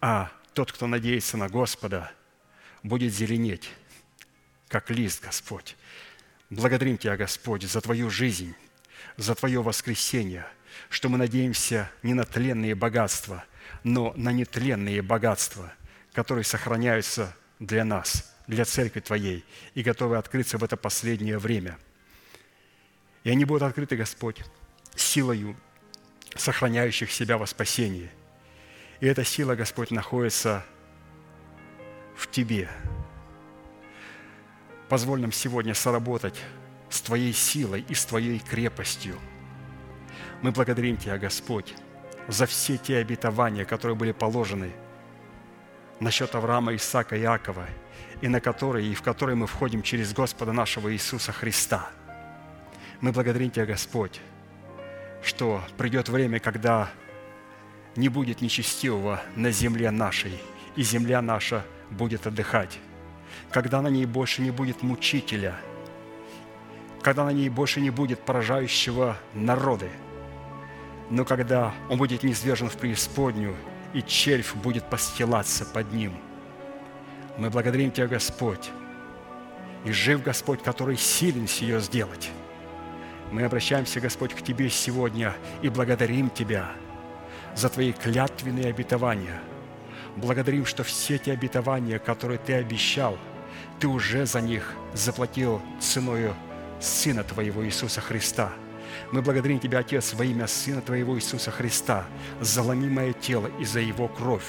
[0.00, 2.10] а тот, кто надеется на Господа,
[2.82, 3.70] будет зеленеть,
[4.68, 5.76] как лист, Господь.
[6.48, 8.54] Благодарим Тебя, Господь, за Твою жизнь,
[9.16, 10.46] за Твое воскресение,
[10.88, 13.44] что мы надеемся не на тленные богатства,
[13.84, 15.72] но на нетленные богатства,
[16.12, 19.44] которые сохраняются для нас– для церкви Твоей
[19.74, 21.78] и готовы открыться в это последнее время.
[23.22, 24.42] И они будут открыты, Господь,
[24.96, 25.56] силою
[26.34, 28.10] сохраняющих себя во спасении.
[29.00, 30.64] И эта сила, Господь, находится
[32.14, 32.68] в Тебе.
[34.88, 36.40] Позволь нам сегодня соработать
[36.88, 39.16] с Твоей силой и с Твоей крепостью.
[40.42, 41.74] Мы благодарим Тебя, Господь,
[42.28, 44.72] за все те обетования, которые были положены
[46.00, 47.66] насчет Авраама, Исаака и Иакова–
[48.20, 51.90] и на который, и в который мы входим через Господа нашего Иисуса Христа.
[53.00, 54.20] Мы благодарим Тебя, Господь,
[55.22, 56.90] что придет время, когда
[57.96, 60.38] не будет нечестивого на земле нашей,
[60.76, 62.78] и земля наша будет отдыхать,
[63.50, 65.54] когда на ней больше не будет мучителя,
[67.02, 69.90] когда на ней больше не будет поражающего народы,
[71.10, 73.56] но когда он будет низвержен в преисподнюю,
[73.92, 76.14] и червь будет постилаться под ним–
[77.40, 78.70] мы благодарим Тебя, Господь,
[79.86, 82.30] и жив Господь, который силен сие сделать.
[83.30, 86.70] Мы обращаемся, Господь, к Тебе сегодня и благодарим Тебя
[87.56, 89.40] за Твои клятвенные обетования.
[90.16, 93.18] Благодарим, что все те обетования, которые Ты обещал,
[93.78, 96.34] Ты уже за них заплатил ценою
[96.80, 98.52] Сына Твоего Иисуса Христа.
[99.12, 102.06] Мы благодарим Тебя, Отец, во имя Сына Твоего Иисуса Христа,
[102.40, 104.46] за ломимое тело и за Его кровь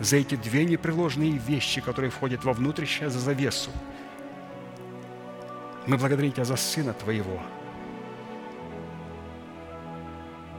[0.00, 3.70] за эти две непреложные вещи, которые входят во внутреннюю за завесу.
[5.86, 7.40] Мы благодарим Тебя за Сына Твоего,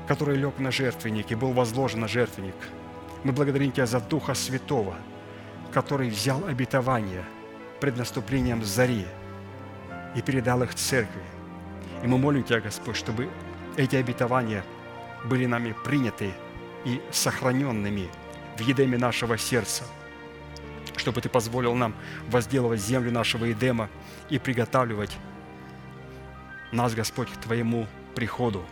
[0.08, 2.56] который лег на жертвенник и был возложен на жертвенник.
[3.24, 4.96] Мы благодарим Тебя за Духа Святого,
[5.72, 7.24] который взял обетование
[7.80, 9.06] пред наступлением зари
[10.16, 11.22] и передал их церкви.
[12.04, 13.30] И мы молим Тебя, Господь, чтобы
[13.76, 14.64] эти обетования
[15.26, 16.32] были нами приняты
[16.86, 18.10] и сохраненными–
[18.58, 19.84] в едеме нашего сердца,
[20.96, 21.94] чтобы Ты позволил нам
[22.30, 23.90] возделывать землю нашего Едема
[24.30, 25.16] и приготавливать
[26.72, 28.66] нас, Господь, к Твоему приходу,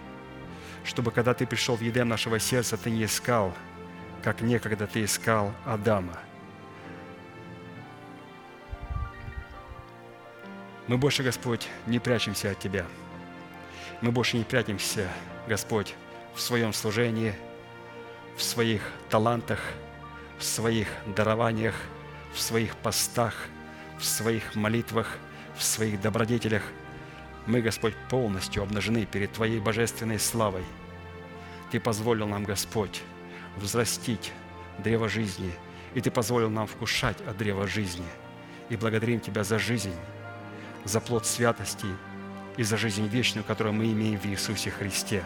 [0.86, 3.54] чтобы, когда Ты пришел в Едем нашего сердца, Ты не искал,
[4.24, 6.18] как некогда Ты искал Адама.
[10.88, 12.86] Мы больше, Господь, не прячемся от Тебя.
[14.02, 15.10] Мы больше не прячемся,
[15.48, 15.96] Господь,
[16.36, 17.34] в своем служении–
[18.36, 19.60] в своих талантах,
[20.38, 21.76] в своих дарованиях,
[22.34, 23.34] в своих постах,
[23.98, 25.18] в своих молитвах,
[25.58, 26.64] в своих добродетелях.
[27.48, 30.64] Мы, Господь, полностью обнажены перед Твоей божественной славой.
[31.72, 33.02] Ты позволил нам, Господь,
[33.58, 34.32] взрастить
[34.80, 35.52] древо жизни,
[35.94, 38.06] и Ты позволил нам вкушать от древа жизни.
[38.70, 39.94] и благодарим Тебя за жизнь,
[40.86, 41.86] за плод святости
[42.58, 45.24] и за жизнь вечную, которую мы имеем в Иисусе Христе.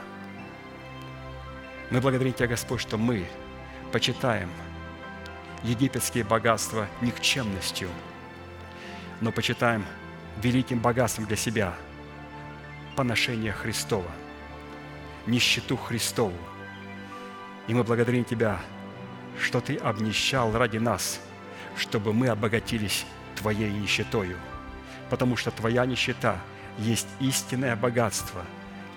[1.90, 3.26] Мы благодарим Тебя, Господь, что мы
[3.94, 4.50] почитаем
[5.64, 7.90] египетские богатства никчемностью,
[9.22, 9.86] но почитаем
[10.41, 11.74] великим богатством для себя
[12.95, 14.11] поношение Христова,
[15.26, 16.38] нищету Христову.
[17.68, 18.60] И мы благодарим Тебя,
[19.40, 21.20] что Ты обнищал ради нас,
[21.78, 23.06] чтобы мы обогатились
[23.36, 24.38] Твоей нищетою,
[25.10, 26.40] потому что Твоя нищета
[26.78, 28.44] есть истинное богатство,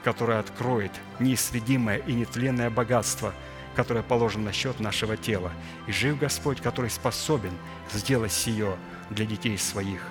[0.03, 3.35] которое откроет неисследимое и нетленное богатство,
[3.75, 5.53] которое положено на счет нашего тела.
[5.87, 7.53] И жив Господь, который способен
[7.93, 8.77] сделать сие
[9.11, 10.03] для детей своих.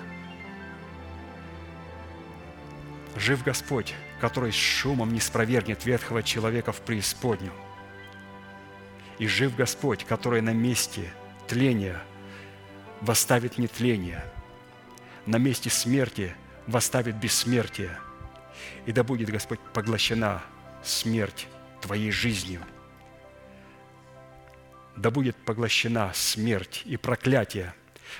[3.16, 7.52] Жив Господь, который с шумом не спровергнет ветхого человека в преисподнюю.
[9.18, 11.12] И жив Господь, который на месте
[11.46, 12.02] тления
[13.00, 14.24] восставит нетление,
[15.26, 16.34] на месте смерти
[16.66, 17.96] восставит бессмертие.
[18.86, 20.42] И да будет, Господь, поглощена
[20.82, 21.46] смерть
[21.80, 22.62] Твоей жизнью.
[24.96, 27.74] Да будет поглощена смерть и проклятие.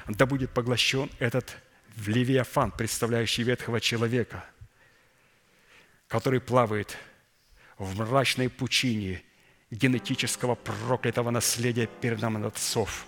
[0.09, 1.57] Да будет поглощен этот
[2.07, 4.45] Левиафан, представляющий ветхого человека,
[6.13, 6.99] который плавает
[7.79, 9.23] в мрачной пучине
[9.71, 13.07] генетического проклятого наследия перед нам от отцов.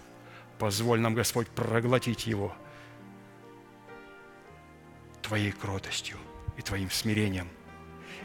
[0.59, 2.57] Позволь нам, Господь, проглотить его
[5.21, 6.17] Твоей кротостью
[6.57, 7.51] и Твоим смирением.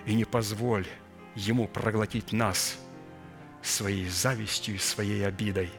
[0.06, 0.88] И не позволь
[1.36, 2.80] ему проглотить нас
[3.62, 5.72] своей завистью и своей обидой,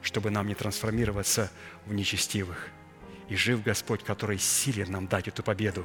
[0.00, 1.50] чтобы нам не трансформироваться
[1.86, 2.68] в нечестивых.
[3.28, 5.84] И жив Господь, который силен нам дать эту победу.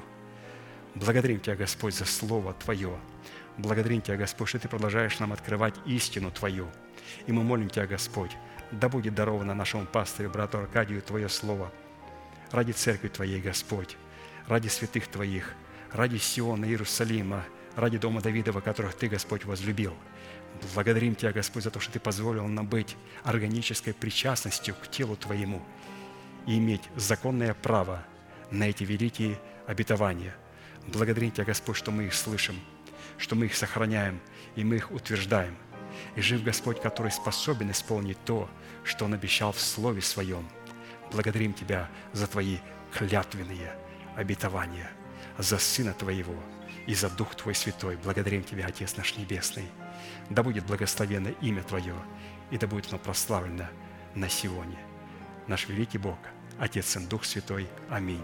[0.99, 2.98] Благодарим Тебя, Господь, за Слово Твое–
[3.57, 6.68] Благодарим Тебя, Господь, что Ты продолжаешь нам открывать истину Твою.
[7.26, 8.32] И мы молим Тебя, Господь,
[8.72, 11.72] да будет даровано нашему пастырю, брату Аркадию, Твое Слово
[12.52, 13.98] ради Церкви Твоей, Господь,
[14.48, 15.53] ради святых Твоих,
[15.91, 17.44] ради Сиона, Иерусалима,
[17.76, 19.95] ради Дома Давидова, которых Ты, Господь, возлюбил.
[20.76, 25.64] Благодарим Тебя, Господь, за то, что Ты позволил нам быть органической причастностью к телу Твоему
[26.45, 28.03] и иметь законное право
[28.52, 30.36] на эти великие обетования.
[30.88, 32.60] Благодарим Тебя, Господь, что мы их слышим–
[33.18, 34.20] что мы их сохраняем
[34.56, 35.56] и мы их утверждаем.
[36.16, 38.50] И жив Господь, который способен исполнить то,
[38.84, 40.48] что Он обещал в Слове Своем.
[41.12, 42.58] Благодарим Тебя за Твои
[42.94, 43.76] клятвенные
[44.16, 44.92] обетования,
[45.38, 46.36] за Сына Твоего
[46.86, 47.98] и за Дух Твой Святой.
[47.98, 49.68] Благодарим Тебя, Отец наш Небесный.
[50.30, 51.96] Да будет благословено имя Твое,
[52.52, 53.68] и да будет оно прославлено
[54.14, 54.78] на сегодня.
[55.48, 56.20] Наш великий Бог,
[56.60, 57.68] Отец и Дух Святой.
[57.90, 58.24] Аминь.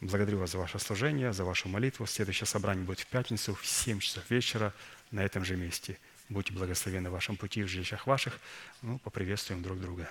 [0.00, 2.06] Благодарю вас за ваше служение, за вашу молитву.
[2.06, 4.72] Следующее собрание будет в пятницу в 7 часов вечера
[5.10, 5.98] на этом же месте.
[6.28, 8.38] Будьте благословены в вашем пути в жилищах ваших.
[8.82, 10.10] Ну, поприветствуем друг друга.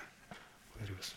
[0.74, 1.14] Благодарю вас.